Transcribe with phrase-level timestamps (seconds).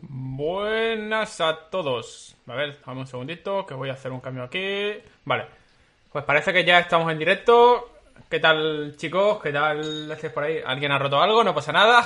[0.00, 2.36] Buenas a todos.
[2.46, 4.92] A ver, dame un segundito que voy a hacer un cambio aquí.
[5.24, 5.46] Vale.
[6.10, 7.90] Pues parece que ya estamos en directo.
[8.28, 9.40] ¿Qué tal, chicos?
[9.42, 10.58] ¿Qué tal estáis por ahí?
[10.64, 11.44] ¿Alguien ha roto algo?
[11.44, 12.04] No pasa nada.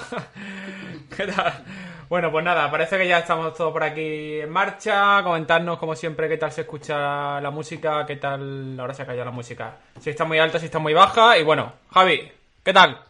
[1.17, 1.65] ¿Qué tal?
[2.09, 5.23] Bueno, pues nada, parece que ya estamos todos por aquí en marcha.
[5.25, 8.79] Comentarnos, como siempre, qué tal se escucha la música, qué tal.
[8.79, 9.77] Ahora se ha callado la música.
[9.99, 11.37] Si está muy alta, si está muy baja.
[11.39, 12.31] Y bueno, Javi,
[12.63, 13.06] ¿qué tal?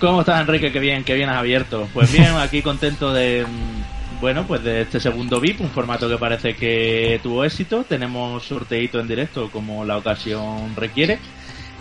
[0.00, 0.70] ¿Cómo estás, Enrique?
[0.70, 1.88] Qué bien, qué bien has abierto.
[1.92, 3.44] Pues bien, aquí contento de.
[3.46, 7.84] mm, Bueno, pues de este segundo VIP, un formato que parece que tuvo éxito.
[7.88, 11.18] Tenemos sorteito en directo como la ocasión requiere.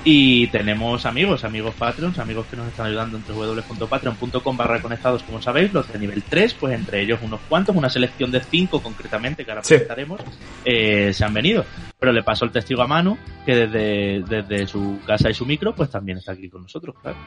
[0.03, 5.42] Y tenemos amigos, amigos Patreons, amigos que nos están ayudando entre www.patreon.com barra conectados, como
[5.42, 9.44] sabéis, los de nivel 3, pues entre ellos unos cuantos, una selección de 5 concretamente,
[9.44, 9.73] que ahora Sí.
[9.73, 10.22] presentaremos,
[10.64, 11.66] eh, se han venido.
[12.00, 15.75] Pero le paso el testigo a Manu, que desde, desde su casa y su micro,
[15.75, 17.18] pues también está aquí con nosotros, claro.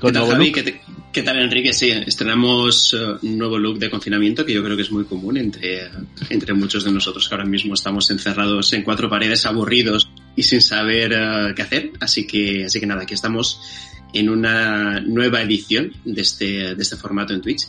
[0.00, 0.44] ¿Qué tal, nuevo Javi?
[0.46, 0.54] look.
[0.54, 0.80] ¿Qué, te-
[1.12, 1.72] qué tal, Enrique?
[1.72, 5.88] Sí, estrenamos un nuevo look de confinamiento que yo creo que es muy común entre,
[6.30, 10.60] entre muchos de nosotros que ahora mismo estamos encerrados en cuatro paredes, aburridos y sin
[10.60, 11.92] saber eh, qué hacer.
[12.00, 13.60] Así que, así que nada, aquí estamos
[14.12, 17.66] en una nueva edición de este, de este formato en Twitch.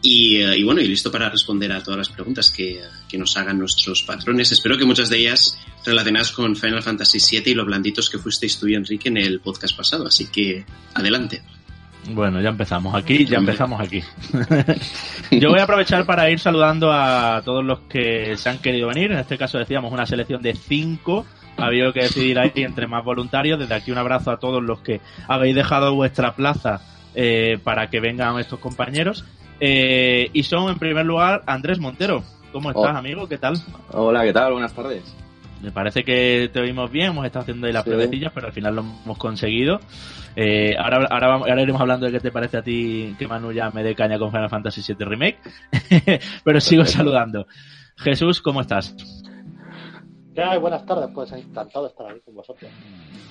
[0.00, 3.36] Y, eh, y bueno, y listo para responder a todas las preguntas que, que nos
[3.36, 4.52] hagan nuestros patrones.
[4.52, 8.58] Espero que muchas de ellas relacionadas con Final Fantasy VII y lo blanditos que fuisteis
[8.58, 10.06] tú y Enrique en el podcast pasado.
[10.06, 11.42] Así que adelante.
[12.10, 14.02] Bueno, ya empezamos aquí, ya empezamos aquí.
[15.32, 19.12] Yo voy a aprovechar para ir saludando a todos los que se han querido venir.
[19.12, 21.26] En este caso decíamos una selección de cinco.
[21.58, 23.58] Ha habido que decidir ahí entre más voluntarios.
[23.58, 26.80] Desde aquí un abrazo a todos los que habéis dejado vuestra plaza
[27.14, 29.24] eh, para que vengan estos compañeros.
[29.60, 32.22] Eh, y son, en primer lugar, Andrés Montero.
[32.52, 32.98] ¿Cómo estás, Oh.
[32.98, 33.28] amigo?
[33.28, 33.56] ¿Qué tal?
[33.90, 34.52] Hola, ¿qué tal?
[34.52, 35.02] Buenas tardes.
[35.60, 37.90] Me parece que te oímos bien, hemos estado haciendo ahí las Sí.
[37.90, 39.80] pruebecillas, pero al final lo hemos conseguido.
[40.36, 43.50] Eh, ahora, ahora, vamos- ahora iremos hablando de qué te parece a ti que Manu
[43.50, 45.38] ya me dé caña con Final Fantasy VII Remake.
[46.44, 47.48] pero sigo saludando.
[47.96, 48.94] Jesús, ¿cómo estás?
[50.60, 52.70] Buenas tardes, pues encantado de estar aquí con vosotros.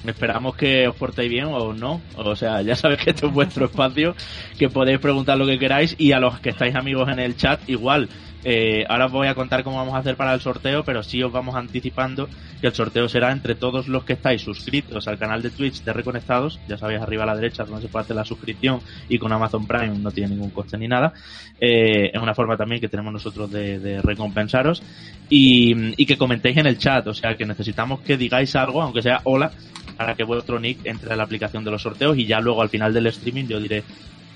[0.06, 2.01] Esperamos que os portéis bien o no.
[2.18, 4.13] O sea, ya sabéis que este es vuestro espacio,
[4.59, 7.62] que podéis preguntar lo que queráis y a los que estáis amigos en el chat
[7.69, 8.09] igual.
[8.44, 11.22] Eh, ahora os voy a contar cómo vamos a hacer para el sorteo, pero sí
[11.22, 12.30] os vamos anticipando
[12.62, 15.94] que el sorteo será entre todos los que estáis suscritos al canal de Twitch de
[15.94, 16.59] Reconectados.
[16.68, 19.68] Ya sabéis, arriba a la derecha donde se puede hacer la suscripción y con Amazon
[19.68, 21.14] Prime no tiene ningún coste ni nada.
[21.59, 24.81] Eh, es una forma también que tenemos nosotros de, de recompensaros
[25.30, 27.06] y, y que comentéis en el chat.
[27.08, 29.52] O sea, que necesitamos que digáis algo, aunque sea hola,
[29.98, 32.69] para que vuestro nick entre a la aplicación de los sorteos y ya luego al
[32.69, 33.84] final del streaming yo diré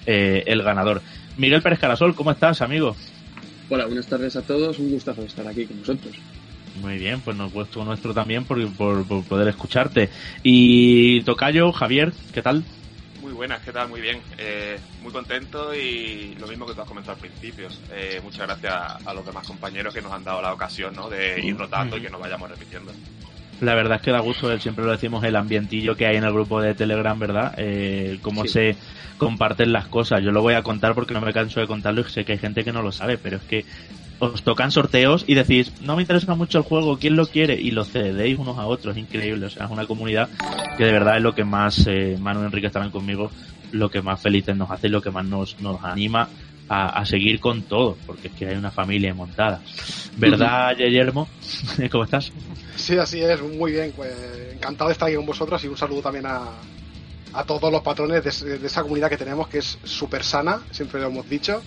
[0.06, 1.02] eh, el ganador.
[1.38, 2.96] Miguel Pérez Carasol, ¿cómo estás, amigo?
[3.74, 4.80] Hola, buenas tardes a todos.
[4.80, 6.14] Un gustazo estar aquí con vosotros.
[6.82, 10.10] Muy bien, pues nos gusto nuestro también por, por, por poder escucharte.
[10.44, 12.66] Y Tocayo, Javier, ¿qué tal?
[13.22, 13.88] Muy buenas, ¿qué tal?
[13.88, 14.20] Muy bien.
[14.38, 17.70] Eh, muy contento y lo mismo que tú has comentado al principio.
[17.94, 21.10] Eh, muchas gracias a los demás compañeros que nos han dado la ocasión ¿no?
[21.10, 22.92] de ir rotando y que nos vayamos repitiendo.
[23.62, 26.34] La verdad es que da gusto, siempre lo decimos, el ambientillo que hay en el
[26.34, 27.54] grupo de Telegram, ¿verdad?
[27.58, 28.50] Eh, cómo Sí.
[28.50, 28.76] se
[29.18, 30.24] comparten las cosas.
[30.24, 32.40] Yo lo voy a contar porque no me canso de contarlo y sé que hay
[32.40, 33.66] gente que no lo sabe, pero es que
[34.18, 37.56] os tocan sorteos y decís, no me interesa mucho el juego, ¿quién lo quiere?
[37.60, 39.46] Y lo cedéis unos a otros, increíble.
[39.46, 40.30] O sea, es una comunidad
[40.78, 43.32] que de verdad es lo que más, eh, Manu y Enrique estarán conmigo,
[43.72, 46.28] lo que más felices nos hace y lo que más nos, nos anima
[46.68, 49.62] a, a seguir con todo, porque es que hay una familia montada.
[50.18, 51.28] ¿Verdad, Guillermo?
[51.92, 52.32] ¿Cómo estás?
[52.76, 53.94] Sí, así es, muy bien.
[53.96, 54.14] Pues
[54.54, 56.42] encantado de estar aquí con vosotros y un saludo también a,
[57.34, 61.00] a todos los patrones de, de esa comunidad que tenemos, que es súper sana, siempre
[61.02, 61.62] lo hemos dicho.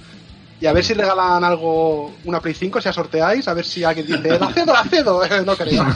[0.61, 3.83] Y a ver si regalan algo, una Play 5, si la sorteáis, a ver si
[3.83, 5.85] alguien dice, la cedo, la cedo, no creo.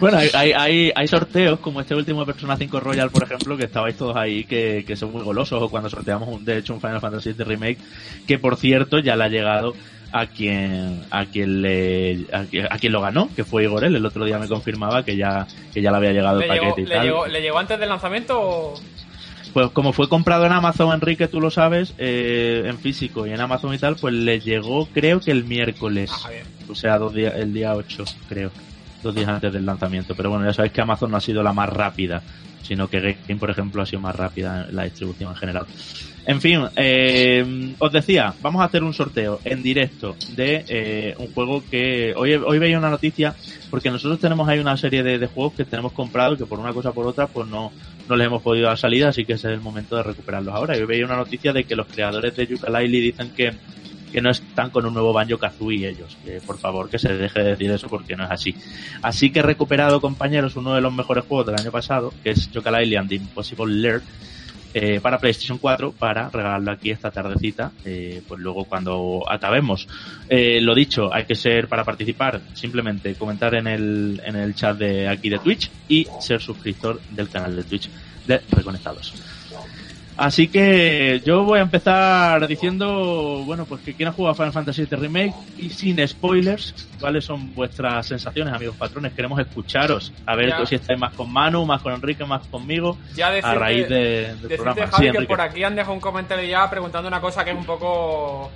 [0.00, 3.64] Bueno, hay, hay, hay, sorteos como este último de Persona 5 Royal, por ejemplo, que
[3.64, 6.80] estabais todos ahí, que, que son muy golosos, o cuando sorteamos, un, de hecho, un
[6.80, 7.78] Final Fantasy VII Remake,
[8.26, 9.74] que por cierto ya le ha llegado
[10.12, 13.94] a quien a quien le a, quien- a quien lo ganó, que fue Igor, él
[13.96, 16.68] el otro día me confirmaba que ya que ya le había llegado el ¿Le llegó,
[16.70, 17.04] paquete y le tal.
[17.06, 18.74] llegó- le llegó antes del lanzamiento o...?
[19.52, 23.40] Pues como fue comprado en Amazon, Enrique, tú lo sabes, eh, en físico y en
[23.40, 26.30] Amazon y tal, pues le llegó creo que el miércoles, Ah,
[26.68, 28.50] o sea, dos días, el día 8, creo,
[29.02, 30.14] dos días antes del lanzamiento.
[30.14, 32.22] Pero bueno, ya sabéis que Amazon no ha sido la más rápida
[32.60, 35.64] sino que Game, por ejemplo, ha sido más rápida en la distribución en general.
[36.28, 41.32] En fin, eh, os decía, vamos a hacer un sorteo en directo de eh, un
[41.32, 43.34] juego que hoy, hoy veía una noticia,
[43.70, 46.90] porque nosotros tenemos ahí una serie de, juegos que tenemos comprados que por una cosa
[46.90, 47.72] o por otra pues no,
[48.06, 50.74] no les hemos podido dar salida, así que es el momento de recuperarlos ahora.
[50.74, 53.54] Hoy veía una noticia de que los creadores de Yooka-Laylee dicen que,
[54.12, 56.18] que no están con un nuevo Banjo Kazooie ellos.
[56.26, 58.54] Que por favor que se deje de decir eso porque no es así.
[59.00, 62.52] Así que he recuperado, compañeros, uno de los mejores juegos del año pasado, que es
[62.52, 64.02] Yooka-Laylee and the Impossible Lair,
[64.74, 69.88] eh, para PlayStation 4 para regalarlo aquí esta tardecita, eh, pues luego cuando acabemos.
[70.28, 74.76] Eh, lo dicho, hay que ser para participar, simplemente comentar en el, en el chat
[74.76, 77.88] de aquí de Twitch y ser suscriptor del canal de Twitch
[78.26, 79.37] de Reconectados.
[80.18, 84.82] Así que yo voy a empezar diciendo, bueno, pues que quien ha jugado Final Fantasy
[84.84, 89.12] VII Remake y sin spoilers, ¿cuáles son vuestras sensaciones, amigos patrones?
[89.12, 93.30] Queremos escucharos, a ver si estáis más con Manu, más con Enrique, más conmigo, Ya
[93.30, 94.86] decirte, a raíz de- del decirte, programa.
[94.90, 97.56] Javi, Sí, que por aquí han dejado un comentario ya preguntando una cosa que es
[97.56, 98.50] un poco...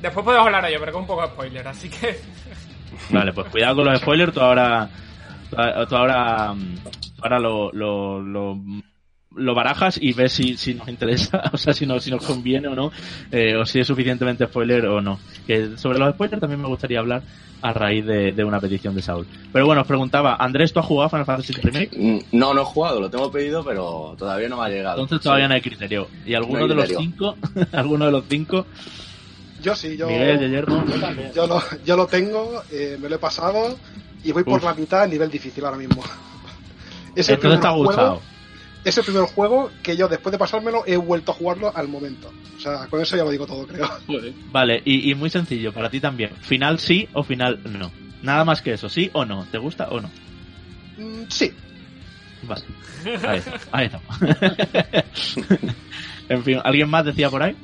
[0.00, 2.18] Después podemos hablar de ello, pero que es un poco spoiler, así que...
[3.10, 4.88] Vale, pues cuidado con los spoilers, tú ahora,
[5.50, 6.74] tú a- ahora, mm,
[7.14, 8.58] tú ahora lo, lo, lo,
[9.36, 12.68] lo barajas y ves si, si nos interesa, o sea, si, no, si nos conviene
[12.68, 12.90] o no,
[13.30, 15.18] eh, o si es suficientemente spoiler o no.
[15.46, 17.22] Que sobre los spoilers también me gustaría hablar
[17.62, 19.26] a raíz de, de una petición de Saúl.
[19.52, 21.90] Pero bueno, os preguntaba, Andrés, ¿tú has jugado Final Fantasy VII Remake?
[21.96, 25.02] Mm, No, no he jugado, lo tengo pedido, pero todavía no me ha llegado.
[25.02, 25.48] Entonces todavía Sí.
[25.50, 26.08] no hay criterio.
[26.24, 27.36] ¿Y alguno No de los cinco?
[27.72, 28.66] ¿Alguno de los cinco?
[29.62, 30.84] Yo sí, yo, Miguel, Guillermo.
[30.88, 31.32] Yo también.
[31.34, 33.76] yo, lo, yo lo tengo, eh, me lo he pasado
[34.24, 36.02] y voy por la mitad a nivel difícil ahora mismo.
[37.14, 38.22] Es el te ha juego- gustado.
[38.84, 42.32] Es el primer juego que yo, después de pasármelo, he vuelto a jugarlo al momento.
[42.56, 43.88] O sea, con eso ya lo digo todo, creo.
[44.52, 46.30] Vale, y, y muy sencillo, para ti también.
[46.40, 47.90] ¿Final sí o final no?
[48.22, 49.46] Nada más que eso, ¿sí o no?
[49.46, 50.10] ¿Te gusta o no?
[50.98, 51.52] Mm, sí,
[52.42, 52.62] Vale.
[53.26, 53.60] Ahí está.
[53.72, 54.06] Ahí estamos.
[56.28, 57.56] en fin, ¿alguien más decía por ahí?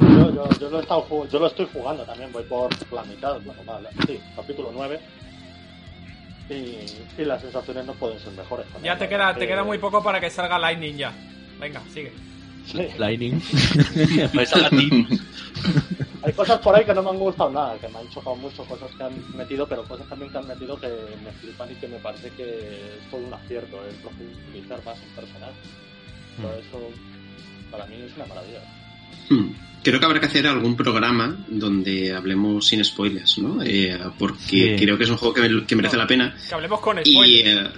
[0.00, 3.40] Yo, yo, yo lo he estado yo lo estoy jugando también, voy por la mitad,
[3.42, 4.98] bueno, vale, sí, capítulo 9.
[6.48, 6.78] Y,
[7.20, 8.66] y las sensaciones no pueden ser mejores.
[8.82, 11.12] Ya te queda, te que- queda muy poco para que salga Lightning ya.
[11.58, 12.12] Venga, sigue.
[12.66, 12.86] Sí.
[12.98, 13.40] Lightning.
[16.22, 18.64] Hay cosas por ahí que no me han gustado nada, que me han chocado mucho,
[18.64, 20.88] cosas que han metido, pero cosas también que han metido que
[21.24, 25.08] me flipan y que me parece que es todo un acierto, el profundizar más en
[25.10, 25.52] personaje.
[26.40, 26.60] Todo Mm.
[26.60, 26.90] eso
[27.70, 28.60] para mí es una maravilla.
[29.28, 29.48] Hmm.
[29.82, 33.62] Creo que habrá que hacer algún programa donde hablemos sin spoilers, ¿no?
[33.62, 34.84] Eh, porque Sí.
[34.84, 36.02] creo que es un juego que, que merece No.
[36.02, 36.34] la pena.
[36.48, 37.48] Que hablemos con Y spoilers.
[37.48, 37.70] eh,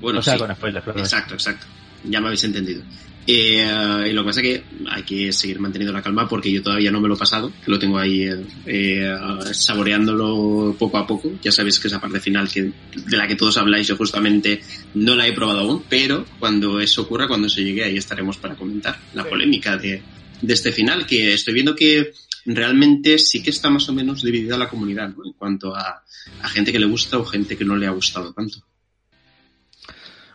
[0.00, 0.38] bueno, o sea, sí.
[0.40, 1.00] con spoilers, claro.
[1.00, 1.66] Exacto, exacto.
[2.04, 2.82] Ya me habéis entendido.
[3.26, 6.62] Eh, y lo que pasa es que hay que seguir manteniendo la calma porque yo
[6.62, 9.16] todavía no me lo he pasado, lo tengo ahí eh, eh,
[9.52, 11.32] saboreándolo poco a poco.
[11.42, 14.60] Ya sabéis que esa parte final que, de la que todos habláis, yo justamente
[14.94, 18.54] no la he probado aún, pero cuando eso ocurra, cuando se llegue, ahí estaremos para
[18.54, 19.28] comentar la Sí.
[19.30, 20.02] polémica de,
[20.40, 22.12] de este final, que estoy viendo que
[22.46, 25.24] realmente sí que está más o menos dividida la comunidad, ¿no?
[25.24, 26.02] En cuanto a,
[26.42, 28.58] a gente que le gusta o gente que no le ha gustado tanto.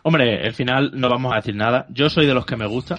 [0.02, 1.86] Hombre, el final no vamos a decir nada.
[1.90, 2.98] Yo soy de los que me gusta.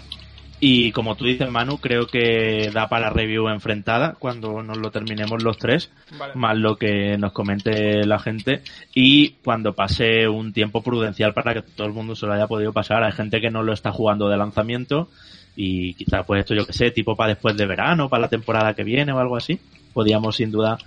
[0.64, 5.42] Y como tú dices, Manu, creo que da para review enfrentada cuando nos lo terminemos
[5.42, 5.90] los tres.
[6.20, 6.34] Vale.
[6.36, 8.62] más lo que nos comente la gente
[8.94, 12.74] y cuando pase un tiempo prudencial para que todo el mundo se lo haya podido
[12.74, 13.04] pasar.
[13.04, 15.10] Hay gente que no lo está jugando de lanzamiento
[15.56, 18.74] y quizás pues esto yo que sé, tipo para después de verano, para la temporada
[18.74, 19.60] que viene o algo así.
[19.94, 20.78] Podríamos sin duda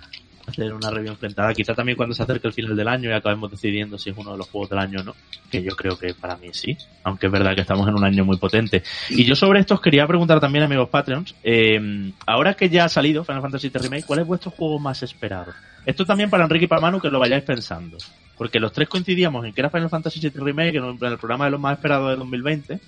[0.47, 1.53] hacer una review enfrentada.
[1.53, 4.31] Quizá también cuando se acerque el final del año y acabemos decidiendo si es uno
[4.31, 5.15] de los juegos del año o no.
[5.49, 6.77] Que yo creo que para mí sí.
[7.03, 8.83] Aunque es verdad que estamos en un año muy potente.
[9.09, 11.35] Y yo sobre esto os quería preguntar también, amigos Patreons.
[11.43, 15.03] eh, ahora que ya ha salido Final Fantasy VII Remake, ¿cuál es vuestro juego más
[15.03, 15.53] esperado?
[15.85, 17.97] Esto también para Enrique y para Manu que lo vayáis pensando.
[18.37, 21.51] Porque los tres coincidíamos en que era Final Fantasy VII Remake en el programa de
[21.51, 22.79] los más esperados de 2020.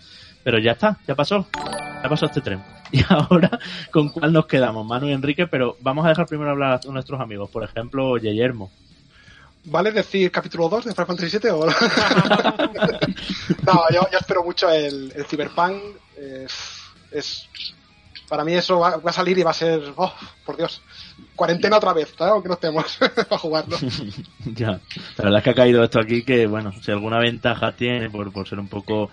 [0.48, 1.46] Pero ya está, ya pasó.
[2.02, 2.64] Ya pasó este tren.
[2.94, 3.60] Y ahora,
[3.92, 4.88] ¿con cuál nos quedamos?
[4.88, 7.50] Manu y Enrique, pero vamos a dejar primero hablar a nuestros amigos.
[7.50, 8.72] Por ejemplo, Guillermo.
[9.66, 11.66] ¿Vale decir capítulo 2 de Final Fantasy VII o
[13.66, 13.90] no?
[13.94, 15.82] yo, yo espero mucho el, el Cyberpunk.
[16.16, 16.48] eh,
[17.12, 17.50] es,
[18.28, 20.14] para mí eso va, va a salir y va a ser, oh,
[20.46, 20.82] por Dios,
[21.36, 22.98] cuarentena otra vez, claro, que no estemos
[23.30, 23.78] para jugarlo.
[24.46, 28.10] ya, la verdad es que ha caído esto aquí que, bueno, si alguna ventaja tiene
[28.10, 29.10] por, por ser un poco,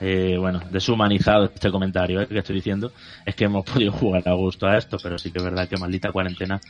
[0.00, 2.92] eh, bueno, deshumanizado este comentario eh, que estoy diciendo,
[3.24, 5.76] es que hemos podido jugar a gusto a esto, pero sí que es verdad que
[5.76, 6.60] maldita cuarentena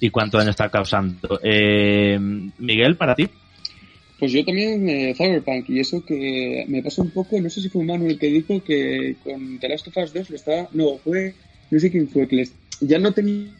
[0.00, 1.40] y cuánto daño está causando.
[1.42, 2.18] Eh,
[2.58, 3.28] Miguel, para ti.
[4.18, 7.68] Pues yo también eh, Cyberpunk, y eso que me pasó un poco, no sé si
[7.68, 10.98] fue Manuel el que dijo que con The Last of Us 2 le estaba, no,
[10.98, 11.34] fue,
[11.70, 13.52] no sé quién fue, que les, ya no tenía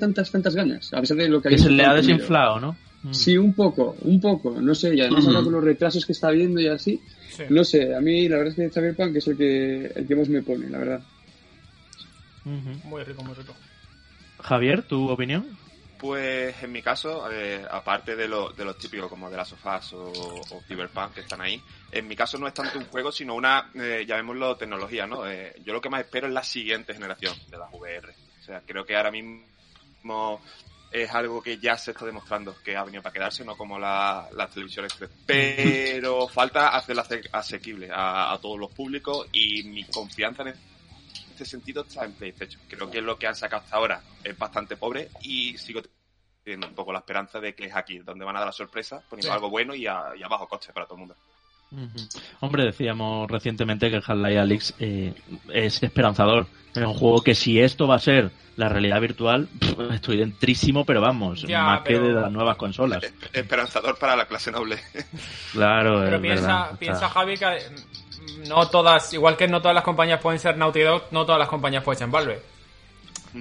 [0.00, 2.76] tantas, tantas ganas, a pesar de lo que Que se le ha desinflado, ¿no?
[3.10, 6.28] Sí, un poco, un poco, no sé, y además ahora con los retrasos que está
[6.28, 7.00] habiendo y así,
[7.36, 7.42] Sí.
[7.48, 10.28] no sé, a mí la verdad es que Cyberpunk es el que, el que más
[10.28, 11.00] me pone, la verdad.
[12.44, 12.88] Ujú.
[12.88, 13.54] Muy rico, muy rico.
[14.40, 15.46] Javier, ¿tu opinión?
[16.02, 19.92] Pues en mi caso, eh, aparte de, lo- de los típicos como de las sofás
[19.92, 23.34] o, o Cyberpunk que están ahí, en mi caso no es tanto un juego, sino
[23.36, 25.24] una, eh, llamémoslo tecnología, ¿no?
[25.30, 28.08] Eh, yo lo que más espero es la siguiente generación de las VR.
[28.40, 30.40] O sea, creo que ahora mismo
[30.90, 34.28] es algo que ya se está demostrando que ha venido para quedarse, no como la-
[34.32, 35.08] las televisiones 3.
[35.24, 40.48] Pero falta hacerla ase- asequible a, a todos los públicos y mi confianza en
[41.42, 42.60] este sentido está en PlayStation.
[42.68, 45.80] Creo que lo que han sacado hasta ahora es bastante pobre y sigo
[46.42, 49.02] teniendo un poco la esperanza de que es aquí donde van a dar la sorpresa,
[49.08, 49.34] poniendo Sí.
[49.34, 51.16] algo bueno y a, y a bajo coste para todo el mundo.
[52.40, 55.14] Hombre, decíamos recientemente que el Half-Life Alyx eh,
[55.52, 56.46] es esperanzador.
[56.74, 60.84] Es un juego que si esto va a ser la realidad virtual, pff, estoy dentrísimo,
[60.84, 63.02] pero vamos, Ya, más pero- que de las nuevas consolas.
[63.02, 64.78] Es- Esperanzador para la clase noble.
[65.52, 66.78] Claro, Pero es piensa, verdad.
[66.78, 67.58] piensa Javi, que
[68.48, 71.48] no todas, igual que no todas las compañías pueden ser Naughty Dog, no todas las
[71.48, 72.40] compañías pueden ser Valve.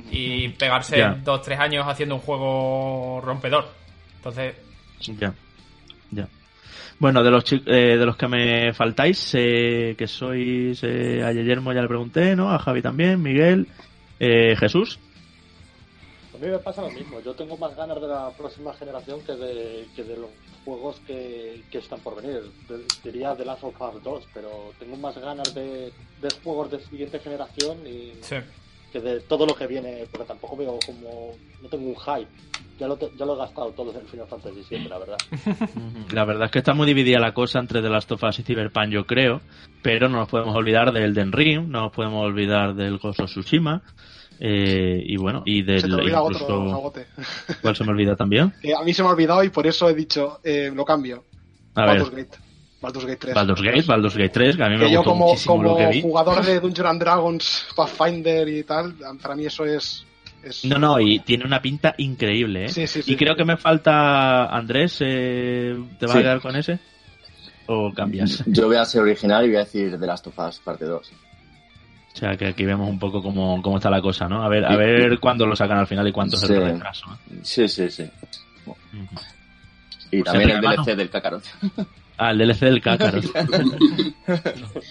[0.09, 1.09] Y pegarse Ya.
[1.21, 3.67] dos, tres años haciendo un juego rompedor.
[4.17, 4.55] Entonces,
[5.19, 5.33] Ya,
[6.11, 6.27] ya.
[6.99, 11.73] Bueno, de los eh, de los que me faltáis, sé que sois eh, a Guillermo
[11.73, 12.51] ya le pregunté, ¿no?
[12.51, 13.67] A Javi también, Miguel,
[14.19, 14.99] eh, Jesús.
[16.35, 17.19] A mí me pasa lo mismo.
[17.21, 20.29] Yo tengo más ganas de la próxima generación que de, que de los
[20.65, 22.41] juegos que, que están por venir.
[22.67, 25.91] De- diría The Last of Us 2, pero tengo más ganas de,
[26.21, 28.35] de juegos de siguiente generación y sí.
[28.91, 31.31] que de todo lo que viene, porque tampoco veo como...
[31.61, 32.29] No tengo un hype.
[32.79, 35.17] Ya lo, te- ya lo he gastado todo en Final Fantasy VII, la verdad.
[36.11, 38.43] La verdad es que está muy dividida la cosa entre The Last of Us y
[38.43, 39.41] Cyberpunk, yo creo.
[39.83, 43.29] Pero no nos podemos olvidar del Den Ring, no nos podemos olvidar del Ghost of
[43.29, 43.81] Tsushima.
[44.43, 47.05] Eh, y bueno, y del Se te olvida incluso- otro, Jagote.
[47.61, 48.51] ¿Cuál se me olvida también?
[48.61, 51.23] Que a mí se me ha olvidado y por eso he dicho, eh, lo cambio.
[51.75, 52.37] A ver, Baldur's Gate.
[52.81, 53.35] Baldur's Gate 3.
[53.35, 55.69] Baldur's Gate, Baldur's Gate 3, que a mí me que yo gustó como, muchísimo como
[55.69, 56.01] lo que vi.
[56.01, 60.03] jugador de Dungeons and Dragons, Pathfinder y tal, para mí eso es...
[60.43, 62.69] es No, no, y tiene una pinta increíble, ¿eh?
[62.69, 63.13] Sí, sí, sí.
[63.13, 66.17] Y creo que me falta Andrés, eh, ¿te vas Sí.
[66.17, 66.79] a quedar con ese?
[67.67, 68.43] ¿O cambias?
[68.47, 71.11] Yo voy a ser original y voy a decir The Last of Us, parte 2.
[72.13, 74.43] O sea, que aquí vemos un poco cómo, cómo está la cosa, ¿no?
[74.43, 76.53] A ver, a ver cuándo lo sacan al final y cuánto es Sí.
[76.53, 77.05] el retraso.
[77.41, 78.03] Sí, sí, sí.
[80.11, 80.61] Y Pues también el.
[80.61, 81.43] DLC del Kakarot.
[82.17, 83.21] Ah, el DLC del Cácaro.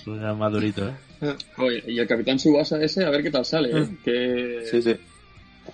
[0.36, 1.36] más durito, ¿eh?
[1.58, 3.88] Oye, y el Capitán Subasa ese, a ver qué tal sale, ¿eh?
[4.04, 4.62] Que...
[4.70, 4.96] Sí, sí.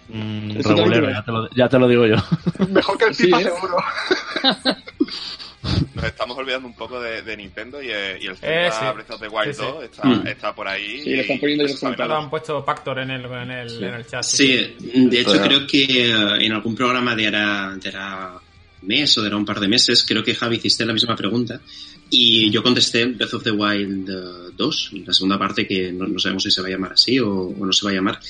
[0.08, 2.16] Mm, regulero, ya te, lo, ya te lo digo yo.
[2.68, 3.44] Mejor que el Sí, FIFA ¿eh?
[3.44, 3.76] seguro.
[5.94, 8.84] Nos estamos olvidando un poco de, de Nintendo y, eh, y el Eh, sí.
[8.94, 9.66] Breath of the Wild Sí, sí.
[9.72, 10.26] 2 está, Mm.
[10.26, 11.00] está por ahí.
[11.02, 12.08] Sí, le están poniendo y ya se sabe resultados.
[12.08, 12.24] lo nada.
[12.24, 14.22] han puesto Pactor en el, en el, en el chat.
[14.22, 17.88] Sí, de hecho creo que eh, en algún programa de hará, de
[18.82, 21.16] un mes o de hará un par de meses, creo que Javi hiciste la misma
[21.16, 21.60] pregunta
[22.08, 26.18] y yo contesté Breath of the Wild eh, 2, la segunda parte que no, no
[26.18, 28.20] sabemos si se va a llamar así o, o no se va a llamar.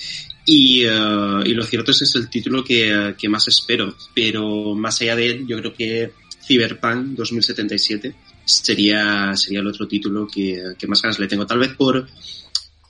[0.48, 4.74] Y, eh, y lo cierto es que es el título que, que más espero, pero
[4.74, 6.12] más allá de él, yo creo que
[6.46, 11.46] Cyberpunk 2077 sería, sería el otro título que, que más ganas le tengo.
[11.46, 12.06] Tal vez por,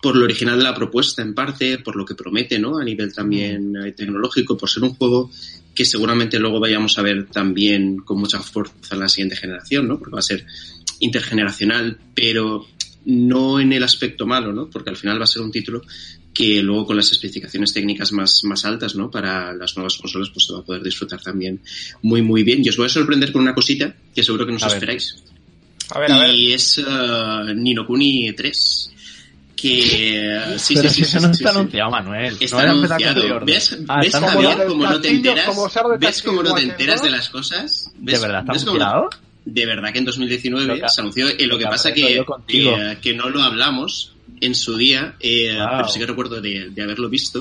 [0.03, 2.79] por lo original de la propuesta en parte, por lo que promete, ¿no?
[2.79, 5.31] A nivel también eh, tecnológico, por ser un juego
[5.75, 9.99] que seguramente luego vayamos a ver también con mucha fuerza en la siguiente generación, ¿no?
[9.99, 10.47] Porque va a ser
[11.01, 12.67] intergeneracional, pero
[13.05, 14.69] no en el aspecto malo, ¿no?
[14.71, 15.83] Porque al final va a ser un título
[16.37, 19.11] que luego con las especificaciones técnicas más, más altas, ¿no?
[19.11, 21.61] Para las nuevas consolas, pues se va a poder disfrutar también
[22.03, 22.61] muy, muy bien.
[22.65, 25.17] Y os voy a sorprender con una cosita que seguro que no os esperáis.
[25.91, 26.35] A ver, a ver.
[26.35, 28.93] Y es uh, Nino Kuni 3.
[29.57, 31.59] Que uh, sí, Pero sí, si sí, eso sí, no sí, está sí.
[31.59, 32.37] anunciado, Manuel.
[32.41, 33.41] Está no anunciado.
[33.47, 35.47] ¿Ves, Ah, ¿ves está Como Javier, no te enteras?
[35.47, 37.91] como ser de ¿Ves cómo no te enteras de las cosas?
[37.97, 39.09] ¿De ¿Ves- verdad está anunciado?
[39.47, 41.29] De verdad que en 2019 Lo que- se anunció.
[41.29, 42.23] eh, lo que que pasa que,
[43.01, 45.69] que no lo hablamos en su día, eh, Wow.
[45.77, 47.41] pero sí que recuerdo de, de haberlo visto.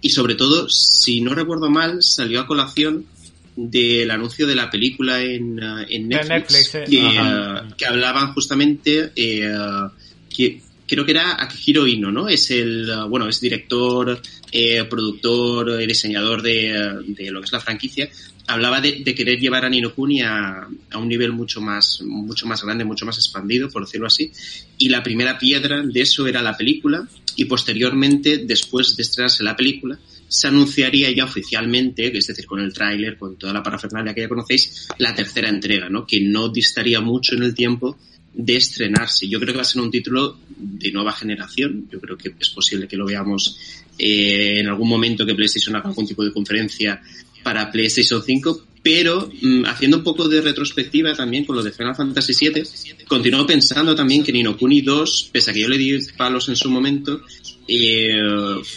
[0.00, 3.06] Y sobre todo, si no recuerdo mal, salió a colación
[3.54, 6.84] del anuncio de la película en, eh, en Netflix, Netflix, eh.
[6.88, 12.28] que, eh, que hablaban justamente que creo que era Akihiro Ino, ¿no?
[12.28, 14.20] Es el, bueno, es director,
[14.50, 18.08] eh, productor, diseñador de, de lo que es la franquicia.
[18.46, 22.62] Hablaba de, querer llevar a Nino Kuni a, a un nivel mucho más, mucho más
[22.64, 24.32] grande, mucho más expandido, por decirlo así.
[24.78, 27.06] Y la primera piedra de eso era la película.
[27.36, 29.98] Y posteriormente, después de estrenarse la película,
[30.32, 34.28] se anunciaría ya oficialmente, es decir, con el tráiler, con toda la parafernalia que ya
[34.28, 36.06] conocéis, la tercera entrega, ¿no?
[36.06, 37.98] Que no distaría mucho en el tiempo
[38.32, 39.28] de estrenarse.
[39.28, 41.86] Yo creo que va a ser un título de nueva generación.
[41.90, 43.58] Yo creo que es posible que lo veamos
[43.98, 47.00] eh, en algún momento que PlayStation haga algún tipo de conferencia
[47.42, 51.94] para PlayStation 5, pero mm, haciendo un poco de retrospectiva también con lo de Final
[51.94, 52.62] Fantasy VII,
[53.06, 56.56] continuó pensando también que Nino Kuni 2, pese a que yo le di palos en
[56.56, 57.20] su momento,
[57.68, 58.12] eh,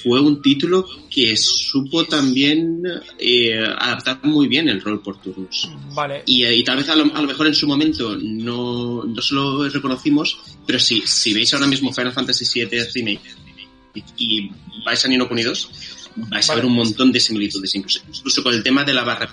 [0.04, 2.84] fue un título que supo también
[3.18, 5.70] eh, adaptar muy bien el rol por turnos.
[5.94, 6.22] Vale.
[6.28, 9.22] Y, eh, y tal vez a lo, a lo mejor en su momento no, no
[9.22, 13.22] se lo reconocimos, pero sí, si veis ahora mismo Final Fantasy VII Remake
[13.96, 14.52] y, y
[14.86, 15.70] vais a Nino Kuni 2,
[16.16, 16.62] vais a Vale.
[16.62, 19.28] ver un montón de similitudes, incluso, incluso con el tema de la barra.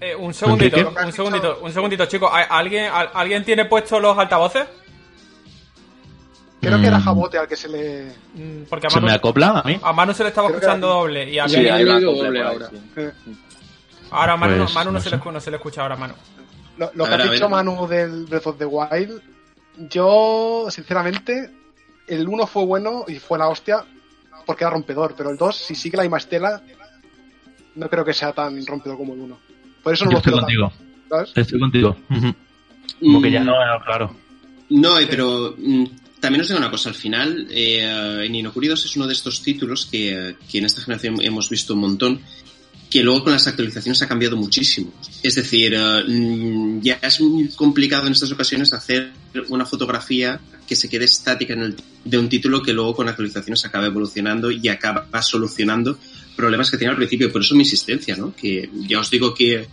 [0.00, 2.30] Eh, un segundito, un segundito, un segundito, chicos.
[2.32, 4.66] ¿Al- ¿Alguien, al- ¿Alguien tiene puestos los altavoces?
[6.60, 7.02] Creo que era Mm.
[7.04, 8.12] Jabote al que se le.
[8.34, 9.78] Mm, Porque a ¿Se Manu, me acopla a mí?
[9.82, 11.30] a Manu se le estaba Creo escuchando era- doble.
[11.30, 12.70] Y a Sí, va doble doble ahora.
[12.70, 13.02] sí.
[14.10, 15.82] ahora a Manu, no- Pues, Manu no, no se le, escu- no se le escucha
[15.82, 16.14] ahora, Manu.
[16.78, 17.50] Lo, lo A que ver, ha a dicho ver.
[17.50, 19.22] Manu del Breath of the Wild,
[19.90, 21.50] yo, sinceramente,
[22.08, 23.84] el 1 fue bueno y fue la hostia
[24.44, 26.62] porque era rompedor, pero el 2, si sigue la misma estela,
[27.74, 29.38] no creo que sea tan rompedor como el 1.
[29.82, 30.68] Por eso no Yo lo estoy contigo.
[30.70, 31.32] tanto, ¿sabes?
[31.34, 31.96] Estoy contigo.
[32.10, 32.34] Ujú.
[33.00, 34.16] Como que ya Mm, no, claro.
[34.70, 35.84] No, eh, pero mm,
[36.20, 39.42] también os digo una cosa, al final, eh, Nino Kuni 2 es uno de estos
[39.42, 42.20] títulos que, que en esta generación hemos visto un montón,
[42.90, 44.92] que luego con las actualizaciones ha cambiado muchísimo.
[45.22, 49.10] Es decir, eh, mm, ya es muy complicado en estas ocasiones hacer
[49.48, 53.64] una fotografía que se quede estática en el, de un título que luego con actualizaciones
[53.64, 55.98] acaba evolucionando y acaba solucionando
[56.36, 57.30] problemas que tenía al principio.
[57.30, 58.34] Por eso mi insistencia, ¿no?
[58.34, 59.66] Que ya os digo que,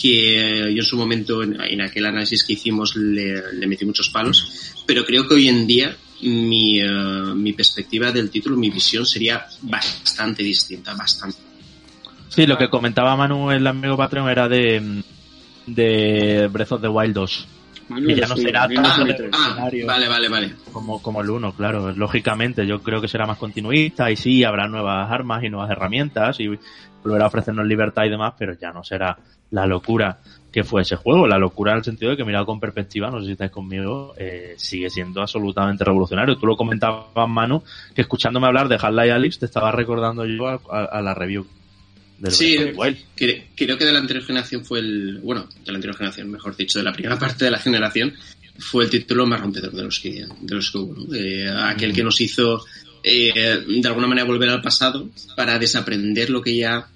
[0.00, 4.74] que yo en su momento, en, aquel análisis que hicimos, le, le metí muchos palos,
[4.86, 9.46] pero creo que hoy en día mi, eh, mi perspectiva del título, mi visión sería
[9.62, 11.38] bastante distinta, bastante.
[12.28, 15.02] Sí, lo que comentaba Manu, el amigo Patreon, era de,
[15.66, 17.46] de Breath of the Wild 2.
[17.88, 18.84] Manu, ya no será tan-
[19.32, 20.52] Ah, ah, vale, vale, vale.
[20.72, 21.92] Como, como el 1, claro.
[21.92, 26.38] Lógicamente, yo creo que será más continuista y sí, habrá nuevas armas y nuevas herramientas
[26.40, 26.48] y
[27.02, 29.16] volverá a ofrecernos libertad y demás, pero ya no será
[29.50, 30.18] la locura
[30.52, 31.26] que fue ese juego.
[31.26, 34.12] La locura en el sentido de que, mirado con perspectiva, no sé si estáis conmigo,
[34.18, 36.36] eh, sigue siendo absolutamente revolucionario.
[36.36, 37.62] Tú lo comentabas, Manu,
[37.94, 41.46] que escuchándome hablar de Half-Life Alyx te estaba recordando yo a, a- a la review
[42.18, 42.58] del Sí,
[43.16, 46.78] creo que de la anterior generación fue el, bueno, de la anterior generación, mejor dicho,
[46.78, 48.14] de la primera parte de la generación,
[48.58, 51.14] fue el título más rompedor de los que, de los que hubo, ¿no?
[51.14, 52.64] Eh, aquel que nos hizo,
[53.02, 56.88] eh, de alguna manera, volver al pasado para desaprender lo que ya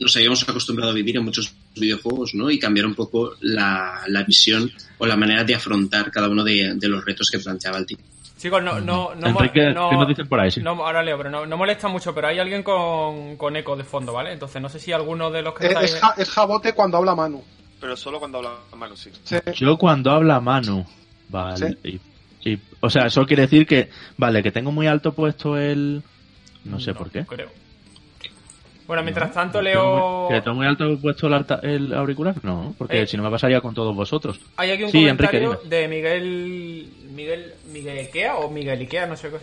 [0.00, 2.50] nos habíamos acostumbrado a vivir en muchos videojuegos, ¿no?
[2.50, 6.74] Y cambiar un poco la, la visión o la manera de afrontar cada uno de,
[6.74, 8.08] de los retos que planteaba el título.
[8.38, 10.50] Chicos, no, no, no, Enrique, no- ¿qué nos dicen por ahí?
[10.50, 10.62] Sí.
[10.62, 13.82] no- ahora leo, pero no, no molesta mucho, pero hay alguien con, con eco de
[13.84, 14.32] fondo, ¿vale?
[14.32, 15.94] Entonces no sé si alguno de los que Eh, estáis...
[15.94, 17.42] es, Ja- es Jabote cuando habla Manu.
[17.80, 19.10] Pero solo cuando habla Manu, sí.
[19.24, 19.36] Sí.
[19.54, 20.86] Yo cuando habla Manu,
[21.28, 21.76] vale.
[21.82, 22.00] Y,
[22.48, 26.02] y- o sea, eso quiere decir que, vale, que tengo muy alto puesto el...
[26.64, 27.24] No sé por qué.
[27.26, 27.48] Creo.
[28.88, 30.28] Bueno, mientras tanto ¿Que leo...
[30.42, 32.34] tengo muy alto puesto el, alta- el auricular?
[32.42, 33.06] No, porque Eh.
[33.06, 34.40] si no me pasaría con todos vosotros.
[34.56, 35.76] Hay aquí un Sí, Enrique, comentario dime.
[35.76, 36.92] de Miguel...
[37.14, 37.54] Miguel...
[37.70, 39.36] Miguel Ikea o Miguel Ikea, no sé qué.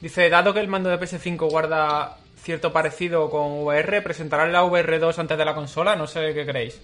[0.00, 5.18] Dice, dado que el mando de PS5 guarda cierto parecido con VR, ¿presentarán la VR2
[5.18, 5.94] antes de la consola?
[5.94, 6.80] No sé qué creéis.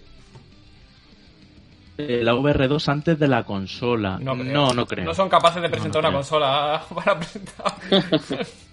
[1.97, 4.19] Eh, La VR2 antes de la consola.
[4.21, 4.75] No, creo.
[4.75, 5.05] no, creo.
[5.05, 6.19] No son capaces de presentar no una creo.
[6.21, 7.73] consola para presentar.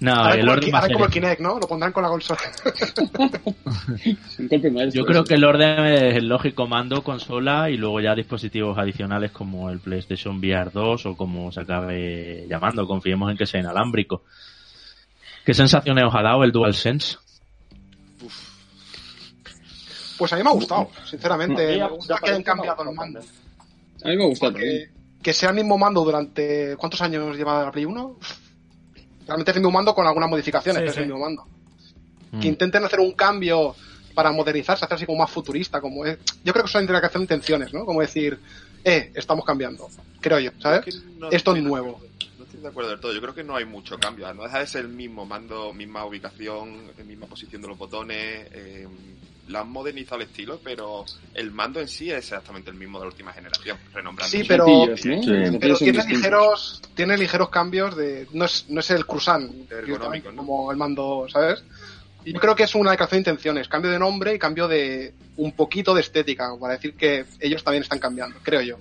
[0.00, 1.20] No, el el, orden Ki- va a harán ser como el ese.
[1.20, 1.58] Kinect, ¿no?
[1.58, 2.40] Lo pondrán con la consola.
[4.92, 5.24] Yo creo eso.
[5.24, 9.78] que el orden es el lógico mando, consola y luego ya dispositivos adicionales como el
[9.80, 12.86] PlayStation VR 2 o como se acabe llamando.
[12.86, 14.22] Confiemos en que sea inalámbrico.
[15.46, 17.16] ¿Qué sensaciones os ha dado el DualSense?
[20.18, 21.78] Pues a mí me ha gustado, sinceramente.
[21.78, 23.20] Ya- me gusta que hayan cambiado una el mando.
[23.20, 24.90] A mí me gusta también.
[24.92, 26.76] Porque que sea el mismo mando durante.
[26.76, 28.18] ¿Cuántos años lleva la Play 1?
[29.26, 31.46] Realmente es el mismo mando con algunas modificaciones, Sí, pero es el mismo mando.
[32.32, 32.40] Mm.
[32.40, 33.74] Que intenten hacer un cambio
[34.14, 35.80] para modernizarse, hacer así como más futurista.
[35.80, 37.84] como es- Yo creo que son interacción de intenciones, ¿no?
[37.84, 38.38] Como decir,
[38.84, 39.88] eh, estamos cambiando.
[40.20, 40.86] Creo yo, ¿sabes?
[40.86, 42.00] Es que no Esto es nuevo.
[42.38, 43.12] No estoy de acuerdo del todo.
[43.12, 44.32] Yo creo que no hay mucho cambio.
[44.34, 48.48] No deja de ser el mismo mando, misma ubicación, misma posición de los botones.
[48.52, 48.86] eh,
[49.48, 51.04] la han modernizado el estilo, pero
[51.34, 53.76] el mando en sí es exactamente el mismo de la última generación.
[53.92, 56.06] Renombrando Sí, pero- Pero tiene distintos.
[56.08, 58.26] ligeros, tiene ligeros cambios de.
[58.32, 60.36] No es, no es el ¿no?
[60.36, 61.62] como el mando, ¿sabes?
[62.24, 65.12] Y Yo creo que es una declaración de intenciones, cambio de nombre y cambio de
[65.36, 68.76] un poquito de estética, para decir que ellos también están cambiando, creo yo.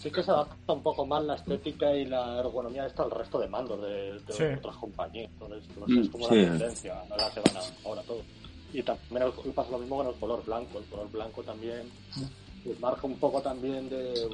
[0.00, 3.10] Sí que se adapta un poco más la estética y la ergonomía de esto al
[3.10, 4.42] resto de mandos de, de Sí.
[4.58, 5.30] otras compañías.
[5.32, 6.34] Entonces, no Mm, sé, es como sí.
[6.36, 8.22] la tendencia, no la que van a- ahora todo.
[8.74, 10.78] Y también pasa lo mismo con el color blanco.
[10.78, 11.88] El color blanco también
[12.64, 14.28] pues, marca un poco también de,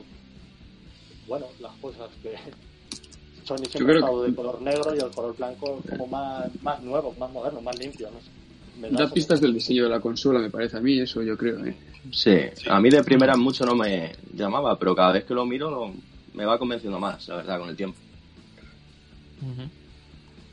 [1.29, 2.35] bueno, las cosas que
[3.44, 6.83] Sony siempre ha estado que- de color negro y el color blanco como más, más
[6.83, 8.31] nuevo, más moderno, más limpio, no sé.
[8.81, 11.64] me Da pistas del diseño de la consola, me parece a mí, eso yo creo.
[11.64, 11.76] ¿eh?
[12.11, 12.35] Sí,
[12.68, 15.92] a mí de primera mucho no me llamaba, pero cada vez que lo miro lo-
[16.33, 17.98] me va convenciendo más, la verdad, con el tiempo.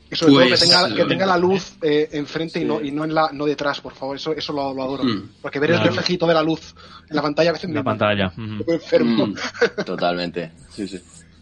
[0.09, 2.91] Y sobre todo que Pues, tenga, que tenga la luz eh, enfrente y, no, y
[2.91, 4.15] no, en la, no detrás, por favor.
[4.15, 5.03] Eso, eso lo, lo adoro.
[5.03, 5.29] Mm.
[5.41, 5.83] Porque ver Claro.
[5.83, 6.73] el reflejito de la luz
[7.09, 8.27] en la pantalla a veces En me la pantalla.
[8.27, 8.63] ujú.
[8.67, 9.27] me enfermo.
[9.27, 9.35] Mm,
[9.85, 10.99] totalmente, sí, sí.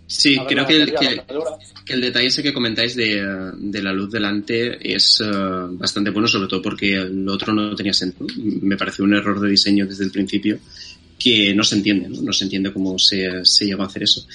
[0.08, 1.23] Sí, ver, creo que el, que,
[1.84, 5.28] que el detalle ese que comentáis de, de la luz delante es eh,
[5.71, 8.28] bastante bueno, sobre todo porque el otro no tenía sentido.
[8.62, 10.60] Me pareció un error de diseño desde el principio
[11.17, 12.21] que no se entiende, ¿no?
[12.21, 14.25] No se entiende cómo se, se llegó a hacer eso.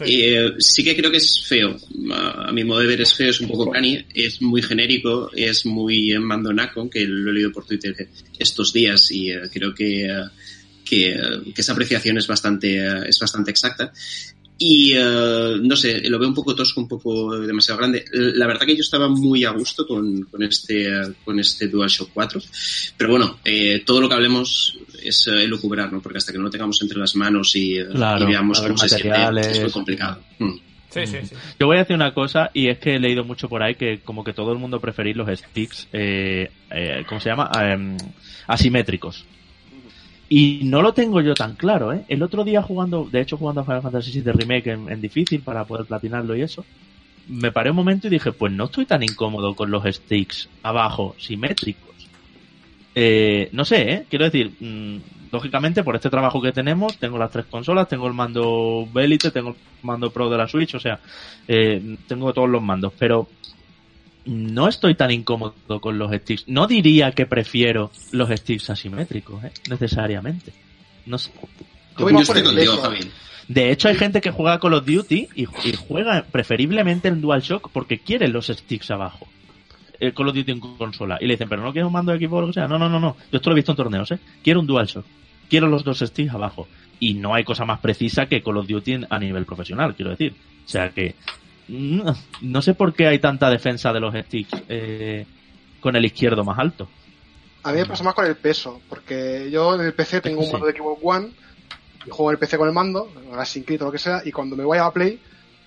[0.00, 1.76] Eh, sí que creo que es feo.
[2.12, 5.30] A, a mi modo de ver es feo, es un poco cani, es muy genérico,
[5.34, 10.06] es muy mandonaco, que lo he leído por Twitter estos días y eh, creo que,
[10.06, 10.24] eh,
[10.90, 13.92] que, eh, que esa apreciación es bastante, eh, es bastante exacta.
[14.58, 18.04] Y eh, no sé, lo veo un poco tosco, un poco demasiado grande.
[18.12, 20.90] La verdad que yo estaba muy a gusto con, con este,
[21.24, 22.42] con este DualShock 4.
[22.98, 23.40] Pero bueno,
[23.86, 26.00] todo lo que hablemos es eh, elucubrar, ¿no?
[26.00, 28.76] Porque hasta que no lo tengamos entre las manos y, eh, Claro, y veamos cómo
[28.76, 30.20] se siente, es muy complicado.
[30.38, 30.56] Mm.
[30.90, 31.34] Sí, sí, sí.
[31.58, 34.00] Yo voy a decir una cosa y es que he leído mucho por ahí que
[34.00, 37.50] como que todo el mundo preferís los sticks, eh, eh, ¿cómo se llama?
[37.62, 37.96] Em,
[38.48, 39.24] asimétricos.
[40.28, 42.04] Y no lo tengo yo tan claro, ¿eh?
[42.08, 45.40] El otro día jugando, de hecho jugando a Final Fantasy VII Remake en, en difícil
[45.42, 46.64] para poder platinarlo y eso,
[47.28, 51.14] me paré un momento y dije, pues no estoy tan incómodo con los sticks abajo,
[51.18, 51.89] simétricos.
[52.94, 54.06] Eh, no sé, ¿eh?
[54.08, 54.96] Quiero decir, mm,
[55.32, 59.50] lógicamente por este trabajo que tenemos, tengo las tres consolas, tengo el mando Elite, tengo
[59.50, 60.98] el mando Pro de la Switch, o sea,
[61.46, 63.28] eh, tengo todos los mandos, pero
[64.26, 66.44] no estoy tan incómodo con los sticks.
[66.48, 69.52] No diría que prefiero los sticks asimétricos, ¿eh?
[69.68, 70.52] necesariamente.
[71.06, 71.30] No sé.
[71.98, 72.76] Yo estoy contigo.
[72.76, 73.10] Javi.
[73.48, 77.70] De hecho, hay gente que juega Call of Duty y, y juega preferiblemente en DualShock
[77.72, 79.26] porque quiere los sticks abajo.
[80.00, 81.18] El Call of Duty en consola.
[81.20, 82.66] Y le dicen, pero no quiero un mando de equipo o lo que sea.
[82.66, 83.16] No, no, no, no.
[83.30, 84.18] Yo esto lo he visto en torneos, ¿eh?
[84.42, 85.04] Quiero un DualShock.
[85.48, 86.66] Quiero los dos sticks abajo.
[86.98, 90.34] Y no hay cosa más precisa que Call of Duty a nivel profesional, quiero decir.
[90.64, 91.14] O sea que.
[91.68, 92.00] mm,
[92.42, 95.26] No sé por qué hay tanta defensa de los sticks eh,
[95.80, 96.88] con el izquierdo más alto.
[97.62, 100.50] A mí me pasa más con el peso, porque yo en el PC tengo un
[100.50, 101.28] mando de Xbox One
[102.06, 103.12] y juego en el PC con el mando,
[103.44, 105.20] sin o lo que sea, y cuando me voy a la Play,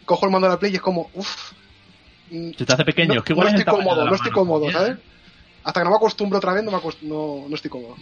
[0.05, 1.53] cojo el mando de la Play y es como, uff.
[2.29, 3.13] Se te hace pequeño.
[3.15, 4.97] No, es que igual no es el estoy cómodo, no estoy cómodo, ¿sabes?
[5.63, 7.95] Hasta que no me acostumbro otra vez, no, me acost- no, no estoy cómodo.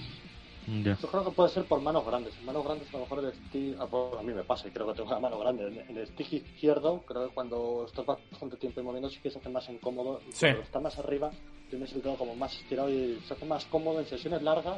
[0.67, 2.33] Yo creo que puede ser por manos grandes.
[2.39, 4.93] En manos grandes a lo mejor el stick, a mí me pasa y creo que
[4.93, 5.83] tengo una mano grande.
[5.89, 9.49] En el stick izquierdo, creo que cuando estás bastante tiempo moviendo sí que se hace
[9.49, 10.21] más incómodo.
[10.27, 10.39] Y Sí.
[10.45, 11.31] Cuando está más arriba,
[11.71, 14.77] yo me siento como más estirado y se hace más cómodo en sesiones largas.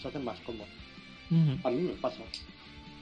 [0.00, 0.66] Se hace más cómodo.
[1.64, 2.18] A mí me pasa.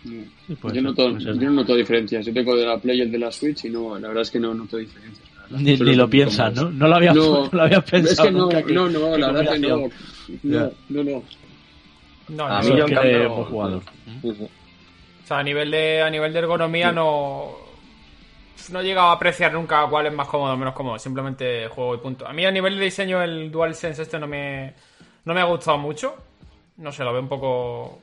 [0.05, 2.25] Sí, yo, ser, noto, yo no noto diferencias.
[2.27, 4.31] Yo tengo de la Play y el de la Switch y no, la verdad es
[4.31, 5.29] que no noto diferencias.
[5.59, 6.71] Ni, lo piensas, ¿no?
[6.71, 8.13] No lo había, No, no lo había pensado.
[8.13, 9.77] Es que no, nunca que- no, no, que la verdad que no.
[10.43, 11.23] No, no, no.
[12.29, 13.83] No, A mí yo que jugador.
[14.23, 14.45] Sí, sí.
[14.45, 17.53] O sea, a nivel de, a nivel de ergonomía no.
[18.71, 20.99] No he llegado a apreciar nunca cuál es más cómodo o menos cómodo.
[20.99, 22.27] Simplemente juego y punto.
[22.27, 24.73] A mí a nivel de diseño el DualSense este no me,
[25.25, 26.15] no me ha gustado mucho.
[26.77, 27.99] No sé, lo veo un poco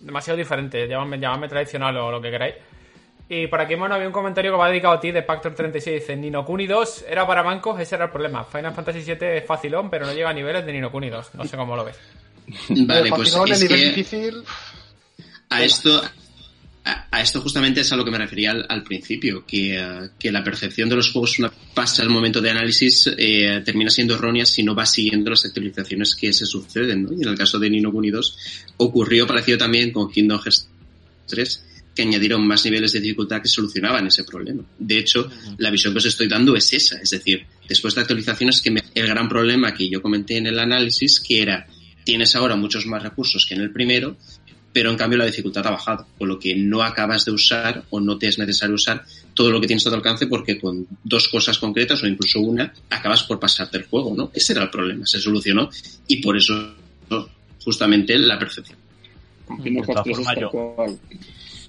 [0.00, 0.88] demasiado diferente.
[0.88, 2.54] Llámame, llamadme tradicional o lo que queráis.
[3.28, 5.94] Y por aquí, bueno, había un comentario que va dedicado a ti de Pactor36.
[5.94, 8.44] Dice: Nino Kuni 2 era para bancos, ese era el problema.
[8.44, 11.34] Final Fantasy 7 es facilón, pero no llega a niveles de Nino Kuni 2.
[11.34, 11.96] No sé cómo lo ves.
[12.68, 14.44] Vale, pues facilón, es el nivel que difícil.
[15.48, 16.02] a esto,
[16.84, 20.10] a, a esto justamente es a lo que me refería al, al principio, que, eh,
[20.18, 24.16] que la percepción de los juegos una pasa al momento de análisis eh, termina siendo
[24.16, 27.12] errónea si no va siguiendo las actualizaciones que se suceden, ¿no?
[27.14, 28.38] Y en el caso de Nino Kuni 2
[28.76, 30.68] ocurrió parecido también con Kingdom Hearts
[31.26, 31.63] 3
[31.94, 34.64] que añadieron más niveles de dificultad que solucionaban ese problema.
[34.78, 38.60] De hecho, la visión que os estoy dando es esa, es decir, después de actualizaciones
[38.60, 41.66] que me- el gran problema que yo comenté en el análisis, que era,
[42.04, 44.16] tienes ahora muchos más recursos que en el primero,
[44.72, 48.00] pero en cambio la dificultad ha bajado, con lo que no acabas de usar o
[48.00, 51.28] no te es necesario usar todo lo que tienes a tu alcance porque con dos
[51.28, 54.32] cosas concretas o incluso una acabas por pasarte el juego, ¿no?
[54.34, 55.70] Ese era el problema, se solucionó
[56.08, 56.74] y por eso
[57.64, 58.76] justamente la percepción.
[59.62, 60.50] De todas formas, yo-.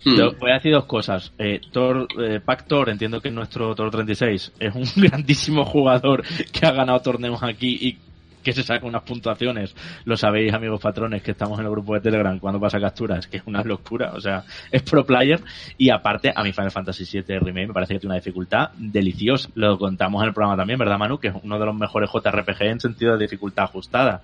[0.05, 0.37] Hmm.
[0.39, 1.33] Voy a decir dos cosas.
[1.39, 6.65] Eh, Thor, eh, Pac Thor, entiendo que nuestro Thor 36 es un grandísimo jugador que
[6.65, 7.97] ha ganado torneos aquí y
[8.43, 9.75] que se saca unas puntuaciones.
[10.05, 13.37] Lo sabéis, amigos patrones, que estamos en el grupo de Telegram cuando pasa capturas, que
[13.37, 14.11] es una locura.
[14.13, 15.41] O sea, es pro player.
[15.77, 19.49] Y aparte, a mi Final Fantasy VII Remake me parece que tiene una dificultad deliciosa.
[19.55, 21.17] Lo contamos en el programa también, ¿verdad, Manu?
[21.17, 24.21] Que es uno de los mejores JRPG en sentido de dificultad ajustada.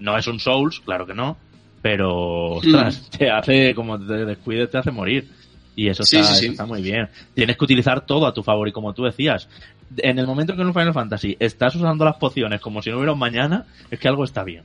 [0.00, 1.36] No es un Souls, claro que no.
[1.82, 5.28] Pero, ostras, te hace, como te descuides, te hace morir.
[5.76, 6.44] Y eso Sí, está, sí, sí.
[6.46, 7.08] eso está muy bien.
[7.34, 9.48] Tienes que utilizar todo a tu favor y como tú decías,
[9.96, 12.96] en el momento que en un Final Fantasy estás usando las pociones como si no
[12.96, 14.64] hubiera un mañana, es que algo está bien.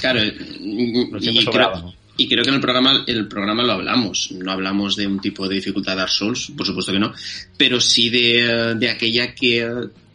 [0.00, 1.02] Claro, y,
[1.46, 4.30] creo, y creo que en el programa, el programa lo hablamos.
[4.32, 7.12] No hablamos de un tipo de dificultad Dark Souls, por supuesto que no,
[7.56, 9.66] pero sí de, de aquella que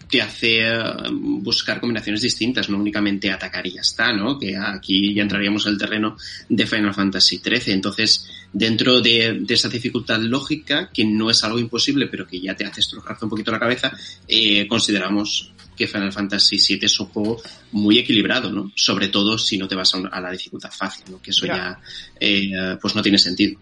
[0.10, 0.80] te hace eh,
[1.12, 4.38] buscar combinaciones distintas, no únicamente atacar y ya está, ¿no?
[4.38, 6.18] Que aquí ya entraríamos al terreno
[6.50, 7.74] de Final Fantasy XIII.
[7.74, 12.56] Entonces, dentro de, de esa dificultad lógica, que no es algo imposible, pero que ya
[12.56, 13.92] te hace estrujarte un poquito la cabeza,
[14.28, 17.42] eh, consideramos que Final Fantasy VII es un juego
[17.74, 18.72] muy equilibrado, ¿no?
[18.76, 21.22] Sobre todo si no te vas a la dificultad fácil, ¿no?
[21.22, 21.56] Que eso Ya.
[21.56, 21.80] ya,
[22.20, 23.60] eh, pues no tiene sentido.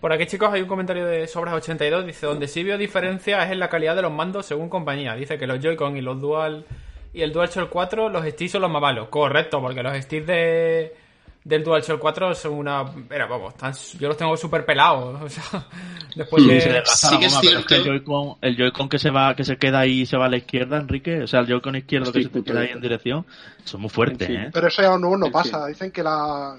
[0.00, 2.04] Por aquí, chicos, hay un comentario de Sobras82.
[2.04, 5.14] Dice: Donde sí veo diferencia es en la calidad de los mandos según compañía.
[5.14, 6.64] Dice que los Joy-Con y los Dual
[7.12, 9.08] y el DualShock 4, los sticks son los más malos.
[9.08, 10.94] Correcto, porque los sticks de,
[11.42, 12.84] del DualShock 4 son una.
[13.10, 15.20] Era, vamos, están- yo los tengo súper pelados.
[15.22, 15.66] O sea,
[16.14, 16.60] después Sí, de.
[16.60, 18.56] se Sí que es que el.
[18.56, 21.22] Joy-Con, que se va, que se queda ahí y se va a la izquierda, Enrique,
[21.22, 23.26] o sea, el Joy-Con izquierdo que se te queda ahí en dirección,
[23.64, 24.34] son muy fuertes, Sí.
[24.34, 24.50] ¿eh?
[24.52, 25.66] Pero eso ya no Sí, pasa.
[25.66, 26.56] Dicen que la,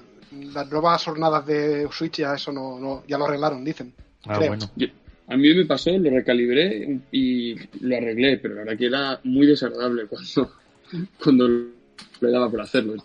[0.52, 3.92] las nuevas jornadas de Switch ya eso no, no ya lo arreglaron, dicen.
[4.26, 4.48] Ah, creo.
[4.48, 4.70] bueno.
[4.76, 4.86] Yo-
[5.28, 9.46] a mí me pasó, lo recalibré y lo arreglé, pero la verdad que era muy
[9.46, 10.52] desagradable cuando,
[11.22, 12.96] cuando le daba por hacerlo.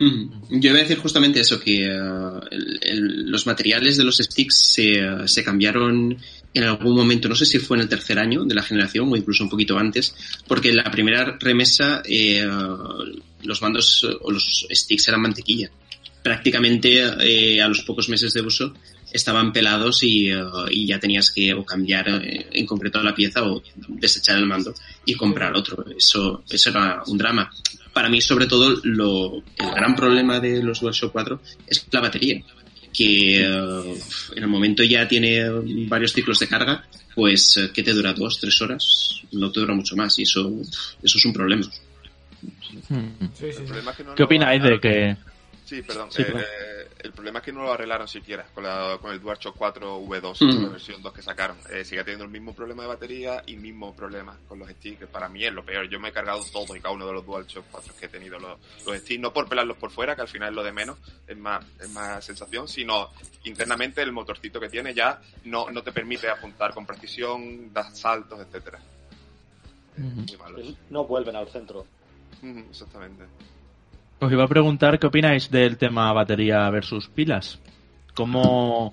[0.00, 0.60] Mm.
[0.60, 4.92] Yo iba a decir justamente eso, que el- el- los materiales de los sticks se,
[5.00, 6.16] eh, se cambiaron
[6.54, 9.16] en algún momento, no sé si fue en el tercer año de la generación o
[9.16, 10.14] incluso un poquito antes,
[10.46, 12.48] porque en la primera remesa eh,
[13.42, 15.68] los mandos o los sticks eran mantequilla.
[16.28, 18.74] Prácticamente eh, a los pocos meses de uso
[19.10, 23.42] estaban pelados y, eh, y ya tenías que o cambiar eh, en concreto la pieza
[23.44, 24.74] o desechar el mando
[25.06, 25.86] y comprar otro.
[25.96, 27.50] Eso, eso era un drama.
[27.94, 32.42] Para mí, sobre todo, lo, el gran problema de los DualShock 4 es la batería,
[32.92, 33.94] que eh,
[34.36, 35.48] en el momento ya tiene
[35.88, 38.12] varios ciclos de carga, pues ¿qué te dura?
[38.12, 39.22] ¿Dos, tres horas?
[39.32, 40.60] No te dura mucho más y eso,
[41.02, 41.66] eso es un problema.
[42.90, 43.28] Mm.
[43.32, 43.62] Sí, sí, El sí.
[43.64, 45.16] problema es que no ¿Qué opináis de que
[45.68, 46.10] Sí, perdón.
[46.10, 46.40] Sí, eh, perdón.
[46.42, 50.00] eh, el problema es que no lo arreglaron siquiera con, la, con el DualShock 4
[50.00, 50.62] V2, Mm.
[50.62, 51.58] la versión 2 que sacaron.
[51.70, 55.06] Eh, sigue teniendo el mismo problema de batería y mismo problema con los sticks, que
[55.06, 55.86] para mí es lo peor.
[55.90, 58.38] Yo me he cargado todo y cada uno de los DualShock 4 que he tenido
[58.38, 60.96] los, los sticks, no por pelarlos por fuera, que al final es lo de menos,
[61.26, 63.10] es más, es más sensación, sino
[63.44, 68.40] internamente el motorcito que tiene ya no, no te permite apuntar con precisión, dar saltos,
[68.40, 68.78] etcétera.
[70.88, 71.84] No vuelven al centro.
[72.70, 73.24] Exactamente.
[74.20, 77.60] Os iba a preguntar qué opináis del tema batería versus pilas.
[78.14, 78.92] ¿Cómo,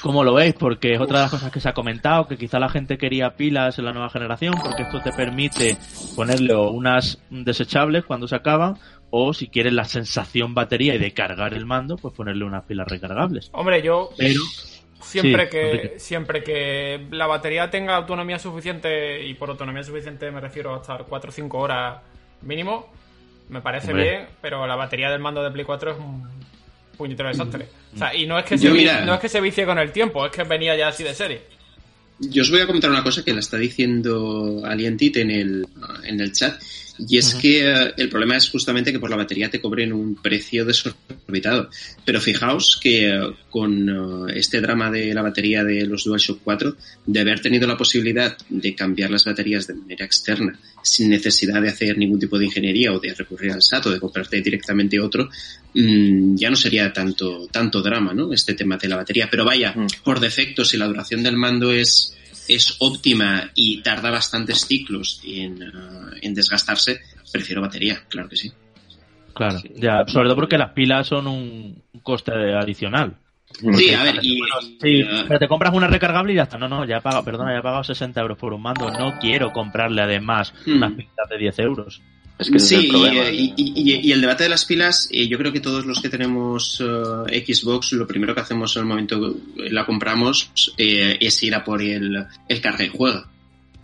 [0.00, 0.54] cómo lo veis?
[0.54, 3.36] Porque es otra de las cosas que se ha comentado, que quizá la gente quería
[3.36, 5.76] pilas en la nueva generación, porque esto te permite
[6.14, 8.76] ponerle unas desechables cuando se acaban,
[9.10, 12.86] o si quieres la sensación batería y de cargar el mando, pues ponerle unas pilas
[12.86, 13.50] recargables.
[13.52, 14.10] Hombre, yo.
[14.16, 14.40] Pero
[15.04, 15.98] Siempre Sí, que Enrique.
[15.98, 21.04] siempre que la batería tenga autonomía suficiente, y por autonomía suficiente me refiero a estar
[21.06, 22.00] 4 o 5 horas
[22.42, 22.88] mínimo,
[23.48, 24.10] me parece Hombre.
[24.10, 26.28] bien, pero la batería del mando de Play 4 es un
[26.96, 27.66] puñetero desastre.
[27.94, 29.92] O sea, y no es que se, mira- no es que se vicie con el
[29.92, 31.42] tiempo, es que venía ya así de serie.
[32.20, 35.66] Yo os voy a comentar una cosa que la está diciendo Alientit en el,
[36.04, 36.60] en el chat,
[36.98, 37.40] y es Ujú.
[37.40, 41.68] que eh, el problema es justamente que por la batería te cobren un precio desorbitado.
[42.04, 43.88] Pero fijaos que eh, con
[44.28, 46.76] eh, este drama de la batería de los DualShock 4,
[47.06, 51.70] de haber tenido la posibilidad de cambiar las baterías de manera externa, sin necesidad de
[51.70, 55.28] hacer ningún tipo de ingeniería o de recurrir al SAT o de comprarte directamente otro,
[55.74, 58.32] mm, ya no sería tanto, tanto drama, ¿no?
[58.32, 59.28] Este tema de la batería.
[59.30, 62.14] Pero vaya, por defecto, si la duración del mando es,
[62.48, 67.00] es óptima y tarda bastantes ciclos en, ah, en desgastarse,
[67.32, 68.52] prefiero batería, claro que sí.
[69.34, 73.16] Claro, ya, sobre todo porque las pilas son un coste adicional.
[73.76, 74.40] Sí, a ver, y...
[74.80, 76.58] Sí, eh, pero te compras una recargable y ya está.
[76.58, 78.90] No, no, ya he pagado, perdona, ya he pagado 60 euros por un mando.
[78.90, 80.76] No quiero comprarle además Hmm.
[80.76, 82.02] unas pilas de 10 euros.
[82.38, 83.30] Es que ese Sí, es el problema.
[83.30, 86.00] y, y- y- y el debate de las pilas, eh, yo creo que todos los
[86.00, 91.16] que tenemos eh, Xbox, lo primero que hacemos en el momento que la compramos eh,
[91.20, 93.28] es ir a por el, el carga y juega,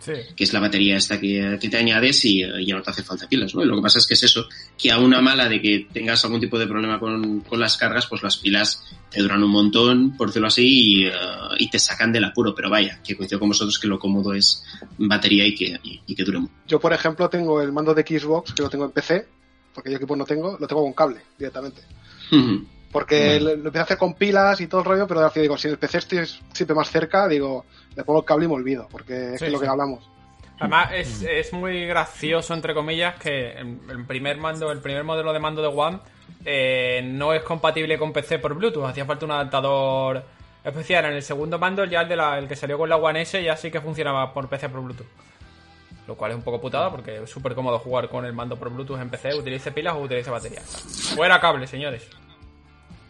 [0.01, 0.13] Sí.
[0.35, 3.29] que es la batería esta que, que te añades y ya no te hace falta
[3.29, 3.53] pilas.
[3.53, 3.63] ¿no?
[3.63, 6.25] Y lo que pasa es que es eso, que a una mala de que tengas
[6.25, 10.17] algún tipo de problema con, con las cargas, pues las pilas te duran un montón,
[10.17, 11.11] por decirlo así, y, eh,
[11.59, 12.55] y te sacan del apuro.
[12.55, 14.63] Pero vaya, que coincido con vosotros que lo cómodo es
[14.97, 16.53] batería y que, y, y que dure mucho.
[16.67, 19.27] Yo, por ejemplo, tengo el mando de Xbox, que lo tengo en PC,
[19.73, 21.81] porque yo equipo no tengo, lo tengo con cable directamente.
[22.91, 25.43] Porque lo, lo empecé a hacer con pilas y todo el rollo, pero al final
[25.43, 26.19] digo, si en el PC estoy
[26.53, 29.45] siempre más cerca, digo, le pongo el cable y me olvido, porque es Sí, que
[29.47, 30.09] es lo que hablamos.
[30.59, 35.33] Además, es, es muy gracioso, entre comillas, que el el primer mando, el primer modelo
[35.33, 35.99] de mando de One
[36.45, 38.85] eh, no es compatible con PC por Bluetooth.
[38.85, 40.23] Hacía falta un adaptador
[40.63, 41.05] especial.
[41.05, 43.41] En el segundo mando, ya el, de la, el que salió con la One S,
[43.43, 45.07] ya sí que funcionaba por PC por Bluetooth.
[46.07, 48.69] Lo cual es un poco putada porque es súper cómodo jugar con el mando por
[48.69, 50.61] Bluetooth en PC, utilice pilas o utilice batería.
[50.61, 52.07] Fuera cable, señores.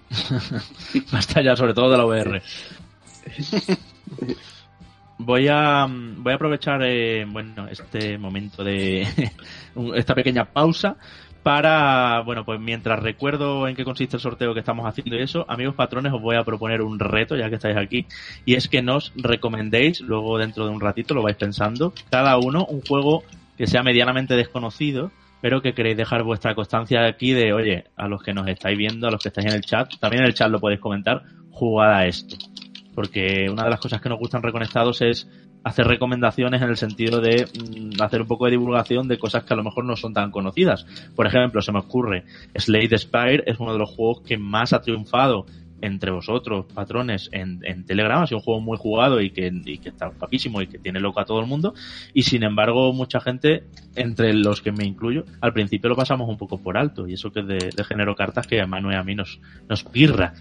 [1.12, 2.41] Basta ya, sobre todo de la VR.
[5.24, 9.08] Voy a, voy a aprovechar eh, bueno, este momento de
[9.96, 10.98] esta pequeña pausa
[11.44, 15.46] para, bueno, pues mientras recuerdo en qué consiste el sorteo que estamos haciendo y eso,
[15.48, 18.06] amigos patrones, os voy a proponer un reto, ya que estáis aquí,
[18.46, 22.66] y es que nos recomendéis, luego dentro de un ratito lo vais pensando, cada uno
[22.66, 23.24] un juego
[23.58, 28.22] que sea medianamente desconocido, pero que queréis dejar vuestra constancia aquí de, oye, a los
[28.22, 30.50] que nos estáis viendo, a los que estáis en el chat, también en el chat
[30.50, 32.38] lo podéis comentar, jugad a esto.
[32.94, 35.28] Porque una de las cosas que nos gustan reconectados es
[35.64, 39.54] hacer recomendaciones en el sentido de mm, hacer un poco de divulgación de cosas que
[39.54, 40.86] a lo mejor no son tan conocidas.
[41.16, 42.26] Por ejemplo, se me ocurre,
[42.56, 45.46] Slade Spire es uno de los juegos que más ha triunfado
[45.82, 48.24] entre vosotros, patrones, en, en Telegram.
[48.24, 51.00] Ha sido un juego muy jugado y que, y que está papísimo y que tiene
[51.00, 51.74] loco a todo el mundo.
[52.13, 53.63] Y sin embargo, mucha gente,
[53.96, 57.08] entre los que me incluyo, al principio lo pasamos un poco por alto.
[57.08, 59.39] Y eso que es de, de género cartas que a Manu y a mí nos,
[59.67, 60.34] nos pirra.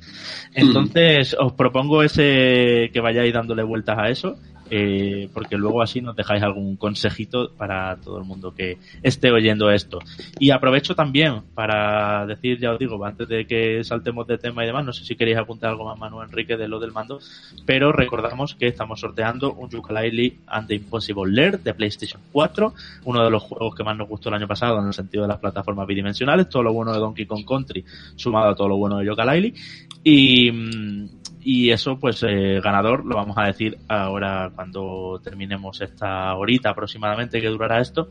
[0.55, 4.39] Entonces, os propongo ese que vayáis dándole vueltas a eso
[4.71, 9.71] eh, porque luego así nos dejáis algún consejito para todo el mundo que esté oyendo
[9.71, 9.99] esto.
[10.39, 14.67] Y aprovecho también para decir, ya os digo, antes de que saltemos de tema y
[14.67, 17.19] demás, no sé si queréis apuntar algo más, Manu Enrique, de lo del mando,
[17.67, 22.73] pero recordamos que estamos sorteando un Yooka-Laylee and the Impossible Lair de PlayStation 4,
[23.05, 25.29] uno de los juegos que más nos gustó el año pasado en el sentido de
[25.29, 27.85] las plataformas bidimensionales, todo lo bueno de Donkey Kong Country
[28.17, 29.55] sumado a todo lo bueno de Yooka-Laylee.
[30.03, 36.35] Y, mm, y eso, pues, eh, ganador lo vamos a decir ahora cuando terminemos esta
[36.35, 38.09] horita aproximadamente que durará esto.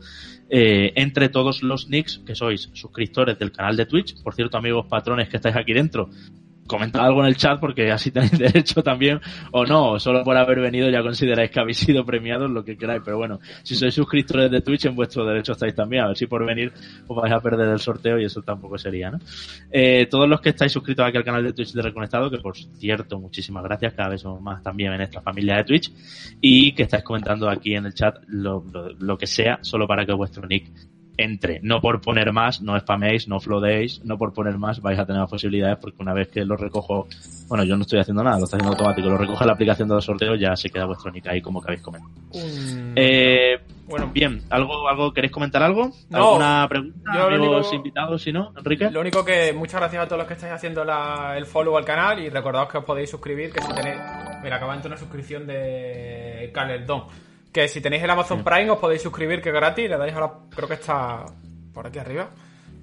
[0.48, 4.86] Eh, entre todos los nicks que sois suscriptores del canal de Twitch, por cierto, amigos
[4.86, 6.10] patrones que estáis aquí dentro,
[6.70, 10.60] comentad algo en el chat porque así tenéis derecho también, o no, solo por haber
[10.60, 14.50] venido ya consideráis que habéis sido premiados, lo que queráis, pero bueno, si sois suscriptores
[14.50, 16.72] de Twitch en vuestro derecho estáis también, a ver si por venir
[17.08, 19.18] os vais a perder el sorteo y eso tampoco sería, ¿no?
[19.72, 22.56] Eh, todos los que estáis suscritos aquí al canal de Twitch de Reconectado, que por
[22.56, 25.92] cierto, muchísimas gracias, cada vez somos más también en esta familia de Twitch,
[26.40, 30.06] y que estáis comentando aquí en el chat lo, lo, lo que sea, solo para
[30.06, 30.70] que vuestro nick
[31.24, 31.60] entre.
[31.62, 35.20] No por poner más, no spaméis, no flodeéis, no por poner más vais a tener
[35.20, 37.06] más posibilidades porque una vez que lo recojo,
[37.48, 39.94] bueno, yo no estoy haciendo nada, lo está haciendo automático, lo recoge la aplicación de
[39.96, 42.12] los sorteos, ya se queda vuestro nick ahí como que habéis comentado.
[42.96, 45.90] Eh, bueno, bien, ¿algo, algo queréis comentar algo?
[46.10, 47.10] No, ¿Alguna pregunta?
[47.14, 48.88] yo amigos único- invitados, si no, Enrique?
[48.90, 51.84] Lo único que muchas gracias a todos los que estáis haciendo la- el follow al
[51.84, 53.96] canal y recordaos que os podéis suscribir, que si tenéis...
[54.42, 57.04] Mira, acaba de entrar una suscripción de Calerdón.
[57.52, 60.20] Que si tenéis el Amazon Prime os podéis suscribir, que es gratis, le dais a
[60.20, 60.32] la...
[60.54, 61.24] Creo que está
[61.72, 62.30] por aquí arriba.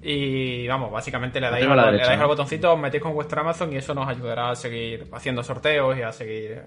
[0.02, 2.22] Y vamos, básicamente le dais, al, le dais ¿no?
[2.22, 5.96] al botoncito, os metéis con vuestro Amazon y eso nos ayudará a seguir haciendo sorteos
[5.96, 6.62] y a seguir...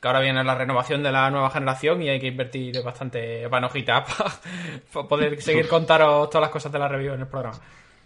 [0.00, 4.04] Que ahora viene la renovación de la nueva generación y hay que invertir bastante panojita
[4.92, 7.58] para poder seguir contaros todas las cosas de la review en el programa.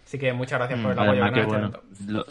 [0.03, 1.71] Así que muchas gracias por el Mm, apoyo que nos bueno,
[2.07, 2.25] lo,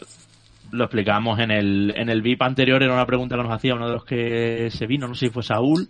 [0.72, 3.87] lo explicamos en el, en el VIP anterior, era una pregunta que nos hacía uno
[3.87, 5.87] de los que se vino, no sé si fue Saúl,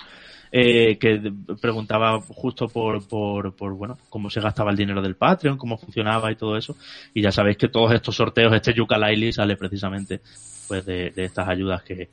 [0.55, 5.57] eh, que preguntaba justo por, por, por, bueno, cómo se gastaba el dinero del Patreon,
[5.57, 6.77] cómo funcionaba y todo eso.
[7.15, 10.21] Y ya sabéis que todos estos sorteos, este Yuka Laili sale precisamente
[10.69, 12.11] pues de, de estas ayudas que,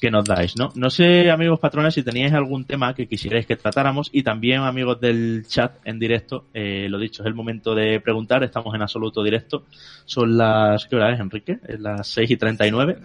[0.00, 0.72] que nos dais, ¿no?
[0.74, 5.00] No sé, amigos patrones, si teníais algún tema que quisierais que tratáramos y también, amigos
[5.00, 9.22] del chat en directo, eh, lo dicho, es el momento de preguntar, estamos en absoluto
[9.22, 9.64] directo.
[10.04, 11.60] Son las, ¿qué hora es, Enrique?
[11.68, 12.98] Es las 6 y 39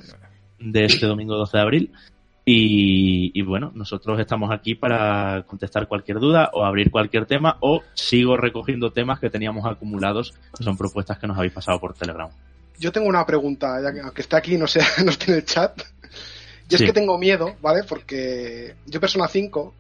[0.60, 1.92] de este domingo 12 de abril.
[2.50, 7.82] Y, y bueno, nosotros estamos aquí para contestar cualquier duda o abrir cualquier tema o
[7.94, 12.30] sigo recogiendo temas que teníamos acumulados, que son propuestas que nos habéis pasado por Telegram.
[12.80, 15.46] Yo tengo una pregunta, ya que aunque esté aquí, no, sea, no esté en el
[15.46, 15.82] chat.
[16.70, 16.86] Y es Sí.
[16.86, 17.84] que tengo miedo, ¿vale?
[17.84, 19.74] Porque yo Persona 5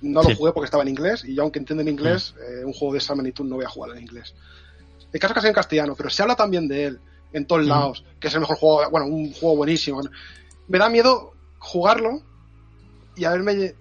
[0.00, 0.36] no lo Sí.
[0.36, 2.98] jugué porque estaba en inglés y yo aunque entiendo en inglés, eh, un juego de
[3.00, 4.34] esa magnitud no voy a jugar en inglés.
[5.12, 6.98] El caso es que sea en castellano, pero se habla también de él
[7.34, 7.68] en todos Ujú.
[7.68, 10.00] lados, que es el mejor juego, bueno, un juego buenísimo.
[10.68, 12.22] Me da miedo jugarlo
[13.16, 13.74] y haberme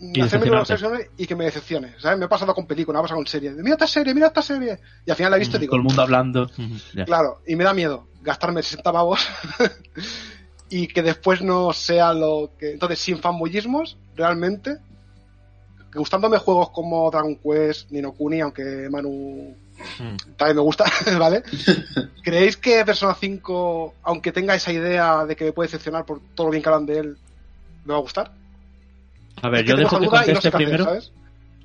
[0.00, 2.18] Y hacerme una obsesión y que me decepcione, ¿sabes?
[2.18, 3.54] Me ha pasado con películas, me ha pasado con series.
[3.56, 4.78] Mira esta serie, mira esta serie.
[5.06, 6.50] Y al final la he visto y digo, Todo el mundo hablando.
[6.94, 7.04] Ya.
[7.04, 9.20] Claro, y me da miedo gastarme 60 pavos
[10.70, 12.72] y que después no sea lo que.
[12.72, 14.78] Entonces, sin fanboyismos, realmente,
[15.94, 19.54] gustándome juegos como Dragon Quest, Nino Kuni, aunque Manu
[19.98, 20.16] Mm.
[20.36, 20.84] también me gusta,
[21.18, 21.42] ¿vale?
[22.22, 26.46] ¿Creéis que Persona 5, aunque tenga esa idea de que me puede decepcionar por todo
[26.46, 27.16] lo bien que hablan de él,
[27.84, 28.32] me va a gustar?
[29.42, 30.84] A ver, Es que yo dejo que y no sé conteste hacer, primero.
[30.84, 31.12] ¿sabes?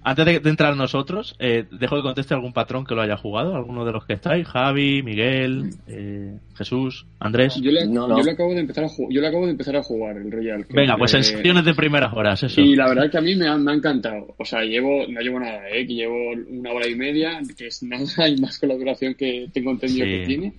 [0.09, 3.55] Antes de, de entrar nosotros, eh, dejo que conteste algún patrón que lo haya jugado,
[3.57, 7.59] alguno de los que estáis, Javi, Miguel, eh, Jesús, Andrés.
[7.61, 8.17] Yo le, No, no.
[8.17, 10.31] yo le acabo de empezar a jugar, yo le acabo de empezar a jugar el
[10.31, 10.65] Royal.
[10.65, 12.61] que- Venga, pues eh, en secciones de primeras horas, eso.
[12.61, 14.33] Y la verdad es que a mí me ha, me ha encantado.
[14.37, 15.85] O sea, llevo, no llevo nada, ¿eh?
[15.85, 16.15] que llevo
[16.51, 20.05] una hora y media, que es nada y más con la duración que tengo entendido
[20.05, 20.11] Sí.
[20.11, 20.53] que tiene.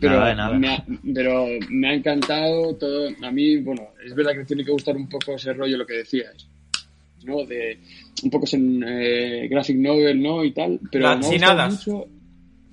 [0.00, 0.58] Pero, Nada de nada.
[0.58, 0.84] Me ha,
[1.14, 3.08] pero me ha encantado todo.
[3.22, 5.94] A mí, bueno, es verdad que tiene que gustar un poco ese rollo, lo que
[5.94, 6.48] decías,
[7.24, 7.44] ¿no?
[7.44, 7.78] De
[8.22, 10.44] un poco en eh, graphic novel, ¿no?
[10.44, 10.78] Y tal.
[10.90, 11.86] Pero Las me ha gustado chinadas.
[11.86, 12.06] mucho.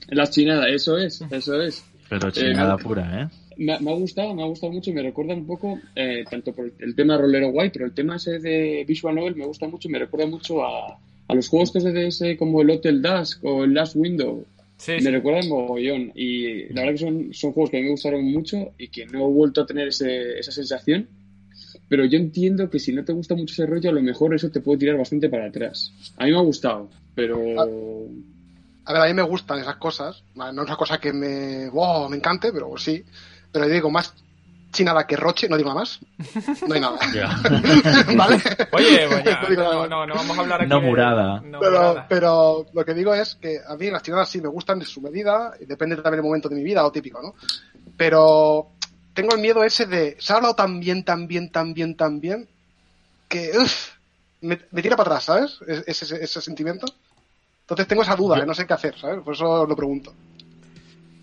[0.09, 1.83] Las chinadas, eso es, eso es.
[2.09, 3.27] Pero Eh, chingada me- pura, ¿eh?
[3.57, 6.23] Me, ha- me ha gustado, me ha gustado mucho y me recuerda un poco, eh,
[6.29, 9.67] tanto por el tema rolero guay, pero el tema ese de Visual Novel me gusta
[9.67, 10.97] mucho y me recuerda mucho a,
[11.27, 14.45] a los juegos estos de DS como el Hotel Dusk o el Last Window.
[14.77, 15.09] Sí, Me sí.
[15.11, 18.71] recuerdan mogollón y la verdad que son, son juegos que a mí me gustaron mucho
[18.79, 21.07] y que no he vuelto a tener ese, esa sensación.
[21.91, 24.49] Pero yo entiendo que si no te gusta mucho ese rollo, a lo mejor eso
[24.49, 25.91] te puede tirar bastante para atrás.
[26.15, 27.35] A mí me ha gustado, pero...
[28.85, 30.23] A ver, a mí me gustan esas cosas.
[30.33, 33.03] No es una cosa que me, wow, me encante, pero sí.
[33.51, 34.13] Pero yo digo, más
[34.71, 35.99] chinada que Roche, no digo nada más.
[36.65, 36.97] No hay nada.
[38.15, 38.35] ¿Vale?
[38.71, 39.89] Oye, pues ya, No digo nada no, más.
[39.89, 41.41] no, no vamos a hablar aquí No murada.
[41.41, 42.05] no pero, murada.
[42.07, 45.01] pero lo que digo es que a mí las chinadas sí me gustan de su
[45.01, 47.33] medida, y depende también del momento de mi vida, o típico, ¿no?
[47.97, 48.69] Pero
[49.13, 52.19] tengo el miedo ese de, se ha hablado tan bien, tan bien, tan bien, tan
[52.21, 52.47] bien,
[53.27, 53.89] que uf,
[54.41, 55.59] me, me tira para atrás, ¿sabes?
[55.67, 56.85] Es- Ese, ese, sentimiento.
[57.61, 58.45] Entonces tengo esa duda, ¿eh?
[58.45, 59.19] no sé qué hacer, ¿sabes?
[59.23, 60.13] Por eso lo pregunto.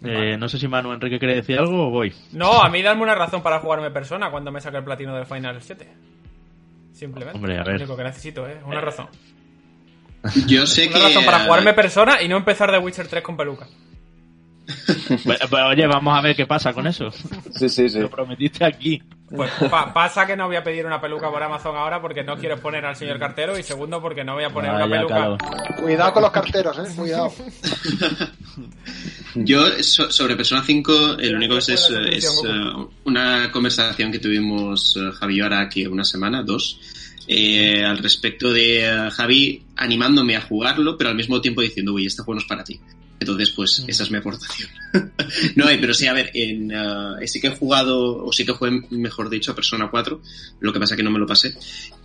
[0.04, 2.14] Eh, no sé si Manu Enrique quiere decir algo o voy.
[2.32, 5.26] No, a mí darme una razón para jugarme persona cuando me saque el platino del
[5.26, 5.88] Final 7.
[6.94, 7.36] Simplemente.
[7.36, 7.74] Hombre, a ver.
[7.74, 8.58] Lo único que necesito, ¿eh?
[8.64, 9.08] Una razón.
[10.46, 11.02] Yo sé Una que.
[11.04, 13.66] razón para jugarme persona y no empezar de Witcher 3 con peluca.
[15.24, 17.10] Pues, pues, oye, vamos a ver qué pasa con eso.
[17.54, 18.00] Sí, sí, sí.
[18.00, 19.00] Lo prometiste aquí.
[19.34, 22.36] Pues pa- pasa que no voy a pedir una peluca por Amazon ahora porque no
[22.38, 25.14] quiero poner al señor cartero y segundo porque no voy a poner una Vaya, peluca.
[25.14, 25.36] claro.
[25.82, 26.92] Cuidado con los carteros, ¿eh?
[26.96, 27.32] Cuidado.
[29.34, 34.96] Yo, so- sobre Persona 5, el único es, es, suscripción, eh, una conversación que tuvimos
[34.96, 36.80] eh, Javi y yo ahora aquí una semana, dos,
[37.26, 42.06] eh, al respecto de eh, Javi animándome a jugarlo, pero al mismo tiempo diciendo, uy,
[42.06, 42.80] este juego no es para ti.
[43.20, 44.68] Entonces, pues, esa es mi aportación.
[45.56, 48.52] no, eh, pero sí, a ver, en, eh, sí que he jugado, o sí que
[48.52, 50.20] jugué, mejor dicho, a Persona 4,
[50.60, 51.52] lo que pasa que no me lo pasé.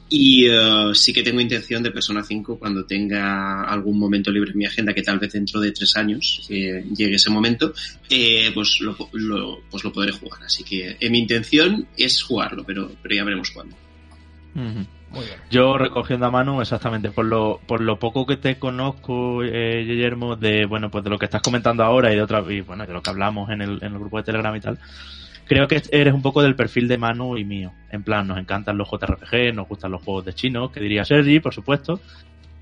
[0.09, 4.57] Y eh, sí que tengo intención de Persona 5 cuando tenga algún momento libre en
[4.57, 7.74] mi agenda, que tal vez dentro de tres años eh, llegue ese momento,
[8.09, 10.43] eh, pues, lo, lo- pues lo podré jugar.
[10.43, 13.76] Así que eh, mi intención es jugarlo, pero, pero ya veremos cuándo.
[15.14, 15.38] Muy bien.
[15.51, 20.36] Yo recogiendo a mano exactamente por lo por lo poco que te conozco, eh, Guillermo,
[20.36, 22.93] de bueno pues de lo que estás comentando ahora y de otra y bueno de
[22.93, 24.80] lo que hablamos en el, en el grupo de Telegram y tal,
[25.45, 27.72] creo que eres un poco del perfil de Manu y mío.
[27.91, 31.39] En plan, nos encantan los JRPG, nos gustan los juegos de chinos, que diría Sergi,
[31.39, 31.99] por supuesto.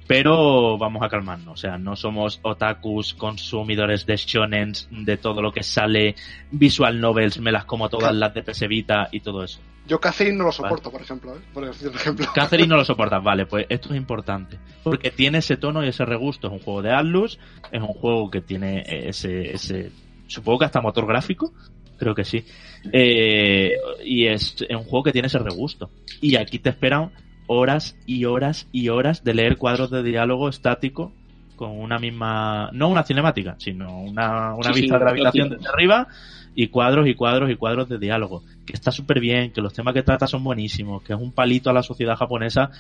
[0.08, 5.54] Pero vamos a calmarnos, o sea, no somos otakus, consumidores de shonen, de todo lo
[5.54, 6.16] que sale,
[6.52, 9.62] visual novels, me las como todas las de PS Vita y todo eso.
[9.88, 11.39] Yo Catherine no lo soporto, por ejemplo, ¿eh?
[11.53, 12.25] Por decir un ejemplo.
[12.36, 14.59] Catherine no lo soportas, vale, pues esto es importante.
[14.84, 16.47] Porque tiene ese tono y ese regusto.
[16.47, 17.39] Es un juego de Atlus,
[17.71, 19.91] es un juego que tiene ese, ese
[20.27, 21.53] supongo que hasta motor gráfico,
[21.97, 22.45] creo que sí.
[22.91, 23.73] Eh,
[24.03, 25.89] y es un juego que tiene ese regusto.
[26.21, 27.11] Y aquí te esperan
[27.47, 31.11] horas y horas y horas de leer cuadros de diálogo estático
[31.57, 35.55] con una misma, no una cinemática, sino una, una Sí, sí, vista de gravitación estático.
[35.57, 36.07] desde arriba
[36.56, 38.43] y cuadros y cuadros y cuadros de diálogo.
[38.66, 41.70] Que está súper bien, que los temas que trata son buenísimos, que es un palito
[41.70, 42.72] a la sociedad japonesa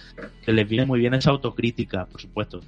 [0.45, 2.61] que les viene muy bien esa autocrítica, por supuesto.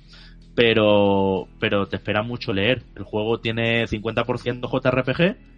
[0.56, 2.84] Pero, pero te espera mucho leer.
[2.95, 5.16] El juego tiene 50% JRPG,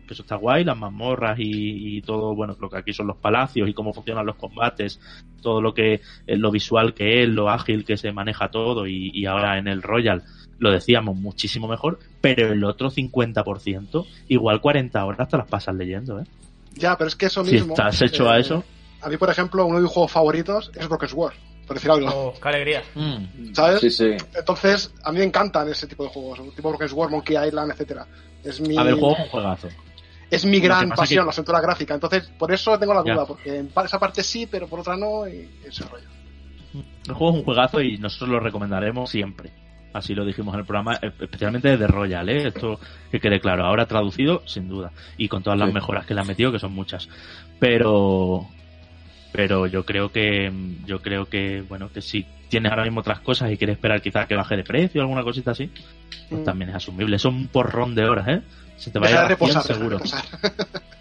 [0.08, 3.18] que eso está guay, las mazmorras y, y todo, bueno, lo que aquí son los
[3.18, 5.00] palacios y cómo funcionan los combates,
[5.42, 9.12] todo lo que, eh, lo visual que es, lo ágil que se maneja todo y,
[9.14, 10.24] y ahora en el Royal
[10.60, 16.20] lo decíamos muchísimo mejor, pero el otro 50%, igual 40 horas te las pasas leyendo,
[16.20, 16.24] ¿eh?
[16.76, 17.74] Ya, pero es que eso Si mismo.
[17.74, 18.64] estás hecho a eh, eso.
[19.02, 21.34] A mí, por ejemplo, uno de mis juegos favoritos es Broken Sword,
[21.68, 22.08] por decir algo.
[22.14, 22.84] Oh, qué alegría.
[22.96, 23.54] Mm.
[23.54, 23.80] ¿Sabes?
[23.82, 24.10] Sí, sí.
[24.36, 28.08] Entonces, a mí me encantan ese tipo de juegos, tipo Broken Sword, Monkey Island, etcétera.
[28.44, 29.68] Es mi, A ver, el juego es un juegazo.
[30.32, 31.94] es mi gran pasión, que- la aventura gráfica.
[31.94, 33.14] Entonces, por eso tengo la Ya.
[33.14, 36.08] duda, porque en esa parte sí, pero por otra no, y ese rollo.
[37.08, 39.52] El juego es un juegazo y nosotros lo recomendaremos siempre.
[39.98, 42.48] Así lo dijimos en el programa, e- especialmente desde Royal, ¿eh?
[42.48, 42.80] Esto
[43.12, 43.66] que quede claro.
[43.66, 44.92] Ahora traducido, sin duda.
[45.18, 45.74] Y con todas las Sí.
[45.74, 47.08] mejoras que le han metido, que son muchas.
[47.60, 48.48] Pero,
[49.32, 50.52] pero yo creo que,
[50.86, 54.28] yo creo que, bueno, que si tienes ahora mismo otras cosas y quieres esperar quizás
[54.28, 55.70] que baje de precio o alguna cosita así,
[56.30, 56.44] pues Mm.
[56.46, 57.18] también es asumible.
[57.20, 58.42] Son un porrón de horas, ¿eh?
[58.78, 59.98] Se te va a Deja ir de a 100 reposar, seguro.
[60.00, 60.24] reposar.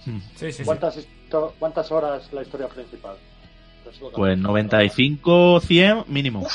[0.06, 0.18] Mm.
[0.36, 0.62] Sí.
[0.64, 3.16] ¿Cuántas, histo- ¿Cuántas horas la historia principal?
[4.14, 6.46] Pues 95, 100 mínimo.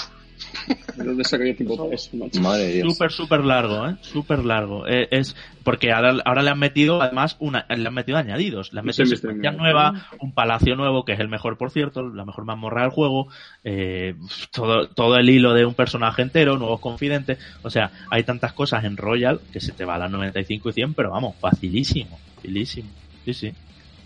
[0.95, 2.41] ¿De dónde sacaría tiempo para eso, macho?
[2.41, 2.93] Madre de Dios.
[2.93, 3.95] Súper, súper largo, ¿eh?
[4.01, 4.87] Súper largo.
[4.87, 8.73] Eh, es porque ahora, ahora le han metido, además, una, le han metido añadidos.
[8.73, 9.27] Le han metido sí.
[9.57, 13.27] nuevas, un palacio nuevo, que es el mejor, por cierto, la mejor mazmorra del juego,
[13.63, 14.15] eh,
[14.51, 17.37] todo, todo el hilo de un personaje entero, nuevos confidentes.
[17.61, 20.73] O sea, hay tantas cosas en Royal que se te va a las 95 y
[20.73, 22.89] 100, pero vamos, facilísimo, facilísimo.
[23.25, 23.53] Sí, sí.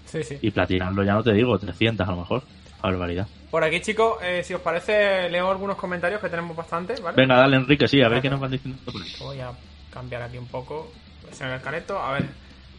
[0.05, 0.37] Sí, sí.
[0.41, 2.43] Y platinarlo ya no te digo, 300 a lo mejor.
[2.83, 3.27] Barbaridad.
[3.49, 7.15] Por aquí, chicos, eh, si os parece, leo algunos comentarios que tenemos bastante, ¿vale?
[7.15, 8.79] Venga, dale, Enrique, sí, a ver qué nos van diciendo.
[9.19, 9.51] Voy a
[9.91, 10.91] cambiar aquí un poco.
[11.31, 11.97] Se me el careto.
[11.97, 12.25] A ver.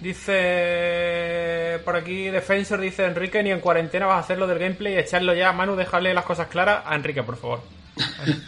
[0.01, 4.99] Dice por aquí Defensor, dice Enrique, ni en cuarentena vas a hacer lo del gameplay,
[4.99, 5.53] echarlo ya.
[5.53, 7.63] Manu, dejarle las cosas claras a Enrique, por favor.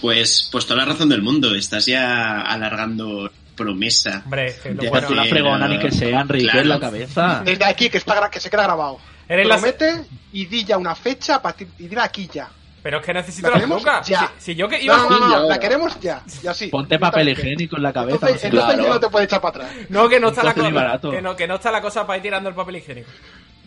[0.00, 1.54] Pues, pues toda la razón del mundo.
[1.54, 4.22] Estás ya alargando promesa.
[4.24, 5.08] Hombre, que lo bueno.
[5.10, 6.60] Una fregona ni que sea, Enrique, Claro.
[6.62, 7.42] en la cabeza.
[7.44, 8.98] Desde aquí, que, está, que se queda grabado.
[9.32, 12.48] Eres la- Promete y di ya una fecha a partir, y dila aquí ya.
[12.82, 14.02] Pero es que necesito ¿La la peluca.
[14.02, 14.32] ya?
[14.38, 16.22] Si, si yo que iba No, la queremos ya.
[16.42, 16.66] Y así.
[16.66, 18.16] Ponte papel higiénico en la cabeza.
[18.16, 18.46] Entonces, no sé.
[18.48, 18.82] entonces Claro.
[18.88, 19.76] ya no te puedes echar para atrás.
[19.88, 20.98] No, que no está la cosa.
[21.12, 23.08] Que no, que no está la cosa para ir tirando el papel higiénico.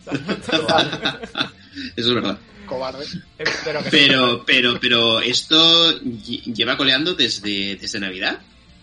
[1.96, 2.38] Eso es verdad.
[2.66, 3.06] Cobarde.
[3.38, 3.58] Que sí.
[3.90, 5.56] Pero, pero, pero esto
[6.02, 8.38] lle- lleva coleando desde, desde Navidad.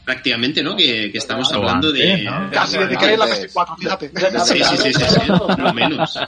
[0.05, 0.75] Prácticamente, ¿no?
[0.75, 2.29] Que, que estamos hablando de.
[2.51, 4.11] Casi desde que hay la PS4, fíjate.
[4.45, 6.19] Sí, sí, sí, sí, sí, no menos.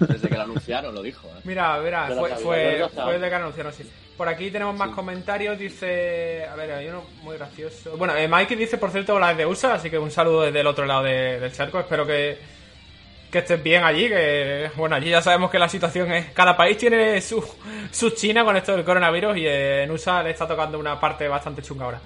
[0.00, 1.28] Desde que lo anunciaron lo dijo.
[1.28, 1.40] ¿eh?
[1.44, 3.84] Mira, la fue, fue, fue de que anunciaron, sí.
[4.16, 6.46] Por aquí tenemos más comentarios, dice...
[6.50, 7.96] A ver, hay uno muy gracioso.
[7.98, 10.66] Bueno, eh, Mike dice, por cierto, la de USA, así que un saludo desde el
[10.66, 11.78] otro lado de- del charco.
[11.80, 12.38] Espero que,
[13.30, 14.70] que estés bien allí, que...
[14.74, 16.30] Bueno, allí ya sabemos que la situación es...
[16.32, 17.44] Cada país tiene su,
[17.92, 21.28] su China con esto del coronavirus y eh, en USA le está tocando una parte
[21.28, 22.00] bastante chunga ahora.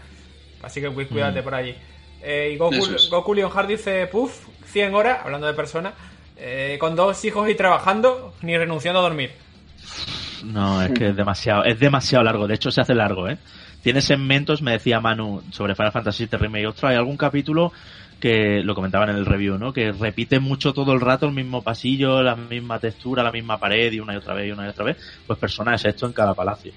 [0.62, 1.74] Así que cu- cuídate por allí.
[2.22, 3.08] Eh, y Goku, es.
[3.11, 5.94] Goku Leonhard dice, puff, 100 horas, hablando de personas,
[6.36, 9.32] eh, con dos hijos y trabajando, ni renunciando a dormir.
[10.44, 12.46] No, es que es demasiado, es demasiado largo.
[12.46, 13.38] De hecho, se hace largo, ¿eh?
[13.82, 16.66] Tiene segmentos, me decía Manu, sobre Final Fantasy VII Remake.
[16.66, 17.72] Ostras, hay algún capítulo
[18.20, 19.72] que lo comentaban en el review, ¿no?
[19.72, 23.90] Que repite mucho todo el rato el mismo pasillo, la misma textura, la misma pared
[23.92, 24.98] y una y otra vez y una y otra vez.
[25.26, 26.72] Pues persona es esto en cada palacio.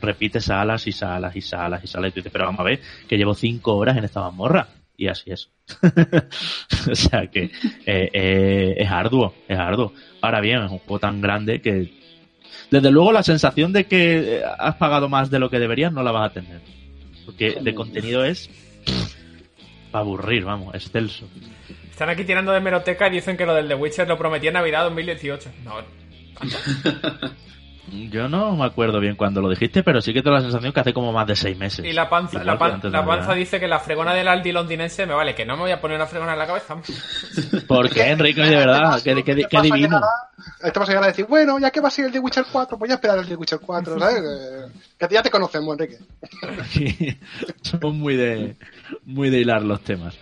[0.00, 2.08] Repite salas y salas y salas y salas.
[2.08, 4.68] Y tú dices, pero vamos a ver, que llevo cinco horas en esta mazmorra.
[4.96, 5.50] Y así es.
[6.90, 7.50] o sea que
[7.86, 9.92] eh, eh, es arduo, es arduo.
[10.20, 11.92] Ahora bien, es un juego tan grande que
[12.70, 16.12] desde luego la sensación de que has pagado más de lo que deberías no la
[16.12, 16.60] vas a tener.
[17.24, 18.50] Porque de contenido es
[19.90, 21.28] para aburrir, vamos, excelso.
[21.90, 24.54] Están aquí tirando de meroteca y dicen que lo del The Witcher lo prometía en
[24.54, 25.50] Navidad 2018.
[25.64, 25.74] No,
[27.90, 30.80] Yo no me acuerdo bien cuando lo dijiste, pero sí que tengo la sensación que
[30.80, 31.84] hace como más de seis meses.
[31.84, 35.14] y la panza, la, pan- la panza dice que la fregona del Aldi londinense me
[35.14, 36.76] vale, que no me voy a poner una fregona en la cabeza.
[37.68, 38.42] ¿Por qué, Enrique?
[38.42, 40.00] De verdad, qué, qué- qué divino.
[40.62, 42.44] Te vas a llegar a decir, bueno, ya que va a ser el de Witcher
[42.50, 44.22] 4, voy a esperar el de Witcher 4, ¿sabes?
[44.98, 45.98] Que ya te conocemos, Enrique.
[47.62, 48.56] Somos muy de,
[49.04, 50.14] muy de hilar los temas.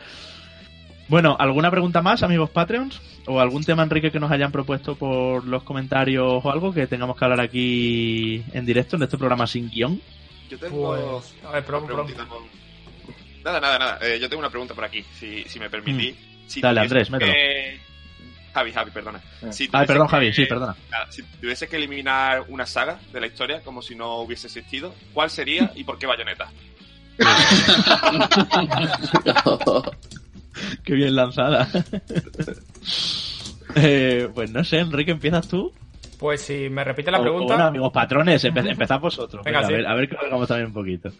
[1.08, 3.00] Bueno, ¿alguna pregunta más, amigos Patreons?
[3.26, 7.16] ¿O algún tema, Enrique, que nos hayan propuesto por los comentarios o algo que tengamos
[7.16, 10.00] que hablar aquí en directo en este programa sin guion?
[10.50, 12.44] Yo tengo Pues, a ver, preguntita con-
[13.44, 13.98] Nada, nada, nada.
[14.02, 16.16] Eh, yo tengo una pregunta por aquí, si, si me permitís.
[16.48, 16.62] Si Mm.
[16.62, 17.78] Dale, Andrés, que-
[18.52, 19.20] Javi, Javi, perdona.
[19.50, 20.74] Si Ay, tuviese perdón, que- Javi, sí, perdona.
[20.90, 24.92] nada, si tuviese que eliminar una saga de la historia como si no hubiese existido,
[25.12, 26.50] ¿cuál sería y por qué Bayonetta?
[30.84, 31.68] Qué bien lanzada.
[33.74, 35.70] Eh, pues no sé, Enrique, ¿empiezas tú?
[36.18, 37.46] Pues si me repite la O- o pregunta.
[37.54, 39.44] bueno, amigos patrones, empe- empezad vosotros.
[39.44, 39.74] Venga, Venga, sí.
[39.74, 41.10] a, ver, a ver que lo hagamos también un poquito.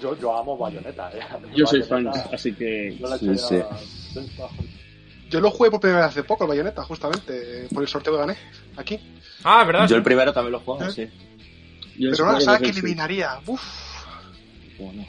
[0.00, 1.10] Yo, yo amo Bayonetta.
[1.12, 1.20] Eh.
[1.54, 2.96] Yo soy fan, así que.
[2.98, 3.56] Yo la Sí, eché sí.
[3.56, 8.14] a- Yo lo jugué por primera vez hace poco, el Bayonetta, justamente, por el sorteo
[8.14, 8.36] que gané,
[8.76, 8.98] aquí.
[9.44, 9.86] Ah, ¿verdad?
[9.86, 10.90] Yo el primero también lo juego, ¿Eh?
[10.92, 11.02] sí.
[11.98, 13.38] Yo Pero una supongo saga que eliminaría.
[13.46, 13.62] Uf,
[14.78, 15.04] Bueno.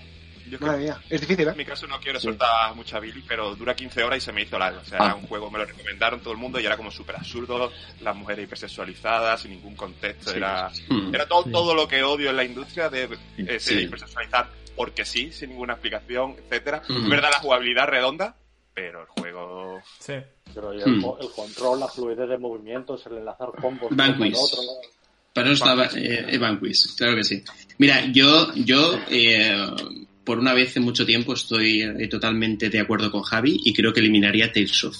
[0.49, 0.97] Yo creo madre mía.
[1.09, 1.57] Es difícil, En ¿eh?
[1.57, 4.57] mi caso no quiero soltar mucha Billy, pero dura 15 horas y se me hizo
[4.59, 4.79] largo.
[4.81, 5.05] O sea, Ah.
[5.07, 7.71] era un juego, me lo recomendaron todo el mundo y era como súper absurdo.
[8.01, 10.31] Las mujeres hipersexualizadas, sin ningún contexto.
[10.31, 11.13] Sí, era Hmm.
[11.13, 11.51] era todo, Sí.
[11.51, 13.75] todo lo que odio en la industria de eh, Sí.
[13.81, 16.81] hipersexualizar porque sí, sin ninguna explicación, etcétera.
[16.87, 17.03] Mm.
[17.03, 18.35] Es verdad la jugabilidad redonda,
[18.73, 19.81] pero el juego...
[19.99, 20.13] Sí.
[20.53, 21.01] Pero el, el
[21.35, 24.33] control, la fluidez de movimientos, el enlazar combos Vanquish.
[24.33, 24.61] con otro.
[24.63, 24.89] ¿no?
[25.33, 27.43] Para eso estaba eh, eh, Vanquish, claro que sí.
[27.77, 29.53] Mira, yo, yo eh,
[30.29, 33.91] por una vez en mucho tiempo estoy eh, totalmente de acuerdo con Javi y creo
[33.91, 34.95] que eliminaría Tales of.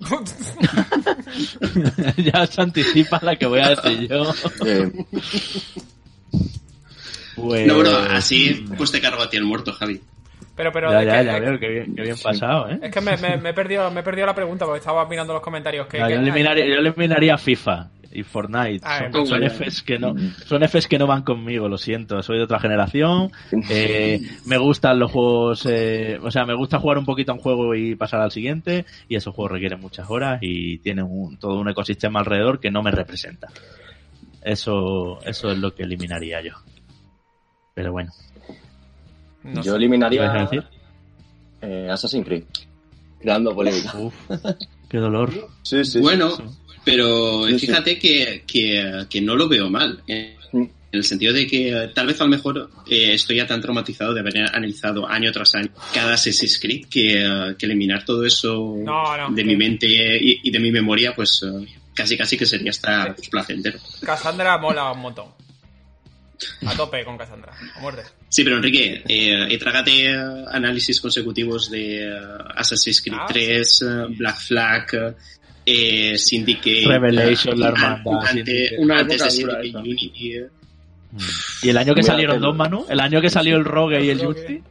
[2.16, 4.24] ya se anticipa la que voy a decir yo.
[7.36, 7.66] Pues...
[7.68, 10.00] No, bueno, así pues te cargo a ti el muerto, Javi.
[10.56, 10.90] Pero, pero.
[10.90, 12.80] Ya, ya, que- ya veo, que bien, pasado, ¿eh?
[12.82, 15.32] Es que me, me, me he perdido, me he perdido la pregunta porque estaba mirando
[15.32, 15.86] los comentarios.
[15.86, 18.80] Que, No, que- yo, eliminaría, yo eliminaría FIFA y Fortnite.
[18.82, 19.42] Ah, son, son.
[19.42, 20.14] Fs que no,
[20.46, 22.22] son Fs que no van conmigo, lo siento.
[22.22, 23.30] Soy de otra generación.
[23.70, 27.40] Eh, me gustan los juegos, eh, o sea, me gusta jugar un poquito a un
[27.40, 28.84] juego y pasar al siguiente.
[29.08, 32.82] Y esos juegos requieren muchas horas y tienen un- todo un ecosistema alrededor que no
[32.82, 33.48] me representa.
[34.42, 36.52] Eso, eso es lo que eliminaría yo.
[37.74, 38.12] Pero bueno.
[39.42, 39.76] No Yo sé.
[39.76, 40.48] eliminaría
[41.62, 42.44] eh, Assassin's Creed.
[43.20, 43.96] Creando polémica.
[43.98, 44.14] Uf,
[44.88, 45.32] qué dolor.
[45.62, 46.00] Sí, sí.
[46.00, 46.42] bueno, sí.
[46.86, 47.66] Pero Sí, sí.
[47.66, 50.02] fíjate que, que, que no lo veo mal.
[50.08, 50.62] eh, Mm.
[50.62, 53.60] En el sentido de que eh, tal vez a lo mejor eh, estoy ya tan
[53.60, 58.74] traumatizado de haber analizado año tras año cada Assassin's Creed que, que eliminar todo eso
[58.78, 61.44] No, no, de mi mente y, y de mi memoria, pues
[61.94, 63.78] casi casi que sería hasta pues, placentero.
[64.02, 65.26] Cassandra mola un montón.
[66.66, 67.50] A tope con Cassandra.
[67.76, 68.02] A muerte.
[68.28, 70.08] Sí, pero Enrique, eh, eh, trágate
[70.50, 72.18] análisis consecutivos de eh,
[72.54, 75.16] Assassin's Creed Ah, 3, eh, Black Flag,
[75.66, 78.22] eh, Syndicate, Revelation, la eh, hermandad.
[78.78, 79.76] Una antes de Syndicate.
[79.76, 80.32] Unity.
[80.34, 80.46] eh,
[81.62, 84.20] Y el año que salieron dos, Manu, el año que salió el Rogue y el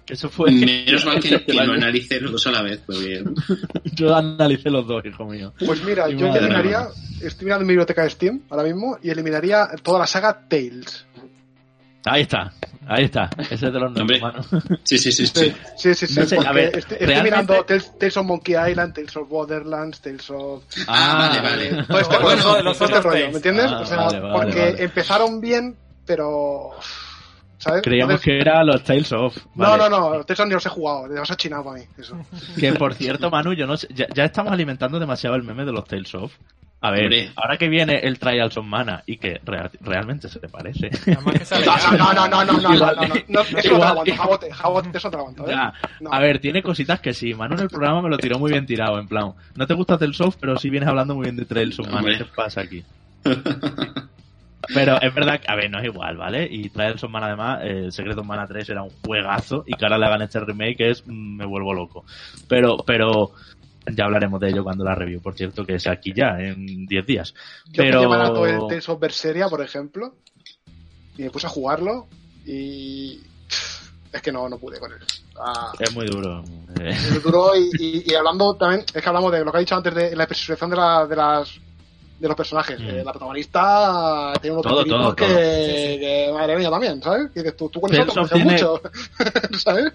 [0.06, 0.52] que eso fue.
[0.52, 3.24] Menos mal que, que no analicé los dos a la vez, porque
[3.94, 5.54] Yo analicé los dos, hijo mío.
[5.66, 6.88] Pues mira, Y yo eliminaría,
[7.22, 11.06] estoy mirando mi biblioteca de Steam ahora mismo y eliminaría toda la saga Tales.
[12.08, 12.54] Ahí está,
[12.88, 13.30] ahí está.
[13.38, 14.44] Ese es de los nuestros, Manu.
[14.84, 15.54] sí, sí, sí, Sí, sí.
[15.78, 18.26] sí, sí, sí, No sé, a porque ver, estoy, estoy realmente- mirando Tales, Tales of
[18.26, 20.64] Monkey Island, Tales of Borderlands, Tales of...
[20.88, 21.84] Ah, vale, vale.
[21.84, 23.30] Todo este Bueno, rollo, los todo este rollo.
[23.30, 23.66] ¿me entiendes?
[23.72, 24.84] Ah, o sea, vale, vale, porque vale.
[24.84, 25.76] empezaron bien,
[26.06, 26.72] pero...
[27.58, 27.82] ¿Sabes?
[27.84, 29.36] Creíamos Entonces- que era los Tales of.
[29.56, 32.16] No, no, no, Tales of ni los he jugado, demasiado chinado para mí, eso.
[32.60, 35.72] Que por cierto, Manu, yo no sé, ya, ya estamos alimentando demasiado el meme de
[35.72, 36.32] los Tales of.
[36.82, 37.32] A ver, Hombre.
[37.36, 40.92] ahora que viene el Trials of Mana y que rea- realmente se te parece.
[41.08, 41.66] Además que sale
[41.98, 43.80] No, no, no, no, no, no, no, Igual- no, no, no, eso no te igual-
[43.80, 45.52] lo aguanto, jabote, jabote, eso te lo aguanto, ¿eh?
[45.52, 45.74] Ya.
[46.02, 46.14] No.
[46.14, 47.34] A ver, tiene cositas que sí.
[47.34, 49.32] Manu en el programa me lo tiró muy bien tirado, en plan.
[49.56, 52.18] No te gusta Tales of, pero sí vienes hablando muy bien de Trails of Mana.
[52.18, 52.84] ¿Qué pasa aquí?
[54.74, 56.48] Pero es verdad que, a ver, no es igual, ¿vale?
[56.50, 59.74] Y Trials of Mana además, eh, el Secret of Mana 3 era un juegazo y
[59.76, 62.04] que ahora le hagan este remake es, mm, me vuelvo loco.
[62.48, 63.32] Pero, pero,
[63.94, 67.06] ya hablaremos de ello cuando la review, por cierto, que es aquí ya, en 10
[67.06, 67.34] días.
[67.68, 70.16] Yo Pero- pillé barato el Tales of Berseria, por ejemplo,
[71.18, 72.08] y me puse a jugarlo
[72.46, 73.22] y...
[74.12, 75.00] Es que no, no pude con él.
[75.38, 76.42] Ah, Es muy duro.
[76.80, 79.76] es duro y, y- y hablando también, es que hablamos de lo que ha dicho
[79.76, 81.60] antes de la persecución de, la- de las
[82.18, 82.80] de los personajes.
[82.80, 82.84] Mm.
[82.88, 85.36] Eh, la protagonista tiene unos Todo, todo, que, todo.
[85.36, 87.30] que, madre mía también, ¿sabes?
[87.34, 88.82] Que dices tú, tú con eso te mucho,
[89.60, 89.92] ¿sabes?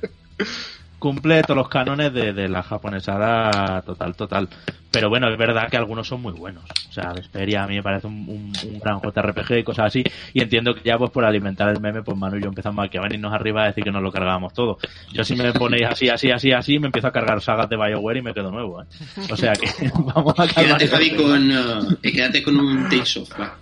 [1.00, 4.48] Cumple todos los cánones de, de la japonesada total, total.
[4.92, 6.62] Pero bueno, es verdad que algunos son muy buenos.
[6.88, 10.04] O sea, Vesperia a mí me parece un, un- un gran JRPG y cosas así.
[10.34, 12.98] Y entiendo que ya pues por alimentar el meme, pues Manu y yo empezamos aquí
[12.98, 14.78] a venirnos arriba a decir que nos lo cargábamos todo.
[15.12, 18.18] Yo si me ponéis así, así, así, así, me empiezo a cargar sagas de Bioware
[18.18, 18.82] y me quedo nuevo.
[18.82, 18.86] ¿eh?
[19.30, 19.68] O sea que
[20.14, 23.56] vamos a Quédate, Javi, con, eh, quédate con un Tales of, va.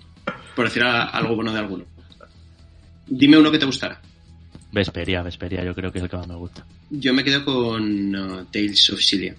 [0.57, 1.85] Por decir a- algo bueno de alguno.
[3.07, 4.01] Dime uno que te gustara.
[4.73, 6.65] Vesperia, Vesperia, yo creo que es el que más me gusta.
[6.91, 9.35] Yo me quedo con eh, Tales of Cilia.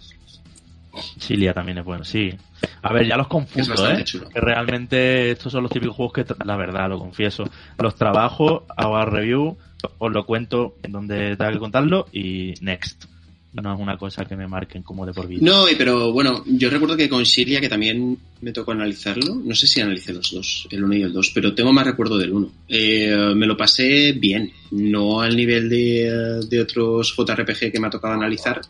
[1.19, 2.33] Cilia también es bueno, sí.
[2.81, 4.03] A ver, ya los confundo, ¿eh?
[4.03, 4.29] chulo.
[4.29, 7.43] Que realmente estos son los típicos juegos que, la verdad, lo confieso,
[7.77, 9.57] los trabajo, hago review,
[9.97, 13.05] os lo cuento en donde tenga que contarlo y next.
[13.51, 15.41] No es una cosa que me marquen como de por vida.
[15.41, 19.65] No, pero bueno, yo recuerdo que con Cilia, que también me tocó analizarlo, no sé
[19.65, 22.51] si analicé los dos, el 1 y el 2, pero tengo más recuerdo del 1.
[22.67, 27.91] Eh, me lo pasé bien, no al nivel de, de otros JRPG que me ha
[27.91, 28.61] tocado analizar,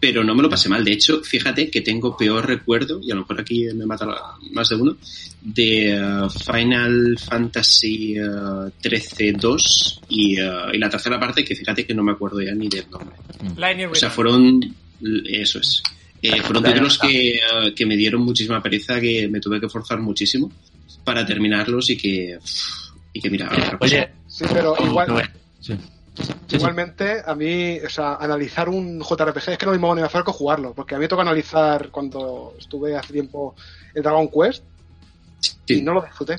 [0.00, 0.84] pero no me lo pasé mal.
[0.84, 4.06] De hecho, fíjate que tengo peor recuerdo, y a lo mejor aquí me mata
[4.52, 4.96] más de uno,
[5.40, 6.00] de eh,
[6.44, 12.12] Final Fantasy eh, 13-2 y, eh, y la tercera parte, que fíjate que no me
[12.12, 13.16] acuerdo ya ni del nombre.
[13.56, 14.74] Lightning O sea, fueron.
[15.24, 15.82] Eso es.
[16.20, 20.00] Eh, fueron títulos que, eh, que me dieron muchísima pereza, que me tuve que forzar
[20.00, 20.50] muchísimo
[21.04, 22.38] para terminarlos y que.
[23.12, 23.96] Y que mira, otra cosa.
[23.96, 25.30] Oye, Sí, pero igual,
[25.60, 25.74] sí.
[26.18, 26.56] Sí, sí.
[26.56, 30.74] igualmente a mí, o sea, analizar un JRPG es que lo mismo analizar que jugarlo,
[30.74, 33.54] porque a mí me toca analizar cuando estuve hace tiempo
[33.94, 34.64] en Dragon Quest
[35.66, 36.36] y no lo disfruté.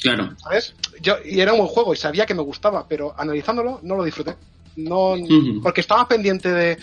[0.00, 0.34] claro.
[0.38, 0.74] ¿Sabes?
[1.00, 4.04] Yo, y era un buen juego y sabía que me gustaba, pero analizándolo no lo
[4.04, 4.36] disfruté.
[4.76, 5.14] No,
[5.62, 6.78] porque estaba pendiente de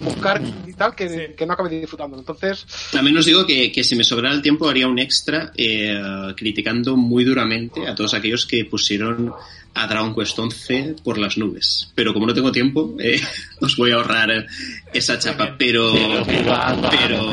[0.00, 1.34] buscar y tal que, Sí.
[1.36, 2.18] que no acabé disfrutando.
[2.18, 6.00] Entonces, También os digo que, que si me sobrara el tiempo haría un extra eh,
[6.36, 9.32] criticando muy duramente a todos aquellos que pusieron
[9.74, 11.92] a Dragon Quest 11 por las nubes.
[11.94, 13.20] Pero como no tengo tiempo, eh,
[13.60, 14.46] os voy a ahorrar
[14.92, 15.56] esa chapa.
[15.58, 15.92] Pero.
[15.94, 17.30] Pero.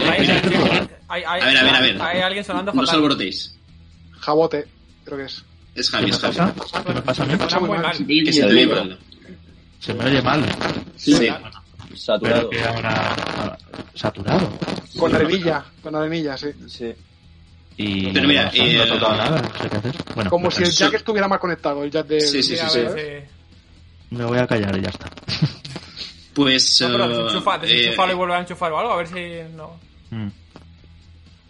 [1.08, 2.02] Hay, hay- A ver, a ver, a ver.
[2.02, 2.96] hay alguien sonando no os fatal.
[3.00, 3.56] alborotéis.
[4.20, 4.66] jabote,
[5.04, 5.44] creo que es.
[5.76, 6.36] Es ¿Qué Javi, es Javi.
[6.38, 6.54] pasa?
[6.84, 7.98] ¿Qué me pasa muy mal.
[8.08, 9.00] Que se te ve mal.
[9.80, 10.44] Se me oye mal.
[10.96, 11.16] Sí.
[11.20, 11.38] Pero
[11.96, 12.50] Saturado.
[12.50, 13.58] que ahora...
[13.94, 14.50] Saturado.
[14.98, 16.48] Con arenilla, con arenilla, sí.
[16.68, 16.94] Sí.
[17.78, 19.96] Y Pero mira, no, he tocado nada, no sé qué hacer.
[20.16, 22.22] Bueno, Como si el jack estuviera mal conectado, el jack de...
[22.22, 22.86] Sí, sí, sí, sí.
[24.12, 25.10] me voy a callar y ya está.
[26.34, 29.08] Pues, No, pero eh, desenchufa, desenchúfalo eh, y vuelve a enchufar o algo, a ver
[29.08, 29.80] si no.
[30.12, 30.28] Mm.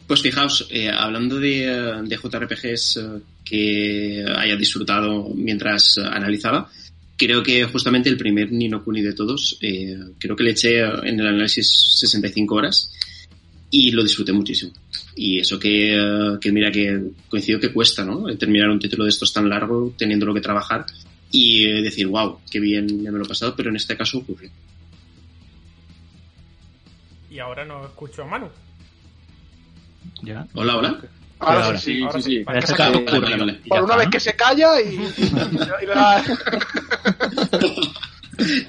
[0.05, 2.99] Pues fijaos, eh, hablando de, eh, de JRPGs
[3.43, 6.69] que haya disfrutado mientras analizaba,
[7.17, 11.19] creo que justamente el primer Nino Kuni de todos, eh, creo que le eché en
[11.19, 11.67] el análisis
[11.99, 12.91] 65 horas
[13.69, 14.73] y lo disfruté muchísimo.
[15.15, 18.27] Y eso que, eh, que mira que coincido que cuesta, ¿no?
[18.27, 20.85] El Terminar un título de estos tan largo, teniendo lo que trabajar
[21.31, 24.19] y eh, decir, wow, qué bien ya me lo he pasado, pero en este caso
[24.19, 24.49] ocurrió.
[27.29, 28.47] Y ahora no escucho a Manu.
[30.23, 30.47] ¿Ya?
[30.53, 31.01] Hola, hola.
[31.39, 31.77] Ahora, ahora.
[31.79, 32.01] sí, sí.
[32.03, 32.59] ahora sí, Vale,
[33.19, 33.53] vale, vale.
[33.67, 34.11] Por una vez ¿no?
[34.11, 34.95] que se calla y...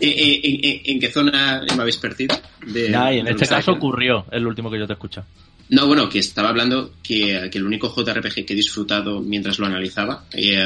[0.00, 2.36] ¿En, en- en qué zona me habéis perdido?
[2.66, 5.24] De- Ya, y en de este caso ocurrió el último que yo te escucho.
[5.68, 9.66] No, bueno, que estaba hablando que, que el único JRPG que he disfrutado mientras lo
[9.66, 10.64] analizaba eh,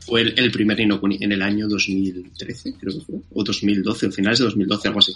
[0.00, 3.44] fue el, el primer Ni no Kuni en el año 2013, creo que fue, o
[3.44, 5.12] 2012, o finales de 2012, algo así.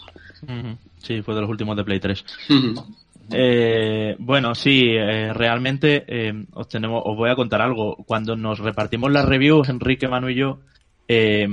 [1.03, 2.25] Sí, fue de los últimos de Play 3.
[2.51, 2.97] Ujú.
[3.33, 7.97] Eh, bueno, sí, eh, realmente eh, os, tenemos, os voy a contar algo.
[8.07, 10.59] Cuando nos repartimos las reviews, Enrique, Manu y yo,
[11.09, 11.47] eh,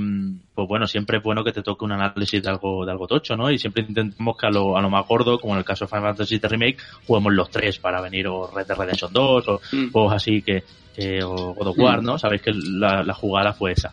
[0.54, 3.36] pues bueno, siempre es bueno que te toque un análisis de algo, de algo tocho,
[3.36, 3.50] ¿no?
[3.50, 5.88] Y siempre intentamos que a lo, a lo más gordo, como en el caso de
[5.88, 9.60] Final Fantasy VII Remake, juguemos los tres para venir o Red Dead Redemption 2 o
[9.72, 9.90] Mm.
[9.92, 10.62] juegos así que,
[10.94, 12.18] que- o God of War, ¿no?
[12.18, 13.92] Sabéis que la, la jugada fue esa.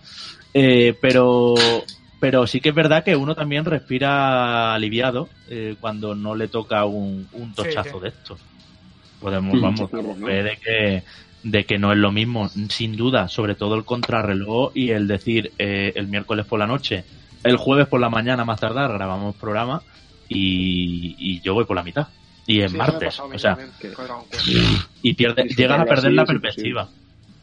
[0.53, 1.53] Eh, pero,
[2.19, 6.85] pero sí que es verdad que uno también respira aliviado eh, cuando no le toca
[6.85, 8.03] un, un tochazo sí.
[8.03, 8.37] de esto.
[9.21, 11.03] Podemos, Mm, vamos, fe de que,
[11.43, 15.51] de que no es lo mismo, sin duda, sobre todo el contrarreloj y el decir
[15.57, 17.03] eh, el miércoles por la noche,
[17.43, 19.81] el jueves por la mañana más tardar grabamos programa
[20.27, 22.07] y, y yo voy por la mitad.
[22.45, 23.57] Y es Sí, martes, o sea,
[25.03, 26.89] y pierde, llegas a perder así la perspectiva.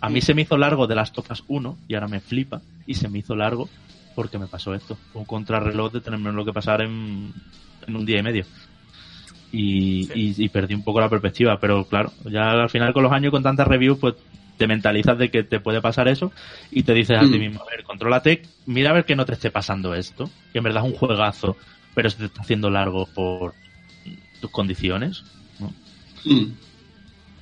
[0.01, 2.95] A mí se me hizo largo de las tofas 1 y ahora me flipa y
[2.95, 3.69] se me hizo largo
[4.17, 4.99] porque me pasó esto.
[5.15, 7.33] Un contrarreloj de tenerme lo que pasar en,
[7.87, 8.45] en un día y medio.
[9.53, 10.35] Y, Sí.
[10.39, 13.31] y- y perdí un poco la perspectiva, pero claro, ya al final con los años
[13.31, 14.15] con tantas reviews, pues
[14.59, 16.33] te mentalizas de que te puede pasar eso
[16.71, 17.41] y te dices a ti Mm.
[17.41, 20.65] mismo, a ver, contrólate, mira a ver que no te esté pasando esto, que en
[20.65, 21.57] verdad es un juegazo,
[21.95, 23.55] pero se te está haciendo largo por
[24.41, 25.23] tus condiciones.
[25.61, 25.73] ¿no?
[26.25, 26.53] Mm.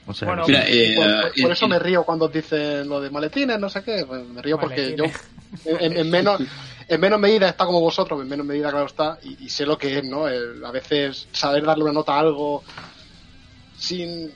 [0.07, 3.01] O sea, Bueno, Mira, eh, Por, por- por eh, eso me río cuando dicen lo
[3.01, 4.05] de maletines, no sé qué.
[4.07, 5.05] pues me río porque yo.
[5.65, 6.41] En, en menos,
[6.89, 9.79] en menos medida está como vosotros, en menos medida, claro está, y, y sé lo
[9.79, 10.29] que es, ¿no?
[10.29, 12.63] El- a veces saber darle una nota a algo
[13.77, 14.33] sin.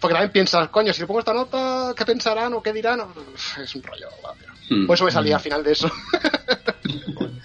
[0.00, 3.02] Porque también piensas, coño, si le pongo esta nota, ¿qué pensarán o qué dirán?
[3.62, 4.08] Es un rollo,
[4.70, 4.86] Mm.
[4.86, 5.90] Por eso me salía al final de eso.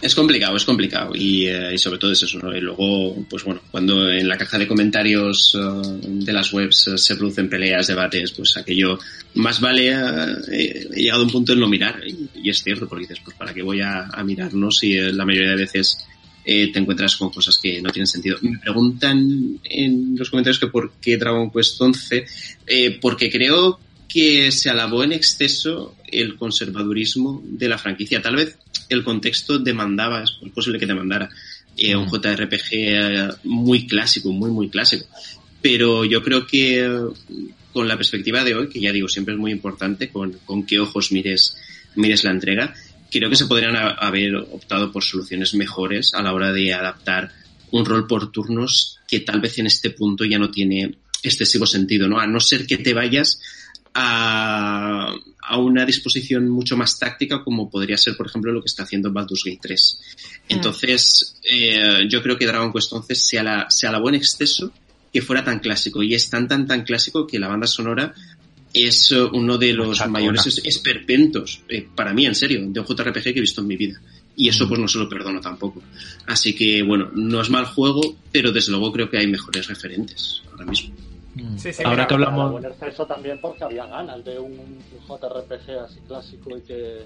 [0.00, 1.12] Es complicado, es complicado.
[1.14, 2.56] Y, eh, y sobre todo es eso, ¿no?
[2.56, 6.98] Y luego, pues bueno, cuando en la caja de comentarios eh, de las webs eh,
[6.98, 8.98] se producen peleas, debates, pues aquello
[9.34, 12.00] más vale eh, he llegado a un punto en no mirar.
[12.06, 15.50] Y, es cierto, porque dices, pues para qué voy a, a mirarnos si la mayoría
[15.50, 16.06] de veces
[16.44, 18.36] eh, te encuentras con cosas que no tienen sentido.
[18.42, 22.26] Me preguntan en los comentarios que por qué Dragon Quest 11,
[22.66, 28.20] eh, porque creo que se alabó en exceso el conservadurismo de la franquicia.
[28.22, 31.30] Tal vez el contexto demandaba, es posible que demandara
[31.76, 35.06] eh, un JRPG eh, muy clásico, muy, muy clásico.
[35.62, 37.08] Pero yo creo que
[37.72, 40.78] con la perspectiva de hoy, que ya digo, siempre es muy importante con, con qué
[40.78, 41.56] ojos mires,
[41.94, 42.74] mires la entrega,
[43.10, 47.32] creo que se podrían ha- haber optado por soluciones mejores a la hora de adaptar
[47.70, 52.08] un rol por turnos que tal vez en este punto ya no tiene excesivo sentido,
[52.08, 52.18] ¿no?
[52.18, 53.40] A no ser que te vayas
[53.94, 58.84] a, a una disposición mucho más táctica como podría ser, por ejemplo, lo que está
[58.84, 60.00] haciendo Baldur's Gate 3.
[60.48, 64.72] Entonces, eh, yo creo que Dragon Quest 11 se, ala, se alabó en exceso
[65.12, 68.14] que fuera tan clásico y es tan, tan, tan clásico que la banda sonora
[68.72, 70.12] es uno de los Chacona.
[70.18, 73.66] mayores es- esperpentos, eh, para mí, en serio, de un JRPG que he visto en
[73.66, 74.00] mi vida.
[74.34, 75.82] Y eso pues no se lo perdono tampoco.
[76.26, 80.40] Así que, bueno, no es mal juego, pero desde luego creo que hay mejores referentes
[80.50, 80.94] ahora mismo.
[81.34, 81.56] Mm.
[81.56, 82.64] Sí, sí, Ahora mira, que hablamos...
[82.64, 87.02] Exceso también porque había ganas de un, un JRPG así clásico y que,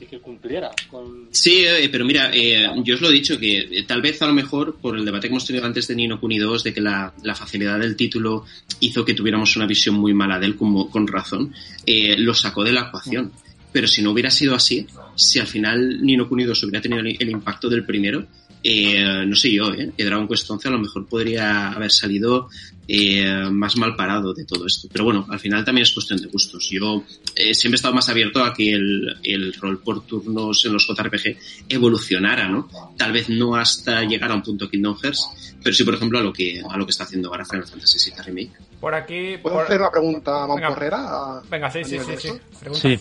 [0.00, 1.28] y que cumpliera con...
[1.30, 4.26] Sí, eh, pero mira, eh, yo os lo he dicho que eh, tal vez a
[4.26, 6.80] lo mejor por el debate que hemos tenido antes de Nino Kuni 2, de que
[6.80, 8.44] la, la facilidad del título
[8.80, 11.52] hizo que tuviéramos una visión muy mala de él como, con razón,
[11.84, 13.32] eh, lo sacó de la ecuación.
[13.72, 17.14] Pero si no hubiera sido así, si al final Nino Kuni 2 hubiera tenido el,
[17.20, 18.26] el impacto del primero,
[18.68, 22.48] eh, no sé yo, eh, que Dragon Quest 11 a lo mejor podría haber salido
[22.88, 24.88] eh, más mal parado de todo esto.
[24.92, 26.68] Pero bueno, al final también es cuestión de gustos.
[26.70, 27.02] Yo
[27.34, 30.86] eh, siempre he estado más abierto a que el, el rol por turnos en los
[30.86, 31.36] JRPG
[31.68, 32.68] evolucionara, ¿no?
[32.96, 36.22] Tal vez no hasta llegar a un punto Kingdom Hearts, pero sí, por ejemplo, a
[36.22, 38.52] lo que, a lo que está haciendo ahora Final Fantasy VII Remake.
[38.80, 39.36] Por aquí.
[39.42, 41.42] ¿Puedo por- hacer una pregunta a Venga.
[41.50, 42.28] Venga, sí, a sí, sí, sí.
[42.60, 42.88] Pregunta.
[42.88, 42.98] Sí.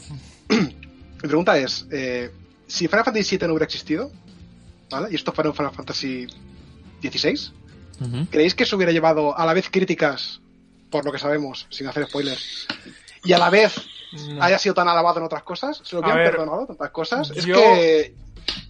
[1.25, 2.29] Mi pregunta es, eh,
[2.67, 4.11] si Final Fantasy VII no hubiera existido,
[4.89, 5.09] ¿vale?
[5.11, 6.27] Y esto fuera un Final Fantasy
[7.01, 7.51] XVI,
[8.01, 8.25] Ujú.
[8.29, 10.41] ¿creéis que se hubiera llevado a la vez críticas,
[10.89, 12.67] por lo que sabemos, sin hacer spoilers,
[13.23, 13.75] y a la vez
[14.29, 14.41] No.
[14.43, 15.81] haya sido tan alabado en otras cosas?
[15.83, 17.31] ¿Se lo hubieran ver, perdonado tantas cosas?
[17.31, 18.15] Es que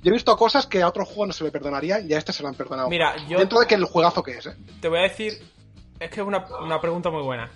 [0.01, 2.32] yo he visto cosas que a otro juego no se le perdonarían y a este
[2.34, 2.89] se lo han perdonado.
[2.89, 4.55] Mira, yo Dentro de que el juegazo que es, ¿eh?
[4.82, 5.34] te voy a decir.
[5.99, 7.49] Es que es una, una pregunta muy buena.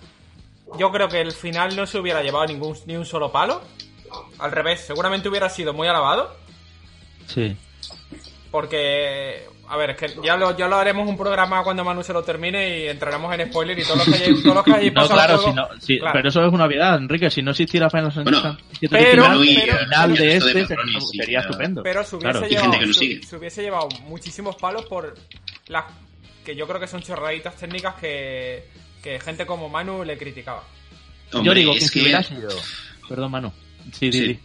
[0.78, 3.60] Yo creo que el final no se hubiera llevado ningún, ni un solo palo.
[4.38, 6.34] Al revés, seguramente hubiera sido muy alabado.
[7.26, 7.56] Sí.
[8.50, 12.12] Porque, a ver, es que ya lo, ya lo haremos un programa cuando Manu se
[12.12, 14.92] lo termine y entraremos en spoiler y todo lo que hayáis, todo lo que hayáis
[14.94, 16.12] No, claro, juego- si no, sí, claro.
[16.14, 17.30] pero eso es una obviedad, Enrique.
[17.30, 18.58] Si no existiera Final Fantasy Bueno,
[18.90, 20.66] pero- final de este
[21.16, 21.82] sería estupendo.
[21.82, 22.48] Pero se hubiese, Claro.
[22.48, 25.14] Llevado, se- se hubiese llevado muchísimos palos por
[25.68, 25.84] las
[26.44, 28.64] que yo creo que son chorraditas técnicas que,
[29.02, 30.64] que gente como Manu le criticaba.
[31.32, 32.48] Yo Hombre, digo que si hubiera sido...
[33.08, 33.52] Perdón, Manu.
[33.92, 34.40] Sí, di, Sí.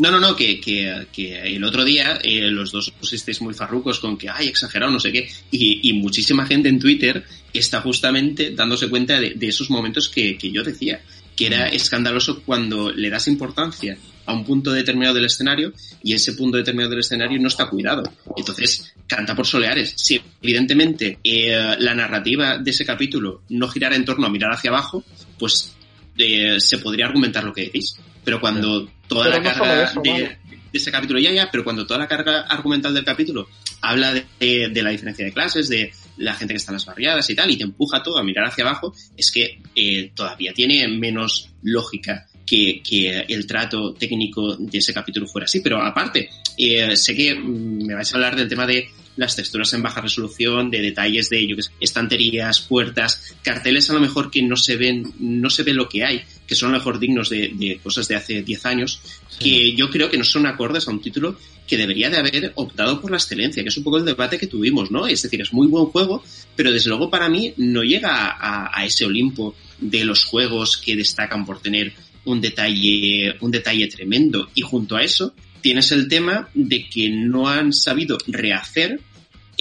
[0.00, 4.00] No, no, no, que, que, que el otro día eh, los dos pusisteis muy farrucos
[4.00, 7.22] con que, ay, exagerado, no sé qué, y, y muchísima gente en Twitter
[7.52, 11.02] está justamente dándose cuenta de, de esos momentos que, que yo decía,
[11.36, 16.32] que era escandaloso cuando le das importancia a un punto determinado del escenario y ese
[16.32, 18.02] punto determinado del escenario no está cuidado.
[18.34, 19.92] Entonces, canta por soleares.
[19.98, 24.70] Si evidentemente eh, la narrativa de ese capítulo no girara en torno a mirar hacia
[24.70, 25.04] abajo,
[25.38, 25.76] pues
[26.16, 27.96] eh, se podría argumentar lo que decís.
[28.24, 30.36] Pero cuando toda Pero la no carga eso, de,
[30.72, 33.48] ese capítulo, ya, ya, pero cuando toda la carga argumental del capítulo
[33.82, 36.86] habla de, de- de la diferencia de clases, de la gente que está en las
[36.86, 40.52] barriadas y tal, y te empuja todo a mirar hacia abajo, es que eh, todavía
[40.52, 45.60] tiene menos lógica que, que el trato técnico de ese capítulo fuera así.
[45.60, 49.72] Pero aparte, eh, sé que mm, me vais a hablar del tema de las texturas
[49.74, 54.30] en baja resolución, de detalles de yo qué sé, estanterías, puertas, carteles a lo mejor
[54.30, 56.98] que no se ven, no se ve lo que hay, que son a lo mejor
[56.98, 59.00] dignos de, de cosas de hace 10 años,
[59.38, 63.00] que yo creo que no son acordes a un título que debería de haber optado
[63.00, 65.06] por la excelencia, que es un poco el debate que tuvimos, ¿no?
[65.06, 66.24] Es decir, es muy buen juego,
[66.56, 70.96] pero desde luego para mí no llega a, a ese Olimpo de los juegos que
[70.96, 71.92] destacan por tener
[72.24, 74.50] un detalle, un detalle tremendo.
[74.56, 78.98] Y junto a eso, tienes el tema de que no han sabido rehacer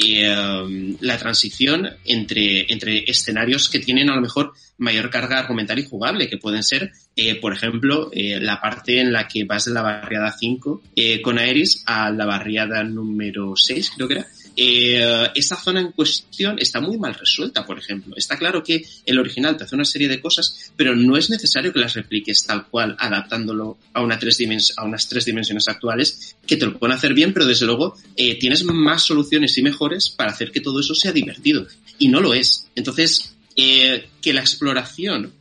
[0.02, 5.86] eh, la transición entre, entre escenarios que tienen a lo mejor mayor carga argumental y
[5.86, 9.74] jugable, que pueden ser, eh, por ejemplo, eh, la parte en la que vas de
[9.74, 14.28] la barriada 5 eh, con Aeris a la barriada número 6, creo que era.
[14.62, 18.14] Eh, esa zona en cuestión está muy mal resuelta, por ejemplo.
[18.18, 21.72] Está claro que el original te hace una serie de cosas, pero no es necesario
[21.72, 24.38] que las repliques tal cual, adaptándolo a, una tres
[24.76, 28.38] a unas tres dimensiones actuales, que te lo pueden hacer bien, pero desde luego eh,
[28.38, 31.66] tienes más soluciones y mejores para hacer que todo eso sea divertido.
[31.98, 32.68] Y no lo es.
[32.76, 35.32] Entonces, eh, que la exploración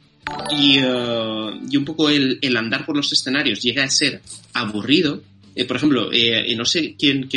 [0.57, 5.25] y, eh, y un poco el, andar por los escenarios llega a ser aburrido.
[5.67, 7.29] Por ejemplo, eh, no sé quién,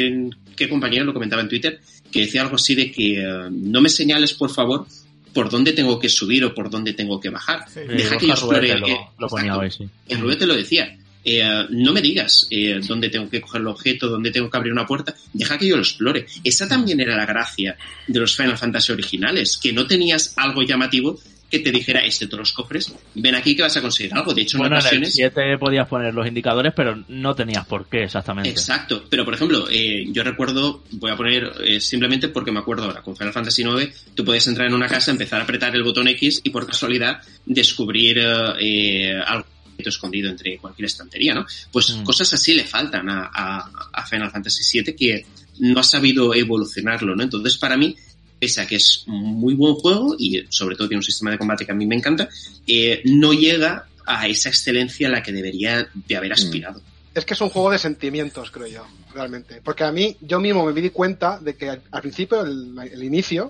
[0.56, 1.80] qué compañero lo comentaba en Twitter,
[2.12, 4.86] que decía algo así de que eh, no me señales, por favor,
[5.34, 7.66] por dónde tengo que subir o por dónde tengo que bajar.
[7.70, 7.82] Sí.
[7.88, 8.78] Deja que yo explore.
[8.78, 9.88] lo, eh, lo ponía hoy, sí.
[10.08, 10.97] En Rubén te lo decía.
[11.24, 14.74] Eh, no me digas eh, dónde tengo que coger el objeto, dónde tengo que abrir
[14.74, 15.16] una puerta.
[15.34, 16.26] Deja que yo lo explore.
[16.43, 17.78] Esa también era la gracia
[18.08, 21.20] de los Final Fantasy originales, que no tenías algo llamativo
[21.52, 24.34] que te dijera, este todos los cofres, ven aquí que vas a conseguir algo.
[24.34, 25.14] De hecho, en Bueno, en el ocasiones...
[25.14, 28.49] 7 podías poner los indicadores, pero no tenías por qué exactamente.
[28.49, 32.86] Exacto, pero por ejemplo, eh, yo recuerdo, voy a poner eh, simplemente porque me acuerdo
[32.86, 35.84] ahora, con Final Fantasy IX, tú puedes entrar en una casa, empezar a apretar el
[35.84, 39.45] botón X y por casualidad descubrir eh, eh, algo
[39.78, 41.45] escondido entre cualquier estantería, ¿no?
[41.72, 42.04] Pues Mm.
[42.04, 45.26] cosas así le faltan a, a- a Final Fantasy VII que
[45.60, 47.24] no ha sabido evolucionarlo, ¿no?
[47.24, 47.95] Entonces, para mí,
[48.42, 51.38] pese a que es un muy buen juego y sobre todo tiene un sistema de
[51.38, 52.28] combate que a mí me encanta,
[52.66, 56.82] eh, no llega a esa excelencia a la que debería de haber aspirado.
[57.14, 59.62] Es que es un juego de sentimientos, creo yo, realmente.
[59.64, 63.04] Porque a mí, yo mismo me di cuenta de que al, al principio, el, el
[63.04, 63.50] inicio,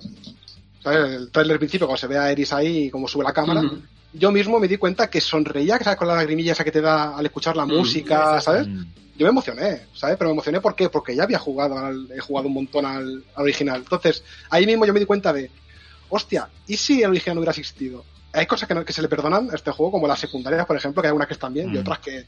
[0.83, 1.15] ¿sabes?
[1.15, 3.61] El trailer del principio, cuando se ve a Eris ahí y cómo sube la cámara,
[4.13, 6.81] yo mismo me di cuenta que sonreía, que sabes, con la lagrimilla esa que te
[6.81, 7.69] da al escuchar la Mm.
[7.77, 8.67] música, ¿sabes?
[8.67, 8.83] Mm.
[9.21, 10.17] Yo me emocioné, ¿sabes?
[10.17, 10.89] Pero me emocioné ¿por qué?
[10.89, 13.81] porque ya había jugado, al- he jugado un montón al, al original.
[13.81, 15.51] Entonces, ahí mismo yo me di cuenta de,
[16.09, 18.03] hostia, ¿y si el original no hubiera existido?
[18.33, 20.75] Hay cosas que, no- que se le perdonan a este juego, como las secundarias, por
[20.75, 21.81] ejemplo, que hay algunas que están bien y Mm.
[21.81, 22.25] otras que,